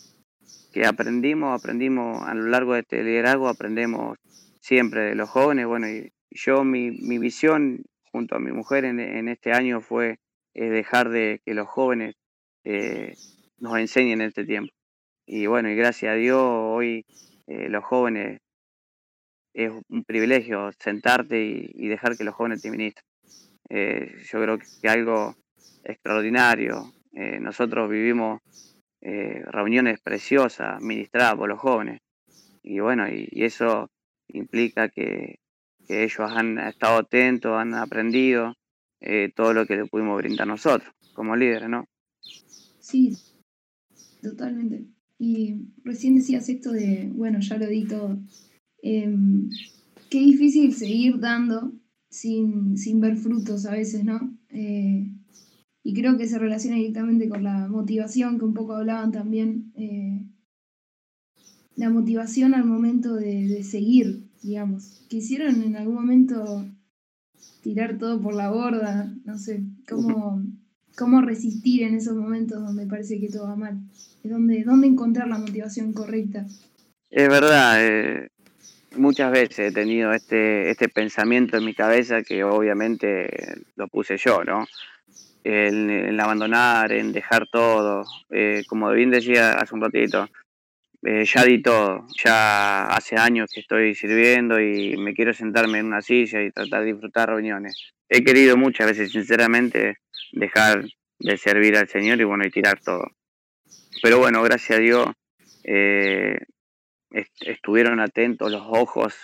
que 0.77 0.85
aprendimos, 0.85 1.59
aprendimos 1.59 2.23
a 2.29 2.35
lo 2.35 2.49
largo 2.49 2.75
de 2.75 2.81
este 2.81 3.03
liderazgo, 3.03 3.49
aprendemos 3.49 4.19
siempre 4.61 5.05
de 5.05 5.15
los 5.15 5.31
jóvenes, 5.31 5.67
bueno, 5.67 5.89
y 5.89 6.12
yo 6.31 6.65
mi, 6.65 6.91
mi 6.91 7.17
visión 7.17 7.83
junto 8.12 8.37
a 8.37 8.41
mi 8.41 8.53
mujer 8.53 8.85
en, 8.85 9.29
este 9.29 9.53
año 9.53 9.81
fue 9.81 10.19
eh, 10.53 10.69
dejar 10.69 11.09
de 11.09 11.41
que 11.47 11.55
los 11.55 11.67
jóvenes 11.67 12.17
eh, 12.65 13.15
nos 13.57 13.79
enseñen 13.79 14.21
en 14.21 14.29
este 14.29 14.45
tiempo. 14.45 14.71
Y 15.25 15.47
bueno, 15.47 15.71
y 15.71 15.77
gracias 15.77 16.12
a 16.12 16.17
Dios 16.17 16.43
hoy 16.43 17.07
eh, 17.47 17.71
los 17.71 17.83
jóvenes 17.83 18.41
es 19.55 19.73
un 19.89 20.05
privilegio 20.05 20.73
sentarte 20.79 21.71
y, 21.73 21.89
dejar 21.89 22.19
que 22.19 22.25
los 22.25 22.35
jóvenes 22.35 22.61
te 22.61 22.71
ministren. 22.71 23.05
Yo 23.71 24.43
creo 24.43 24.59
que 24.59 24.89
algo 24.91 25.35
extraordinario. 25.85 26.93
Nosotros 27.41 27.89
vivimos 27.89 28.43
reuniones 29.47 30.01
preciosas 30.01 30.83
ministradas 30.83 31.37
por 31.37 31.49
los 31.49 31.61
jóvenes. 31.61 32.01
Y 32.62 32.81
bueno, 32.81 33.07
y, 33.09 33.29
eso 33.45 33.88
implica 34.29 34.88
que, 34.88 35.37
ellos 35.88 36.19
han 36.19 36.59
estado 36.59 36.98
atentos, 36.98 37.52
han 37.52 37.75
aprendido 37.75 38.54
todo 39.37 39.52
lo 39.52 39.67
que 39.67 39.77
le 39.77 39.87
pudimos 39.87 40.17
brindar 40.17 40.48
nosotros 40.48 40.92
como 41.15 41.37
líderes, 41.37 41.69
¿no? 41.69 41.87
Sí, 42.81 43.17
totalmente. 44.21 44.85
Y 45.19 45.73
recién 45.83 46.15
decías 46.15 46.48
esto 46.48 46.73
de, 46.73 47.11
bueno, 47.15 47.40
ya 47.40 47.57
lo 47.57 47.67
di 47.67 47.87
todo. 47.87 48.19
Em, 48.83 49.48
qué 50.11 50.19
difícil 50.19 50.75
seguir 50.75 51.19
dando 51.19 51.73
sin, 52.11 53.00
ver 53.00 53.17
frutos 53.17 53.67
a 53.67 53.73
veces, 53.73 54.04
¿no? 54.04 54.38
Eh, 54.50 55.11
y 55.87 55.95
creo 55.95 56.19
que 56.19 56.27
se 56.27 56.41
relaciona 56.41 56.79
directamente 56.79 57.29
con 57.29 57.45
la 57.45 57.69
motivación 57.69 58.41
que 58.41 58.45
un 58.45 58.55
poco 58.55 58.75
hablaban 58.75 59.13
también. 59.13 59.71
Eh, 59.77 60.21
la 61.77 61.91
motivación 61.91 62.55
al 62.55 62.65
momento 62.65 63.15
de, 63.15 63.63
seguir, 63.63 64.25
digamos. 64.43 65.05
Quisieron 65.07 65.63
en 65.63 65.77
algún 65.77 65.95
momento 65.95 66.67
tirar 67.63 67.99
todo 67.99 68.21
por 68.21 68.35
la 68.35 68.51
borda, 68.51 69.15
no 69.25 69.39
sé, 69.39 69.63
cómo, 69.89 70.43
cómo 70.97 71.21
resistir 71.21 71.85
en 71.85 71.95
esos 71.95 72.17
momentos 72.17 72.61
donde 72.61 72.89
parece 72.89 73.21
que 73.21 73.29
todo 73.29 73.45
va 73.45 73.55
mal. 73.55 73.79
¿Dónde, 74.25 74.65
dónde 74.65 74.89
encontrar 74.89 75.29
la 75.29 75.39
motivación 75.39 75.93
correcta? 75.93 76.47
Es 77.11 77.29
verdad, 77.29 77.77
eh, 77.81 78.31
muchas 78.97 79.31
veces 79.31 79.59
he 79.61 79.71
tenido 79.71 80.13
este, 80.13 80.69
este 80.69 80.89
pensamiento 80.89 81.57
en 81.57 81.65
mi 81.65 81.75
cabeza 81.75 82.23
que 82.25 82.43
obviamente 82.43 83.29
lo 83.77 83.87
puse 83.87 84.17
yo, 84.17 84.43
¿no? 84.43 84.67
En, 85.49 86.19
abandonar, 86.21 86.90
en 86.90 87.13
dejar 87.13 87.47
todo. 87.47 88.05
Eh, 88.31 88.65
como 88.67 88.90
bien 88.90 89.11
decía 89.11 89.53
hace 89.53 89.75
un 89.77 89.81
ratito, 89.81 90.29
eh, 91.03 91.25
ya 91.25 91.44
di 91.44 91.63
todo. 91.63 92.07
Ya 92.25 92.87
hace 92.88 93.17
años 93.17 93.51
que 93.55 93.61
estoy 93.61 93.94
sirviendo 93.94 94.61
y 94.61 94.97
me 94.97 95.15
quiero 95.15 95.33
sentarme 95.33 95.79
en 95.79 95.87
una 95.87 96.03
silla 96.03 96.42
y 96.42 96.51
tratar 96.51 96.81
de 96.81 96.92
disfrutar 96.92 97.29
reuniones. 97.29 97.92
He 98.09 98.25
querido 98.25 98.57
muchas 98.57 98.88
veces, 98.88 99.13
sinceramente, 99.13 99.99
dejar 100.33 100.85
de 101.21 101.37
servir 101.37 101.77
al 101.77 101.88
Señor 101.88 102.21
y 102.21 102.25
bueno, 102.25 102.44
y 102.44 102.51
tirar 102.51 102.81
todo. 102.81 103.13
Pero 104.03 104.19
bueno, 104.19 104.42
gracias 104.42 104.79
a 104.79 104.83
Dios, 104.83 105.07
eh, 105.63 106.38
estuvieron 107.40 108.01
atentos 108.01 108.51
los 108.51 108.63
ojos 108.67 109.15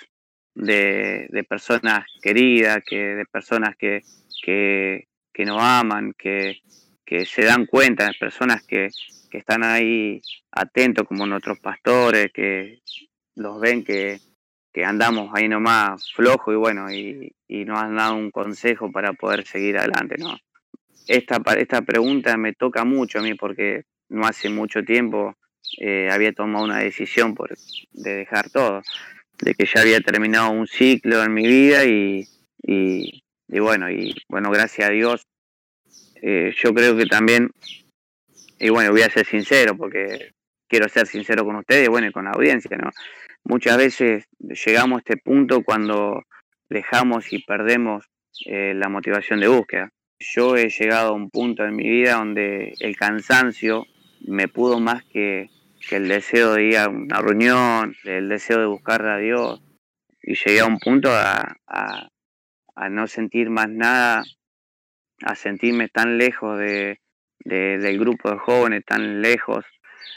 de, 0.55 1.45
personas 1.49 2.07
queridas, 2.23 2.83
que, 2.87 2.97
de 2.97 3.25
personas 3.27 3.77
que, 3.77 4.03
que, 4.45 5.07
nos 5.39 5.61
aman, 5.61 6.14
que, 6.16 6.61
que, 7.05 7.24
se 7.24 7.45
dan 7.45 7.66
cuenta, 7.66 8.07
de 8.07 8.14
personas 8.18 8.62
que, 8.62 8.89
están 9.33 9.64
ahí 9.64 10.20
atentos 10.51 11.09
como 11.09 11.26
nuestros 11.26 11.59
pastores, 11.59 12.30
que 12.33 12.83
los 13.35 13.59
ven 13.61 13.83
que, 13.83 14.20
andamos 14.85 15.30
ahí 15.35 15.49
nomás 15.49 16.12
flojo 16.12 16.53
y 16.53 16.57
bueno, 16.57 16.93
y, 16.93 17.35
y, 17.49 17.64
nos 17.64 17.78
han 17.78 17.97
dado 17.97 18.14
un 18.14 18.30
consejo 18.30 18.93
para 18.93 19.12
poder 19.14 19.47
seguir 19.47 19.78
adelante, 19.78 20.16
¿no? 20.18 20.37
Esta, 21.07 21.43
esta 21.57 21.83
pregunta 21.83 22.37
me 22.37 22.53
toca 22.53 22.85
mucho 22.85 23.18
a 23.18 23.22
mí 23.22 23.35
porque 23.35 23.85
no 24.09 24.26
hace 24.26 24.49
mucho 24.49 24.85
tiempo 24.85 25.37
eh, 25.78 26.09
había 26.11 26.33
tomado 26.33 26.64
una 26.64 26.78
decisión 26.78 27.35
por, 27.35 27.57
de 27.93 28.14
dejar 28.14 28.51
todo, 28.51 28.83
de 29.41 29.55
que 29.55 29.66
ya 29.66 29.80
había 29.80 30.01
terminado 30.01 30.51
un 30.51 30.66
ciclo 30.66 31.22
en 31.22 31.35
mi 31.35 31.47
vida 31.47 31.85
y, 31.85 32.28
y, 32.62 33.24
bueno, 33.59 33.90
y 33.90 34.14
bueno, 34.28 34.50
gracias 34.50 34.88
a 34.88 34.92
Dios, 34.92 35.26
eh, 36.22 36.55
yo 36.57 36.72
creo 36.72 36.96
que 36.96 37.07
también, 37.07 37.50
y 38.59 38.70
bueno, 38.70 38.92
voy 38.92 39.03
a 39.03 39.11
ser 39.11 39.26
sincero 39.26 39.76
porque 39.76 40.32
quiero 40.68 40.88
ser 40.88 41.07
sincero 41.07 41.44
con 41.44 41.57
ustedes, 41.57 41.88
bueno, 41.88 42.07
y 42.07 42.12
con 42.12 42.24
la 42.24 42.30
audiencia, 42.30 42.76
¿no? 42.76 42.90
Muchas 43.44 43.76
veces 43.76 44.24
llegamos 44.38 44.96
a 44.96 45.00
este 45.00 45.16
punto 45.16 45.62
cuando 45.64 46.22
dejamos 46.70 47.32
y 47.32 47.42
perdemos 47.42 48.07
eh, 48.46 48.72
la 48.74 48.88
motivación 48.88 49.40
de 49.40 49.48
búsqueda. 49.48 49.90
Yo 50.18 50.57
he 50.57 50.68
llegado 50.68 51.11
a 51.11 51.12
un 51.12 51.28
punto 51.28 51.64
en 51.64 51.74
mi 51.74 51.88
vida 51.88 52.14
donde 52.14 52.74
el 52.78 52.96
cansancio 52.96 53.84
me 54.26 54.48
pudo 54.48 54.80
más 54.80 55.05
que, 55.05 55.50
el 55.90 56.07
deseo 56.07 56.55
de 56.55 56.64
ir 56.64 56.78
a 56.78 56.88
una 56.88 57.20
reunión, 57.20 57.96
el 58.05 58.28
deseo 58.28 58.61
de 58.61 58.66
buscar 58.66 59.05
a 59.05 59.18
Dios. 59.18 59.61
Y 60.22 60.36
llegué 60.36 60.61
a 60.61 60.66
un 60.66 60.78
punto 60.78 61.11
a, 61.11 61.57
no 62.91 63.07
sentir 63.07 63.51
más 63.51 63.68
nada, 63.68 64.25
a 65.23 65.35
sentirme 65.35 65.89
tan 65.89 66.18
lejos 66.18 66.59
de, 66.59 67.01
del 67.45 67.99
grupo 67.99 68.31
de 68.31 68.39
jóvenes, 68.39 68.85
tan 68.85 69.20
lejos. 69.20 69.64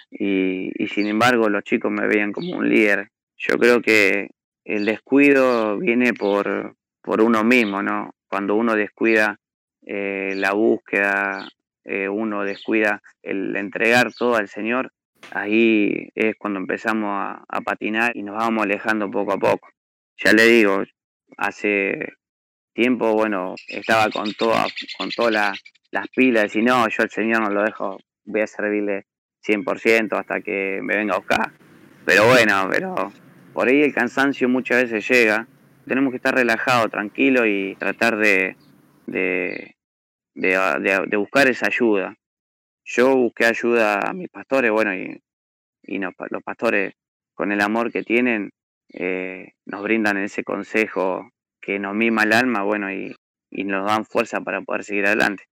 Y, 0.10 0.72
sin 0.88 1.08
embargo 1.08 1.50
los 1.50 1.64
chicos 1.64 1.92
me 1.92 2.08
veían 2.08 2.32
como 2.32 2.58
un 2.58 2.70
líder. 2.70 3.10
Yo 3.38 3.58
creo 3.58 3.82
que 3.82 4.30
el 4.64 4.86
descuido 4.86 5.78
viene 5.78 6.14
por, 6.14 6.76
por 7.02 7.22
uno 7.22 7.44
mismo, 7.44 7.84
¿no? 7.84 8.16
Cuando 8.28 8.56
uno 8.56 8.76
descuida 8.76 9.40
eh, 9.86 10.34
la 10.36 10.54
búsqueda, 10.54 11.48
eh, 11.84 12.10
uno 12.10 12.44
descuida 12.44 13.02
el 13.22 13.56
entregar 13.56 14.12
todo 14.14 14.36
al 14.36 14.48
Señor, 14.48 14.92
ahí 15.32 16.10
es 16.16 16.36
cuando 16.38 16.60
empezamos 16.60 17.10
a, 17.48 17.62
patinar 17.62 18.16
y 18.16 18.24
nos 18.24 18.36
vamos 18.36 18.64
alejando 18.64 19.10
poco 19.10 19.34
a 19.34 19.38
poco. 19.38 19.70
Ya 20.18 20.34
le 20.34 20.46
digo, 20.46 20.84
hace 21.38 22.14
tiempo, 22.76 23.14
bueno, 23.14 23.56
estaba 23.68 24.10
con 24.12 24.34
todas 24.34 24.72
con 24.98 25.10
todas 25.10 25.58
las 25.92 26.08
pilas 26.10 26.56
y 26.56 26.62
no, 26.62 26.88
yo 26.90 27.04
al 27.04 27.10
Señor 27.10 27.42
no 27.42 27.50
lo 27.50 27.64
dejo, 27.64 27.98
voy 28.26 28.42
a 28.42 28.48
servirle 28.48 29.06
100% 29.44 30.20
hasta 30.20 30.42
que 30.42 30.80
me 30.84 30.98
venga 30.98 31.16
a 31.16 31.18
buscar. 31.18 31.54
Pero 32.06 32.28
bueno, 32.28 32.68
pero 32.70 33.12
por 33.54 33.68
ahí 33.68 33.82
el 33.82 33.94
cansancio 33.94 34.50
muchas 34.50 34.84
veces 34.84 35.08
llega. 35.10 35.48
Tenemos 35.88 36.12
que 36.12 36.18
estar 36.18 36.36
relajados, 36.36 36.92
tranquilos 36.92 37.46
y 37.48 37.76
tratar 37.76 38.18
de, 38.18 38.58
de, 39.06 39.76
buscar 41.18 41.48
esa 41.48 41.68
ayuda. 41.68 42.16
Yo 42.84 43.16
busqué 43.16 43.46
ayuda 43.46 44.00
a 44.00 44.14
mis 44.14 44.30
pastores, 44.30 44.72
bueno, 44.72 44.94
y, 44.94 45.22
y 45.84 46.00
los 46.00 46.44
pastores 46.44 46.94
con 47.34 47.52
el 47.52 47.62
amor 47.62 47.92
que 47.92 48.04
tienen 48.04 48.52
eh, 48.94 49.54
nos 49.66 49.84
brindan 49.84 50.18
ese 50.18 50.44
consejo 50.44 51.30
que 51.66 51.80
nos 51.80 51.96
mima 51.96 52.24
el 52.24 52.34
alma, 52.34 52.64
bueno, 52.64 52.92
y, 52.92 53.16
nos 53.52 53.88
dan 53.88 54.06
fuerza 54.06 54.42
para 54.42 54.62
poder 54.62 54.84
seguir 54.84 55.06
adelante. 55.06 55.46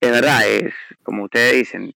Es 0.00 0.10
verdad, 0.10 0.46
es 0.46 0.74
como 1.02 1.24
ustedes 1.24 1.54
dicen 1.54 1.92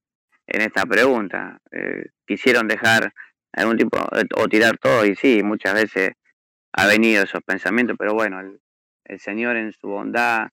en 0.47 0.61
esta 0.63 0.87
pregunta, 0.87 1.59
eh, 1.71 2.07
quisieron 2.27 2.69
dejar 2.69 3.13
algún 3.53 3.77
tipo 3.77 3.99
o 4.37 4.49
tirar 4.49 4.79
todo 4.79 5.05
y 5.05 5.15
sí, 5.15 5.43
muchas 5.43 5.75
veces 5.75 6.13
ha 6.73 6.87
venido 6.87 7.23
esos 7.23 7.43
pensamientos, 7.43 7.97
pero 7.99 8.15
bueno, 8.15 8.41
el 9.05 9.21
Señor 9.21 9.57
en 9.57 9.73
su 9.73 9.89
bondad 9.89 10.49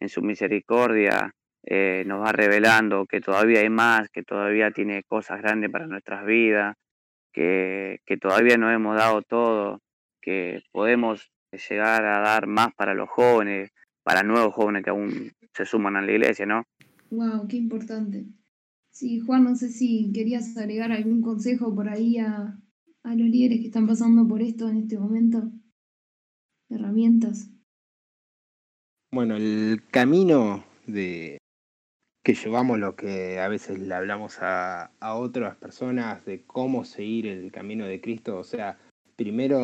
en 0.00 0.08
su 0.08 0.22
misericordia 0.22 1.34
eh, 1.64 2.04
nos 2.06 2.24
va 2.24 2.32
revelando 2.32 3.06
que 3.06 3.20
todavía 3.20 3.60
hay 3.60 3.68
más, 3.68 4.08
que 4.10 4.22
todavía 4.22 4.70
tiene 4.70 5.02
cosas 5.02 5.42
grandes 5.42 5.70
para 5.70 5.86
nuestras 5.86 6.24
vidas, 6.24 6.76
que, 7.32 8.00
que 8.06 8.16
todavía 8.16 8.56
no 8.56 8.70
hemos 8.70 8.96
dado 8.96 9.22
todo, 9.22 9.80
que 10.22 10.62
podemos 10.72 11.30
llegar 11.52 12.04
a 12.04 12.20
dar 12.20 12.46
más 12.46 12.74
para 12.74 12.94
los 12.94 13.08
jóvenes, 13.08 13.70
para 14.02 14.22
nuevos 14.22 14.54
jóvenes 14.54 14.84
que 14.84 14.90
aún 14.90 15.32
se 15.52 15.64
suman 15.64 15.96
a 15.96 16.02
la 16.02 16.12
iglesia, 16.12 16.46
¿no? 16.46 16.64
Wow, 17.10 17.48
qué 17.48 17.56
importante. 17.56 18.26
Sí, 18.90 19.20
Juan, 19.20 19.44
no 19.44 19.54
sé 19.54 19.70
si 19.70 20.10
querías 20.12 20.56
agregar 20.56 20.92
algún 20.92 21.22
consejo 21.22 21.74
por 21.74 21.88
ahí 21.88 22.18
a, 22.18 22.58
a 23.02 23.14
los 23.14 23.28
líderes 23.28 23.60
que 23.60 23.66
están 23.66 23.86
pasando 23.86 24.26
por 24.26 24.42
esto 24.42 24.68
en 24.68 24.78
este 24.78 24.98
momento. 24.98 25.50
Herramientas. 26.68 27.50
Bueno, 29.10 29.36
el 29.36 29.82
camino 29.90 30.64
de 30.86 31.38
que 32.28 32.34
llevamos 32.34 32.78
lo 32.78 32.94
que 32.94 33.40
a 33.40 33.48
veces 33.48 33.78
le 33.78 33.94
hablamos 33.94 34.36
a, 34.42 34.90
otras 35.00 35.56
personas 35.56 36.26
de 36.26 36.44
cómo 36.44 36.84
seguir 36.84 37.26
el 37.26 37.50
camino 37.50 37.86
de 37.86 38.02
Cristo, 38.02 38.36
o 38.38 38.44
sea, 38.44 38.78
primero 39.18 39.58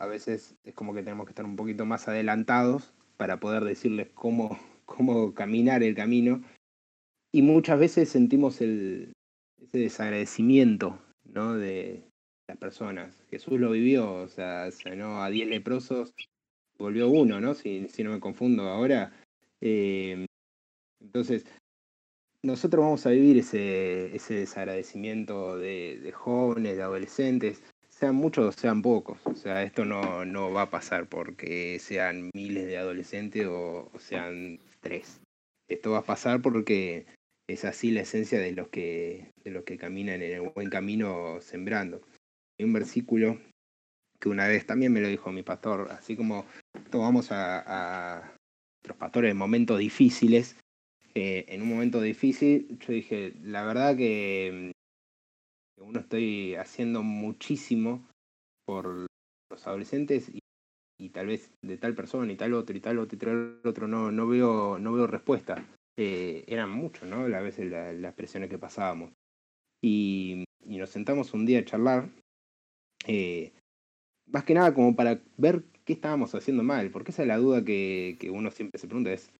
a 0.00 0.06
veces 0.06 0.56
es 0.64 0.74
como 0.74 0.94
que 0.94 1.02
tenemos 1.02 1.26
que 1.26 1.32
estar 1.32 1.44
un 1.44 1.56
poquito 1.56 1.84
más 1.84 2.08
adelantados 2.08 2.94
para 3.18 3.40
poder 3.40 3.64
decirles 3.64 4.08
cómo, 4.14 4.58
cómo 4.86 5.34
caminar 5.34 5.82
el 5.82 5.94
camino. 5.94 6.42
Y 7.32 7.42
muchas 7.42 7.78
veces 7.78 8.08
sentimos 8.08 8.62
el, 8.62 9.12
ese 9.60 9.78
desagradecimiento 9.78 10.98
¿no? 11.24 11.54
de 11.54 12.02
las 12.48 12.56
personas. 12.56 13.22
Jesús 13.30 13.60
lo 13.60 13.72
vivió, 13.72 14.14
o 14.14 14.28
sea, 14.28 14.70
sanó 14.70 15.22
a 15.22 15.30
diez 15.30 15.48
leprosos 15.48 16.14
volvió 16.80 17.08
uno, 17.08 17.40
¿no? 17.40 17.54
Si, 17.54 17.86
si 17.88 18.02
no 18.02 18.10
me 18.10 18.20
confundo 18.20 18.64
ahora. 18.64 19.12
Eh, 19.60 20.26
entonces, 21.00 21.44
nosotros 22.42 22.82
vamos 22.82 23.06
a 23.06 23.10
vivir 23.10 23.38
ese, 23.38 24.14
ese 24.16 24.34
desagradecimiento 24.34 25.58
de, 25.58 26.12
jóvenes, 26.14 26.76
de 26.76 26.82
adolescentes, 26.82 27.62
sean 28.00 28.14
muchos 28.14 28.46
o 28.46 28.58
sean 28.58 28.80
pocos. 28.80 29.18
O 29.24 29.34
sea, 29.34 29.62
esto 29.62 29.84
no, 29.84 30.24
no 30.24 30.50
va 30.50 30.62
a 30.62 30.70
pasar 30.70 31.06
porque 31.06 31.78
sean 31.78 32.30
miles 32.34 32.66
de 32.66 32.78
adolescentes 32.78 33.46
o, 33.46 33.90
sean 33.98 34.58
tres. 34.80 35.20
Esto 35.68 35.92
va 35.92 35.98
a 35.98 36.04
pasar 36.04 36.40
porque 36.40 37.06
es 37.46 37.64
así 37.64 37.90
la 37.90 38.00
esencia 38.00 38.40
de 38.40 38.52
los 38.52 38.68
que, 38.68 39.30
de 39.44 39.50
los 39.50 39.64
que 39.64 39.76
caminan 39.76 40.22
en 40.22 40.32
el 40.32 40.50
buen 40.50 40.70
camino 40.70 41.40
sembrando. 41.42 42.00
Hay 42.58 42.64
un 42.64 42.72
versículo 42.72 43.38
que 44.18 44.28
una 44.28 44.48
vez 44.48 44.66
también 44.66 44.92
me 44.92 45.00
lo 45.00 45.08
dijo 45.08 45.30
mi 45.30 45.42
pastor, 45.42 45.88
así 45.90 46.16
como 46.16 46.46
tomamos 46.90 47.32
a, 47.32 48.18
a 48.18 48.36
nuestros 48.78 48.96
pastores 48.98 49.30
en 49.30 49.36
momentos 49.36 49.78
difíciles, 49.78 50.56
eh, 51.14 51.44
en 51.48 51.62
un 51.62 51.68
momento 51.68 52.00
difícil, 52.00 52.78
yo 52.78 52.92
dije, 52.92 53.32
la 53.42 53.64
verdad 53.64 53.96
que, 53.96 54.72
uno 55.80 56.00
estoy 56.00 56.54
haciendo 56.54 57.02
muchísimo 57.02 58.06
por 58.66 59.06
los 59.50 59.66
adolescentes 59.66 60.30
y, 60.98 61.08
tal 61.10 61.26
vez 61.26 61.50
de 61.62 61.78
tal 61.78 61.94
persona 61.94 62.30
y 62.32 62.36
tal 62.36 62.54
otro 62.54 62.76
y 62.76 62.80
tal 62.80 62.98
otro 62.98 63.16
y 63.16 63.18
tal 63.18 63.60
otro 63.64 63.88
no, 63.88 64.26
veo, 64.26 64.78
no 64.78 64.92
veo 64.92 65.06
respuesta. 65.06 65.66
Eh, 65.98 66.44
eran 66.46 66.70
muchos, 66.70 67.08
¿no? 67.08 67.24
A 67.24 67.40
veces 67.40 67.70
las 67.70 68.14
presiones 68.14 68.50
que 68.50 68.58
pasábamos. 68.58 69.10
Y, 69.82 70.44
nos 70.64 70.90
sentamos 70.90 71.34
un 71.34 71.46
día 71.46 71.60
a 71.60 71.64
charlar. 71.64 72.10
Eh, 73.06 73.52
más 74.26 74.44
que 74.44 74.54
nada 74.54 74.72
como 74.74 74.94
para 74.94 75.20
ver 75.36 75.64
qué 75.84 75.94
estábamos 75.94 76.34
haciendo 76.34 76.62
mal, 76.62 76.90
porque 76.90 77.10
esa 77.10 77.22
es 77.22 77.28
la 77.28 77.38
duda 77.38 77.64
que, 77.64 78.30
uno 78.32 78.50
siempre 78.50 78.78
se 78.78 78.86
pregunta, 78.86 79.12
es, 79.12 79.32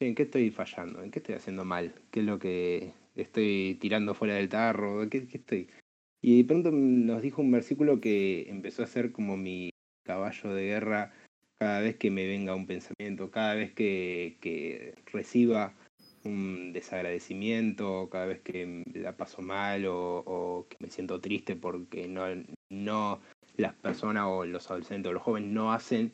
¿en 0.00 0.14
qué 0.14 0.24
estoy 0.24 0.50
fallando? 0.50 1.02
¿En 1.02 1.10
qué 1.10 1.18
estoy 1.18 1.34
haciendo 1.34 1.64
mal? 1.64 1.94
¿Qué 2.10 2.20
es 2.20 2.26
lo 2.26 2.38
que 2.38 2.92
estoy 3.22 3.78
tirando 3.80 4.14
fuera 4.14 4.34
del 4.34 4.48
tarro? 4.48 5.08
¿Qué, 5.08 5.26
qué 5.26 5.38
estoy? 5.38 5.68
Y 6.22 6.38
de 6.38 6.44
pronto 6.48 6.70
nos 6.72 7.22
dijo 7.22 7.42
un 7.42 7.50
versículo 7.50 8.00
que 8.00 8.48
empezó 8.48 8.82
a 8.82 8.86
ser 8.86 9.12
como 9.12 9.36
mi 9.36 9.70
caballo 10.04 10.54
de 10.54 10.64
guerra 10.64 11.12
cada 11.58 11.80
vez 11.80 11.96
que 11.96 12.10
me 12.10 12.26
venga 12.26 12.54
un 12.54 12.66
pensamiento, 12.66 13.30
cada 13.30 13.54
vez 13.54 13.72
que, 13.72 14.38
que 14.40 14.94
reciba 15.12 15.74
un 16.24 16.72
desagradecimiento, 16.72 18.08
cada 18.10 18.26
vez 18.26 18.40
que 18.40 18.82
la 18.94 19.16
paso 19.16 19.42
mal 19.42 19.84
o, 19.86 20.66
que 20.68 20.76
me 20.80 20.90
siento 20.90 21.20
triste 21.20 21.56
porque 21.56 22.08
no, 22.08 22.24
no 22.70 23.20
las 23.56 23.74
personas 23.74 24.24
o 24.26 24.44
los 24.44 24.70
adolescentes 24.70 25.10
o 25.10 25.12
los 25.12 25.22
jóvenes 25.22 25.50
no 25.50 25.72
hacen 25.72 26.12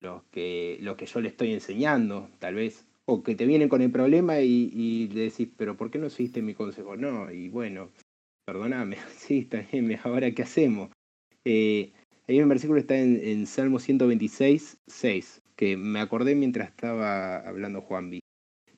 lo 0.00 0.24
que, 0.30 0.78
lo 0.80 0.96
que 0.96 1.06
yo 1.06 1.20
le 1.20 1.28
estoy 1.28 1.52
enseñando, 1.52 2.28
tal 2.38 2.54
vez, 2.54 2.86
o 3.10 3.22
que 3.22 3.34
te 3.34 3.46
vienen 3.46 3.70
con 3.70 3.80
el 3.80 3.90
problema 3.90 4.40
y, 4.40 4.70
y 4.70 5.08
le 5.08 5.22
decís, 5.22 5.48
pero 5.56 5.78
¿por 5.78 5.90
qué 5.90 5.98
no 5.98 6.10
seguiste 6.10 6.42
mi 6.42 6.52
consejo? 6.52 6.94
No, 6.94 7.32
y 7.32 7.48
bueno, 7.48 7.88
perdóname, 8.44 8.98
sí, 9.16 9.48
bien, 9.72 9.98
ahora 10.04 10.30
qué 10.32 10.42
hacemos. 10.42 10.90
Eh, 11.42 11.92
hay 12.26 12.42
un 12.42 12.50
versículo 12.50 12.78
está 12.78 12.98
en, 12.98 13.46
Salmo 13.46 13.78
126, 13.78 14.76
6, 14.86 15.42
que 15.56 15.78
me 15.78 16.00
acordé 16.00 16.34
mientras 16.34 16.68
estaba 16.68 17.38
hablando 17.38 17.80
Juan 17.80 18.10
B. 18.10 18.20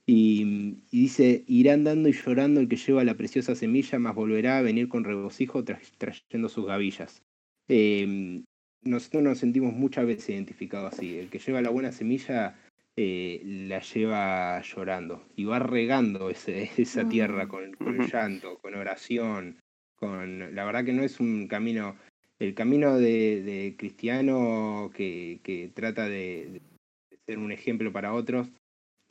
Y, 0.06 0.84
dice, 0.92 1.42
irá 1.48 1.72
andando 1.72 2.08
y 2.08 2.12
llorando 2.12 2.60
el 2.60 2.68
que 2.68 2.76
lleva 2.76 3.02
la 3.02 3.16
preciosa 3.16 3.56
semilla, 3.56 3.98
mas 3.98 4.14
volverá 4.14 4.58
a 4.58 4.62
venir 4.62 4.88
con 4.88 5.02
regocijo 5.02 5.64
trayendo 5.64 6.48
sus 6.48 6.66
gavillas. 6.66 7.22
Em, 7.66 8.44
nosotros 8.82 9.24
nos 9.24 9.38
sentimos 9.38 9.72
muchas 9.72 10.06
veces 10.06 10.30
identificados 10.30 10.94
así. 10.94 11.18
El 11.18 11.30
que 11.30 11.40
lleva 11.40 11.62
la 11.62 11.70
buena 11.70 11.90
semilla 11.90 12.56
eh, 13.02 13.40
la 13.44 13.80
lleva 13.80 14.60
llorando 14.60 15.26
y 15.34 15.44
va 15.44 15.58
regando 15.58 16.28
ese, 16.28 16.70
esa 16.76 17.08
tierra 17.08 17.48
con, 17.48 17.74
llanto, 18.12 18.58
con 18.58 18.74
oración, 18.74 19.58
con... 19.96 20.54
La 20.54 20.64
verdad 20.66 20.84
que 20.84 20.92
no 20.92 21.02
es 21.02 21.18
un 21.18 21.48
camino... 21.48 21.96
El 22.38 22.54
camino 22.54 22.98
de, 22.98 23.74
cristiano 23.78 24.90
que, 24.94 25.40
que 25.42 25.70
trata 25.74 26.08
de 26.08 26.62
ser 27.26 27.38
un 27.38 27.52
ejemplo 27.52 27.92
para 27.92 28.14
otros 28.14 28.50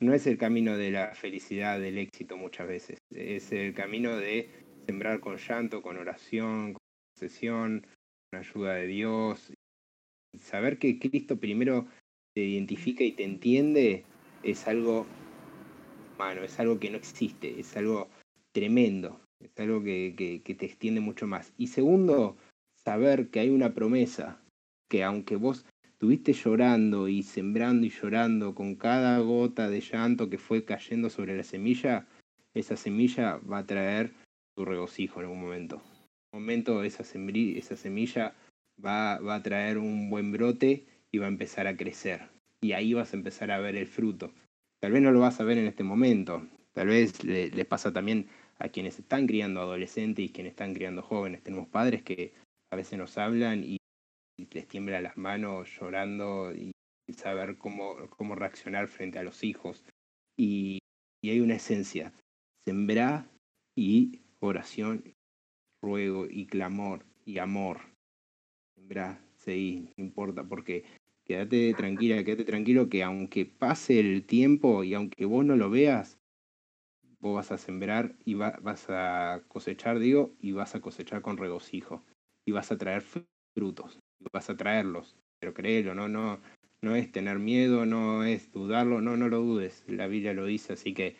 no 0.00 0.14
es 0.14 0.26
el 0.26 0.38
camino 0.38 0.76
de 0.76 0.90
la 0.90 1.14
felicidad, 1.14 1.78
del 1.78 1.98
éxito 1.98 2.36
muchas 2.36 2.66
veces, 2.66 2.98
es 3.10 3.52
el 3.52 3.74
camino 3.74 4.16
de 4.16 4.50
sembrar 4.86 5.20
con 5.20 5.36
llanto, 5.36 5.82
con 5.82 5.96
oración, 5.96 6.72
con 6.72 6.80
sesión, 7.16 7.86
con 8.30 8.40
ayuda 8.40 8.74
de 8.74 8.86
Dios. 8.86 9.52
Saber 10.36 10.78
que 10.78 10.98
Cristo 10.98 11.38
primero 11.38 11.86
te 12.34 12.42
identifica 12.42 13.04
y 13.04 13.12
te 13.12 13.24
entiende 13.24 14.04
es 14.42 14.66
algo 14.66 15.06
humano, 16.14 16.42
es 16.42 16.58
algo 16.60 16.78
que 16.78 16.90
no 16.90 16.96
existe, 16.96 17.60
es 17.60 17.76
algo 17.76 18.08
tremendo, 18.52 19.20
es 19.42 19.50
algo 19.58 19.82
que, 19.82 20.42
que 20.44 20.54
te 20.54 20.66
extiende 20.66 21.00
mucho 21.00 21.26
más. 21.26 21.52
Y 21.58 21.68
segundo, 21.68 22.36
saber 22.84 23.28
que 23.28 23.40
hay 23.40 23.50
una 23.50 23.74
promesa, 23.74 24.40
que 24.88 25.04
aunque 25.04 25.36
vos 25.36 25.64
estuviste 25.84 26.32
llorando 26.32 27.08
y 27.08 27.22
sembrando 27.22 27.86
y 27.86 27.90
llorando 27.90 28.54
con 28.54 28.74
cada 28.74 29.18
gota 29.18 29.68
de 29.68 29.80
llanto 29.80 30.30
que 30.30 30.38
fue 30.38 30.64
cayendo 30.64 31.10
sobre 31.10 31.36
la 31.36 31.44
semilla, 31.44 32.06
esa 32.54 32.76
semilla 32.76 33.36
va 33.38 33.58
a 33.58 33.66
traer 33.66 34.12
tu 34.56 34.64
regocijo 34.64 35.20
en 35.20 35.26
algún 35.26 35.42
momento. 35.42 35.76
En 35.76 36.38
algún 36.38 36.46
momento 36.46 36.82
esa, 36.84 37.02
esa 37.02 37.76
semilla 37.76 38.34
va, 38.82 39.18
va 39.20 39.36
a 39.36 39.42
traer 39.42 39.78
un 39.78 40.08
buen 40.10 40.32
brote 40.32 40.84
y 41.12 41.18
va 41.18 41.26
a 41.26 41.30
empezar 41.30 41.66
a 41.66 41.76
crecer. 41.76 42.28
Y 42.62 42.72
ahí 42.72 42.94
vas 42.94 43.12
a 43.12 43.16
empezar 43.16 43.50
a 43.50 43.58
ver 43.58 43.76
el 43.76 43.86
fruto. 43.86 44.32
Tal 44.80 44.92
vez 44.92 45.02
no 45.02 45.12
lo 45.12 45.20
vas 45.20 45.40
a 45.40 45.44
ver 45.44 45.58
en 45.58 45.66
este 45.66 45.82
momento. 45.82 46.46
Tal 46.72 46.88
vez 46.88 47.24
le, 47.24 47.50
le 47.50 47.64
pasa 47.64 47.92
también 47.92 48.28
a 48.58 48.68
quienes 48.68 48.98
están 48.98 49.26
criando 49.26 49.60
adolescentes 49.60 50.24
y 50.24 50.28
quienes 50.30 50.52
están 50.52 50.74
criando 50.74 51.02
jóvenes. 51.02 51.42
Tenemos 51.42 51.68
padres 51.68 52.02
que 52.02 52.32
a 52.70 52.76
veces 52.76 52.98
nos 52.98 53.16
hablan 53.18 53.64
y 53.64 53.78
les 54.52 54.68
tiembla 54.68 55.00
las 55.00 55.16
manos 55.16 55.68
llorando 55.78 56.52
y 56.54 56.72
saber 57.12 57.58
cómo, 57.58 57.96
cómo 58.10 58.34
reaccionar 58.34 58.88
frente 58.88 59.18
a 59.18 59.22
los 59.22 59.42
hijos. 59.42 59.84
Y, 60.38 60.78
y 61.22 61.30
hay 61.30 61.40
una 61.40 61.56
esencia, 61.56 62.12
sembrar 62.66 63.26
y 63.76 64.20
oración, 64.40 65.12
ruego 65.82 66.26
y 66.28 66.46
clamor 66.46 67.04
y 67.24 67.38
amor. 67.38 67.80
Sembrá, 68.76 69.20
seguí, 69.36 69.90
no 69.96 70.04
importa, 70.04 70.44
porque 70.44 70.84
quédate 71.30 71.74
tranquila, 71.74 72.24
quédate 72.24 72.44
tranquilo 72.44 72.88
que 72.88 73.04
aunque 73.04 73.46
pase 73.46 74.00
el 74.00 74.24
tiempo 74.24 74.82
y 74.82 74.94
aunque 74.94 75.26
vos 75.26 75.44
no 75.44 75.54
lo 75.54 75.70
veas, 75.70 76.18
vos 77.20 77.36
vas 77.36 77.52
a 77.52 77.58
sembrar 77.58 78.16
y 78.24 78.34
vas 78.34 78.90
a 78.90 79.40
cosechar, 79.46 80.00
digo, 80.00 80.34
y 80.40 80.50
vas 80.50 80.74
a 80.74 80.80
cosechar 80.80 81.22
con 81.22 81.36
regocijo 81.36 82.02
y 82.44 82.50
vas 82.50 82.72
a 82.72 82.78
traer 82.78 83.02
frutos 83.02 84.00
vas 84.32 84.50
a 84.50 84.56
traerlos. 84.56 85.16
Pero 85.38 85.54
créelo, 85.54 85.94
no, 85.94 86.08
no, 86.08 86.40
no 86.82 86.96
es 86.96 87.12
tener 87.12 87.38
miedo, 87.38 87.86
no 87.86 88.24
es 88.24 88.50
dudarlo, 88.50 89.00
no, 89.00 89.16
no 89.16 89.28
lo 89.28 89.38
dudes. 89.38 89.84
La 89.86 90.08
Biblia 90.08 90.34
lo 90.34 90.46
dice, 90.46 90.72
así 90.72 90.94
que 90.94 91.14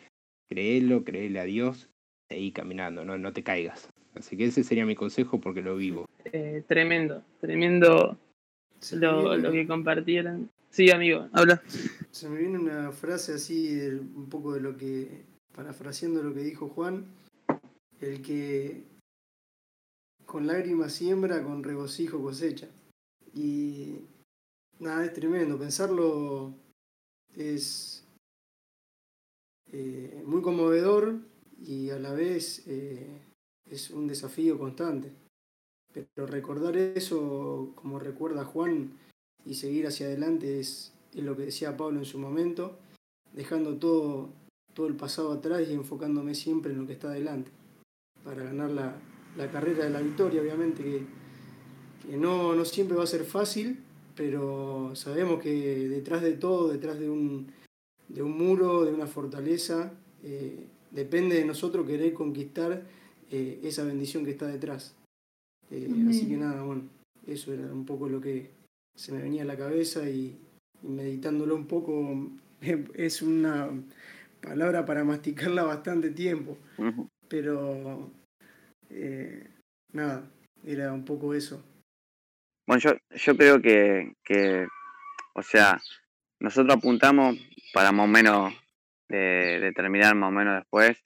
créelo, 0.49 1.05
créele 1.05 1.39
a 1.39 1.45
Dios, 1.45 1.89
seguí 2.29 2.51
caminando, 2.51 3.05
no, 3.05 3.17
no 3.17 3.31
te 3.31 3.43
caigas. 3.43 3.89
Así 4.13 4.35
que 4.35 4.43
ese 4.43 4.65
sería 4.65 4.85
mi 4.85 4.95
consejo 4.95 5.39
porque 5.39 5.61
lo 5.61 5.77
vivo. 5.77 6.05
Eh, 6.25 6.63
tremendo, 6.67 7.23
tremendo 7.39 8.19
lo, 8.91 9.37
lo, 9.37 9.51
que 9.51 9.67
compartieron. 9.67 10.49
Sí, 10.69 10.89
amigo, 10.89 11.27
habla. 11.33 11.61
Se 12.11 12.29
me 12.29 12.39
viene 12.39 12.57
una 12.57 12.91
frase 12.91 13.33
así, 13.33 13.79
un 14.15 14.29
poco 14.29 14.53
de 14.53 14.61
lo 14.61 14.77
que, 14.77 15.25
parafraseando 15.53 16.23
lo 16.23 16.33
que 16.33 16.41
dijo 16.41 16.69
Juan, 16.69 17.05
el 17.99 18.21
que 18.21 18.83
con 20.25 20.47
lágrimas 20.47 20.93
siembra, 20.93 21.43
con 21.43 21.63
regocijo 21.63 22.21
cosecha. 22.21 22.67
Y 23.33 23.99
nada, 24.79 25.05
es 25.05 25.13
tremendo. 25.13 25.59
Pensarlo 25.59 26.53
es 27.35 28.05
eh, 29.71 30.23
muy 30.25 30.41
conmovedor 30.41 31.19
y 31.61 31.89
a 31.89 31.99
la 31.99 32.13
vez 32.13 32.63
eh, 32.67 33.21
es 33.69 33.91
un 33.91 34.07
desafío 34.07 34.57
constante. 34.57 35.11
Pero 35.93 36.25
recordar 36.25 36.77
eso 36.77 37.71
como 37.75 37.99
recuerda 37.99 38.45
Juan 38.45 38.91
y 39.45 39.55
seguir 39.55 39.87
hacia 39.87 40.07
adelante 40.07 40.59
es, 40.59 40.93
es 41.13 41.23
lo 41.23 41.35
que 41.35 41.43
decía 41.43 41.77
Pablo 41.77 41.99
en 41.99 42.05
su 42.05 42.19
momento, 42.19 42.77
dejando 43.33 43.75
todo, 43.75 44.29
todo 44.73 44.87
el 44.87 44.95
pasado 44.95 45.33
atrás 45.33 45.67
y 45.67 45.73
enfocándome 45.73 46.35
siempre 46.35 46.71
en 46.71 46.79
lo 46.79 46.87
que 46.87 46.93
está 46.93 47.09
adelante, 47.09 47.51
para 48.23 48.43
ganar 48.43 48.71
la, 48.71 48.95
la 49.37 49.51
carrera 49.51 49.83
de 49.85 49.89
la 49.89 50.01
victoria, 50.01 50.41
obviamente, 50.41 50.83
que, 50.83 51.05
que 52.07 52.17
no, 52.17 52.55
no 52.55 52.65
siempre 52.65 52.97
va 52.97 53.03
a 53.03 53.07
ser 53.07 53.23
fácil, 53.23 53.83
pero 54.15 54.91
sabemos 54.95 55.41
que 55.41 55.89
detrás 55.89 56.21
de 56.21 56.33
todo, 56.33 56.69
detrás 56.69 56.99
de 56.99 57.09
un, 57.09 57.47
de 58.07 58.21
un 58.21 58.37
muro, 58.37 58.85
de 58.85 58.93
una 58.93 59.07
fortaleza, 59.07 59.93
eh, 60.23 60.67
depende 60.91 61.35
de 61.35 61.45
nosotros 61.45 61.87
querer 61.87 62.13
conquistar 62.13 62.83
eh, 63.29 63.59
esa 63.63 63.83
bendición 63.83 64.25
que 64.25 64.31
está 64.31 64.47
detrás. 64.47 64.95
Eh, 65.71 65.89
así 66.09 66.27
que 66.27 66.37
nada, 66.37 66.63
bueno, 66.63 66.83
eso 67.27 67.53
era 67.53 67.71
un 67.71 67.85
poco 67.85 68.09
lo 68.09 68.19
que 68.19 68.51
se 68.95 69.11
me 69.11 69.21
venía 69.21 69.43
a 69.43 69.45
la 69.45 69.57
cabeza 69.57 70.09
y, 70.09 70.37
meditándolo 70.83 71.55
un 71.55 71.67
poco 71.67 72.31
es 72.93 73.21
una 73.21 73.69
palabra 74.41 74.85
para 74.85 75.03
masticarla 75.03 75.63
bastante 75.63 76.09
tiempo, 76.09 76.57
pero 77.27 78.11
nada, 79.93 80.29
era 80.65 80.91
un 80.91 81.05
poco 81.05 81.33
eso. 81.33 81.63
Bueno, 82.67 82.81
yo, 82.81 82.91
yo 83.15 83.37
creo 83.37 83.61
que, 83.61 84.13
que, 84.23 84.67
o 85.35 85.41
sea, 85.41 85.79
nosotros 86.39 86.75
apuntamos 86.75 87.37
para 87.73 87.91
más 87.91 88.05
o 88.05 88.07
menos 88.07 88.53
determinar 89.11 90.15
más 90.15 90.29
o 90.29 90.31
menos 90.31 90.55
después. 90.55 90.97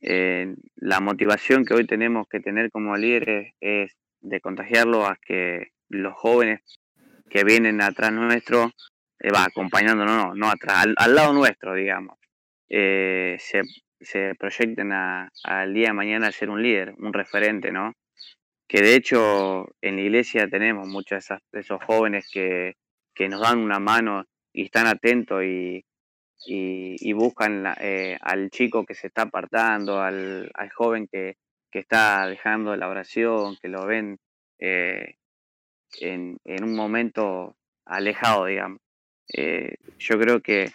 Eh, 0.00 0.54
la 0.76 1.00
motivación 1.00 1.64
que 1.64 1.74
hoy 1.74 1.86
tenemos 1.86 2.28
que 2.28 2.40
tener 2.40 2.70
como 2.70 2.96
líderes 2.96 3.54
es 3.60 3.96
de 4.24 4.40
contagiarlo 4.40 5.06
a 5.06 5.16
que 5.16 5.68
los 5.88 6.14
jóvenes 6.14 6.60
que 7.30 7.44
vienen 7.44 7.80
atrás 7.80 8.12
nuestro, 8.12 8.72
eh, 9.20 9.30
va 9.30 9.44
acompañándonos, 9.44 10.16
no, 10.16 10.34
no 10.34 10.50
atrás, 10.50 10.86
al, 10.96 11.14
lado 11.14 11.32
nuestro, 11.32 11.74
digamos, 11.74 12.18
eh, 12.68 13.36
se, 13.38 13.62
se 14.00 14.34
proyecten 14.34 14.92
al 14.92 15.74
día 15.74 15.88
de 15.88 15.92
mañana 15.92 16.28
a 16.28 16.32
ser 16.32 16.50
un 16.50 16.62
líder, 16.62 16.94
un 16.98 17.12
referente, 17.12 17.70
¿no? 17.70 17.92
que 18.66 18.80
de 18.80 18.96
hecho 18.96 19.66
en 19.82 19.96
la 19.96 20.02
iglesia 20.02 20.48
tenemos 20.48 20.88
muchos 20.88 21.26
de 21.52 21.60
esos 21.60 21.82
jóvenes 21.84 22.28
que, 22.32 22.76
que, 23.14 23.28
nos 23.28 23.40
dan 23.40 23.58
una 23.58 23.78
mano 23.78 24.24
y 24.52 24.64
están 24.64 24.86
atentos 24.86 25.44
y, 25.44 25.84
y, 26.46 27.12
buscan 27.12 27.74
eh, 27.80 28.16
al 28.20 28.50
chico 28.50 28.84
que 28.84 28.94
se 28.94 29.08
está 29.08 29.22
apartando, 29.22 30.00
al, 30.00 30.50
al 30.54 30.70
joven 30.70 31.06
que, 31.06 31.36
que, 31.74 31.80
está 31.80 32.26
dejando 32.28 32.76
la 32.76 32.88
oración, 32.88 33.56
que 33.60 33.68
lo 33.68 33.84
ven 33.84 34.18
eh, 34.58 35.16
en, 36.00 36.38
en, 36.44 36.64
un 36.64 36.74
momento 36.74 37.56
alejado, 37.84 38.46
digamos. 38.46 38.80
Eh, 39.32 39.76
yo 39.98 40.18
creo 40.18 40.40
que 40.40 40.70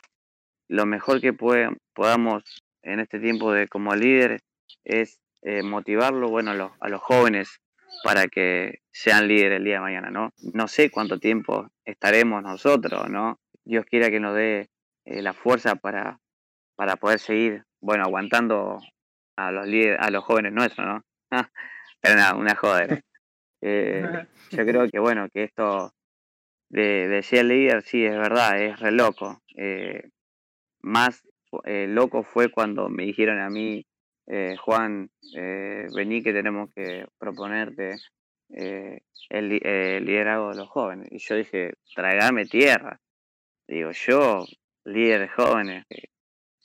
lo 0.67 0.85
mejor 0.85 1.21
que 1.21 1.33
podamos 1.33 2.43
en 2.83 2.99
este 2.99 3.19
tiempo 3.19 3.51
de 3.51 3.67
como 3.67 3.95
líder 3.95 4.41
es 4.83 5.19
motivarlo, 5.63 6.27
bueno, 6.27 6.51
a 6.51 6.53
los, 6.53 6.71
a 6.81 6.89
los 6.89 7.01
jóvenes 7.01 7.61
para 8.03 8.27
que 8.27 8.81
sean 8.91 9.27
líderes 9.27 9.57
el 9.57 9.63
día 9.63 9.75
de 9.75 9.81
mañana, 9.81 10.09
¿no? 10.09 10.33
No 10.53 10.67
sé 10.67 10.89
cuánto 10.89 11.19
tiempo 11.19 11.69
estaremos 11.85 12.43
nosotros, 12.43 13.09
¿no? 13.09 13.39
Dios 13.65 13.85
quiera 13.85 14.09
que 14.09 14.19
nos 14.19 14.35
dé 14.35 14.69
eh, 15.05 15.21
la 15.21 15.33
fuerza 15.33 15.75
para, 15.75 16.19
para 16.75 16.95
poder 16.95 17.19
seguir, 17.19 17.65
bueno, 17.81 18.03
aguantando 18.03 18.79
a 19.47 19.51
los 19.51 19.67
líderes, 19.67 19.97
a 19.99 20.09
los 20.11 20.23
jóvenes 20.23 20.53
nuestros, 20.53 20.85
¿no? 20.85 21.03
Pero 22.01 22.15
nada, 22.15 22.35
una 22.35 22.55
joder. 22.55 23.03
Eh, 23.61 24.03
yo 24.51 24.65
creo 24.65 24.87
que, 24.89 24.99
bueno, 24.99 25.27
que 25.33 25.43
esto 25.43 25.91
de, 26.69 27.07
de 27.07 27.23
ser 27.23 27.45
líder, 27.45 27.81
sí, 27.83 28.05
es 28.05 28.15
verdad, 28.17 28.61
es 28.61 28.79
re 28.79 28.91
loco. 28.91 29.41
Eh, 29.55 30.09
más 30.81 31.23
eh, 31.65 31.87
loco 31.87 32.23
fue 32.23 32.49
cuando 32.49 32.89
me 32.89 33.03
dijeron 33.03 33.39
a 33.39 33.49
mí, 33.49 33.85
Juan, 34.59 35.09
vení 35.95 36.21
que 36.21 36.31
tenemos 36.31 36.69
que 36.75 37.07
proponerte 37.17 37.95
el, 38.49 39.49
li- 39.49 39.61
el 39.63 40.05
liderazgo 40.05 40.51
de 40.51 40.55
los 40.57 40.69
jóvenes. 40.69 41.07
Y 41.11 41.17
yo 41.17 41.35
dije, 41.35 41.73
tráigame 41.95 42.45
tierra. 42.45 42.99
Digo, 43.67 43.89
yo, 43.91 44.45
líder 44.85 45.21
de 45.21 45.27
jóvenes. 45.29 45.85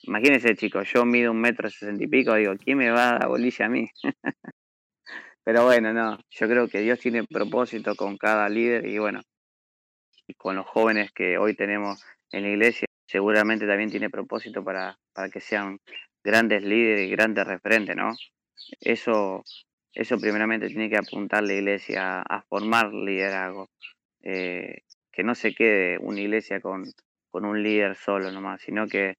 Imagínense, 0.07 0.55
chicos, 0.55 0.91
yo 0.93 1.05
mido 1.07 1.31
un 1.31 1.41
metro 1.41 1.71
sesenta 1.71 2.05
y 2.05 2.07
pico, 2.09 2.35
digo, 2.35 2.55
¿quién 2.63 2.79
me 2.79 2.91
va 2.91 3.11
a 3.11 3.19
dar 3.19 3.29
bolilla 3.29 3.67
a 3.67 3.69
mí? 3.69 3.89
Pero 5.45 5.65
bueno, 5.65 5.93
no, 5.93 6.19
yo 6.31 6.49
creo 6.49 6.69
que 6.69 6.81
Dios 6.81 6.99
tiene 6.99 7.25
propósito 7.25 7.95
con 7.97 8.17
cada 8.19 8.49
líder 8.49 8.87
y 8.87 8.99
bueno, 8.99 9.23
y 10.27 10.35
con 10.35 10.57
los 10.57 10.67
jóvenes 10.67 11.11
que 11.13 11.39
hoy 11.39 11.55
tenemos 11.55 12.03
en 12.31 12.43
la 12.43 12.49
iglesia, 12.51 12.87
seguramente 13.07 13.67
también 13.67 13.91
tiene 13.91 14.11
propósito 14.11 14.63
para, 14.63 14.99
para 15.13 15.31
que 15.31 15.41
sean 15.41 15.79
grandes 16.23 16.63
líderes 16.63 17.09
y 17.09 17.11
grandes 17.11 17.47
referentes, 17.47 17.97
¿no? 17.97 18.13
Eso, 18.81 19.43
eso 19.93 20.19
primeramente 20.19 20.69
tiene 20.69 20.91
que 20.91 20.99
apuntar 20.99 21.45
la 21.45 21.55
iglesia 21.55 22.21
a, 22.21 22.23
a 22.23 22.43
formar 22.43 22.93
liderazgo, 22.93 23.71
eh, 24.23 24.83
que 25.13 25.23
no 25.23 25.35
se 25.35 25.55
quede 25.55 25.99
una 25.99 26.21
iglesia 26.21 26.61
con, 26.61 26.85
con 27.31 27.45
un 27.45 27.63
líder 27.63 27.97
solo 27.97 28.31
nomás, 28.33 28.63
sino 28.63 28.87
que, 28.87 29.15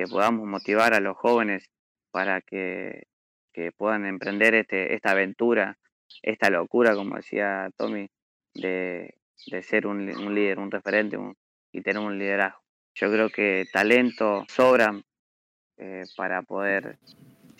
que 0.00 0.06
podamos 0.06 0.46
motivar 0.46 0.94
a 0.94 1.00
los 1.00 1.14
jóvenes 1.16 1.68
para 2.10 2.40
que, 2.40 3.06
que 3.52 3.70
puedan 3.70 4.06
emprender 4.06 4.54
este, 4.54 4.94
esta 4.94 5.10
aventura, 5.10 5.76
esta 6.22 6.48
locura, 6.48 6.94
como 6.94 7.16
decía 7.16 7.68
Tommy, 7.76 8.08
de, 8.54 9.14
de 9.46 9.62
ser 9.62 9.86
un, 9.86 10.08
un 10.16 10.34
líder, 10.34 10.58
un 10.58 10.70
referente 10.70 11.18
y 11.72 11.82
tener 11.82 12.02
un 12.02 12.18
liderazgo. 12.18 12.60
Yo 12.94 13.10
creo 13.12 13.28
que 13.28 13.66
talento 13.70 14.46
sobran 14.48 15.02
eh, 15.76 16.04
para 16.16 16.40
poder 16.42 16.96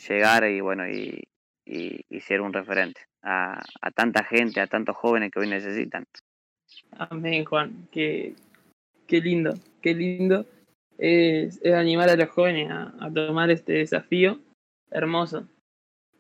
llegar 0.09 0.49
y 0.49 0.61
bueno 0.63 0.89
y, 0.89 1.23
y- 1.67 2.01
y 2.09 2.21
ser 2.21 2.41
un 2.41 2.55
referente 2.55 3.03
a, 3.23 3.63
a 3.83 3.91
tanta 3.91 4.25
gente, 4.25 4.63
a 4.63 4.67
tantos 4.67 4.97
jóvenes 4.97 5.31
que 5.31 5.41
hoy 5.41 5.49
necesitan. 5.49 6.07
Amén, 6.93 7.45
Juan. 7.45 7.87
Qué, 7.93 8.35
qué 9.07 9.21
lindo, 9.21 9.53
qué 9.83 9.93
lindo. 9.95 10.47
Es, 11.03 11.65
animar 11.65 12.11
a 12.11 12.17
los 12.17 12.29
jóvenes 12.29 12.71
a, 12.71 13.11
tomar 13.13 13.51
este 13.51 13.73
desafío. 13.75 14.39
Hermoso. 14.91 15.47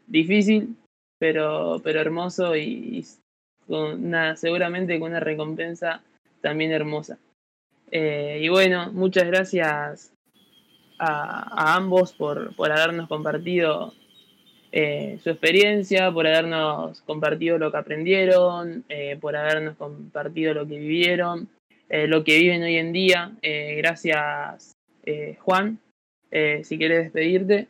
Difícil, 0.07 0.77
pero, 1.19 1.81
pero 1.85 2.01
hermoso 2.01 2.57
y, 2.57 3.05
con 3.67 4.13
seguramente 4.37 4.99
con 4.99 5.11
una 5.11 5.21
recompensa 5.21 6.03
también 6.41 6.73
hermosa. 6.73 7.19
Eh, 7.91 8.41
y 8.43 8.49
bueno, 8.49 8.93
muchas 8.93 9.27
gracias 9.27 10.13
a, 10.99 11.73
a 11.73 11.77
ambos 11.77 12.13
por, 12.13 12.55
por 12.57 12.73
habernos 12.73 13.09
compartido 13.09 13.93
eh, 14.73 15.19
su 15.23 15.31
experiencia, 15.31 16.13
por 16.13 16.29
habernos 16.29 17.03
compartido 17.03 17.59
lo 17.59 17.73
que 17.73 17.77
aprendieron, 17.77 18.85
eh, 18.89 19.19
por 19.21 19.35
habernos 19.35 19.77
compartido 19.77 20.55
lo 20.55 20.67
que 20.67 20.79
vivieron, 20.79 21.49
eh, 21.91 22.07
lo 22.07 22.25
que 22.25 22.39
viven 22.39 22.63
hoy 22.63 22.77
en 22.77 22.93
día. 22.93 23.37
Eh, 23.43 23.75
gracias, 23.77 24.73
eh, 25.05 25.37
Juan. 25.41 25.79
Si 26.31 26.79
quieres 26.79 27.05
despedirte. 27.05 27.67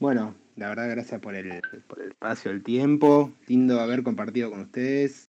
Bueno, 0.00 0.36
la 0.54 0.68
verdad, 0.68 0.88
gracias 0.90 1.20
por 1.20 1.34
el, 1.34 1.60
por 1.88 2.00
el 2.00 2.10
espacio, 2.10 2.52
el 2.52 2.62
tiempo. 2.62 3.32
Lindo 3.48 3.80
haber 3.80 4.04
compartido 4.04 4.50
con 4.50 4.60
ustedes. 4.60 5.26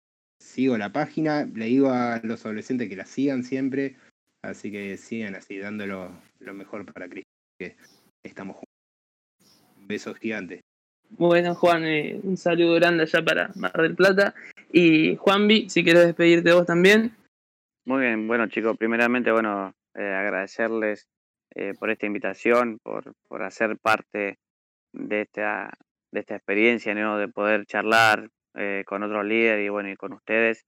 Sigo 0.40 0.78
la 0.78 0.92
página, 0.92 1.46
le 1.53 1.64
digo 1.64 1.90
a 1.90 2.20
los 2.22 2.46
adolescentes 2.46 2.88
que 2.88 2.94
la 2.94 3.07
sigan 3.07 3.42
siempre. 3.42 3.96
Así 4.42 4.70
que 4.70 4.96
sigan 4.96 5.34
así, 5.34 5.59
dándolo 5.59 6.12
lo 6.38 6.55
mejor 6.55 6.86
para 6.92 7.09
Cristo. 7.09 7.28
Que 7.59 7.76
estamos 8.22 8.55
juntos. 8.55 9.66
Un 9.76 9.88
beso 9.88 10.14
gigante. 10.14 10.61
Bueno, 11.11 11.57
Juan, 11.57 11.84
eh, 11.84 12.20
un 12.22 12.36
saludo 12.36 12.74
grande 12.74 13.03
allá 13.03 13.24
para 13.24 13.51
Mar 13.57 13.72
del 13.72 13.96
Plata. 13.96 14.34
Y 14.72 15.16
Juanvi, 15.16 15.68
si 15.70 15.82
quieres 15.82 16.07
despedirte 16.07 16.53
vos 16.53 16.66
también. 16.66 17.16
Muy 17.89 18.03
bien, 18.03 18.28
bueno 18.28 18.47
chicos, 18.49 18.76
primeramente 18.76 19.32
bueno, 19.32 19.72
eh, 19.95 20.12
agradecerles 20.12 21.09
eh, 21.55 21.72
por 21.72 21.89
esta 21.89 22.05
invitación, 22.05 22.78
por, 22.82 23.14
por 23.28 23.43
hacer 23.43 23.78
parte 23.78 24.36
de 24.93 25.22
esta, 25.22 25.70
de 26.12 26.20
esta 26.20 26.36
experiencia, 26.36 26.95
¿no? 26.95 27.16
de 27.16 27.28
poder 27.28 27.64
charlar 27.64 28.28
eh, 28.57 28.84
con 28.86 29.05
otros 29.05 29.24
líderes 29.24 29.64
y 29.64 29.70
bueno, 29.70 29.89
y 29.89 29.97
con 29.97 30.12
ustedes. 30.12 30.66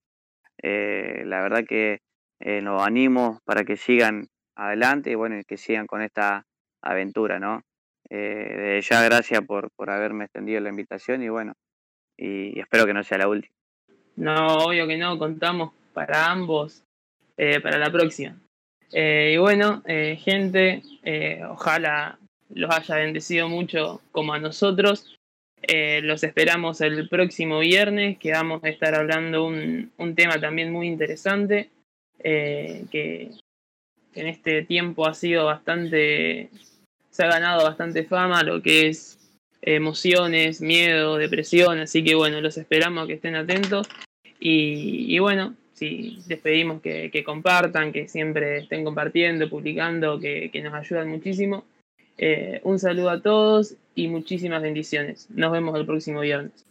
Eh, 0.63 1.25
la 1.27 1.43
verdad 1.43 1.67
que 1.69 2.01
eh, 2.39 2.63
los 2.63 2.83
animo 2.83 3.43
para 3.45 3.65
que 3.65 3.77
sigan 3.77 4.29
adelante 4.57 5.11
y 5.11 5.15
bueno, 5.15 5.43
que 5.47 5.59
sigan 5.59 5.87
con 5.87 6.01
esta 6.01 6.47
aventura, 6.81 7.39
¿no? 7.39 7.61
Eh, 8.09 8.81
ya 8.83 9.03
gracias 9.03 9.43
por, 9.43 9.71
por 9.73 9.91
haberme 9.91 10.25
extendido 10.25 10.59
la 10.63 10.71
invitación 10.71 11.23
y 11.23 11.29
bueno, 11.29 11.53
y 12.17 12.59
espero 12.59 12.87
que 12.87 12.95
no 12.95 13.05
sea 13.05 13.19
la 13.19 13.29
última. 13.29 13.55
No, 14.17 14.65
obvio 14.65 14.87
que 14.87 14.97
no, 14.97 15.19
contamos 15.19 15.75
para 15.93 16.31
ambos 16.31 16.83
eh, 17.43 17.59
para 17.59 17.79
la 17.79 17.91
próxima. 17.91 18.39
Eh, 18.93 19.33
y 19.33 19.39
bueno, 19.39 19.83
eh, 19.87 20.19
gente, 20.23 20.83
ojalá 21.49 22.19
los 22.51 22.71
haya 22.71 22.97
bendecido 22.97 23.49
mucho 23.49 24.03
como 24.13 24.35
a 24.35 24.39
nosotros. 24.39 25.17
Los 26.03 26.23
esperamos 26.23 26.83
el 26.83 27.09
próximo 27.09 27.61
viernes, 27.61 28.19
que 28.19 28.33
vamos 28.33 28.63
a 28.63 28.69
estar 28.69 28.95
hablando 28.95 29.47
un, 29.47 29.91
un 29.97 30.15
tema 30.15 30.39
también 30.39 30.71
muy 30.71 30.87
interesante, 30.87 31.71
que, 32.23 33.31
en 34.15 34.27
este 34.27 34.63
tiempo 34.65 35.07
ha 35.07 35.15
sido 35.15 35.47
bastante, 35.47 36.51
se 37.09 37.23
ha 37.23 37.29
ganado 37.29 37.65
bastante 37.65 38.05
fama, 38.05 38.43
lo 38.43 38.61
que 38.61 38.89
es 38.89 39.19
emociones, 39.63 40.61
miedo, 40.61 41.17
depresión, 41.17 41.79
así 41.79 42.05
que 42.05 42.15
bueno, 42.15 42.43
los 42.43 42.59
esperamos 42.59 43.07
que 43.07 43.15
estén 43.15 43.35
atentos. 43.35 43.89
Y 44.39 45.19
bueno, 45.21 45.55
sí, 45.81 46.19
les 46.29 46.39
pedimos 46.39 46.83
que, 46.83 47.23
compartan, 47.25 47.91
que 47.91 48.07
siempre 48.07 48.59
estén 48.59 48.85
compartiendo, 48.85 49.49
publicando, 49.49 50.21
que, 50.21 50.51
que 50.53 50.61
nos 50.61 50.75
ayudan 50.75 51.09
muchísimo. 51.09 51.65
Eh, 52.19 52.61
un 52.65 52.79
saludo 52.79 53.09
a 53.09 53.23
todos 53.23 53.77
y 53.95 54.09
muchísimas 54.09 54.61
bendiciones. 54.61 55.27
Nos 55.31 55.53
vemos 55.53 55.75
el 55.79 55.87
próximo 55.87 56.21
viernes. 56.21 56.67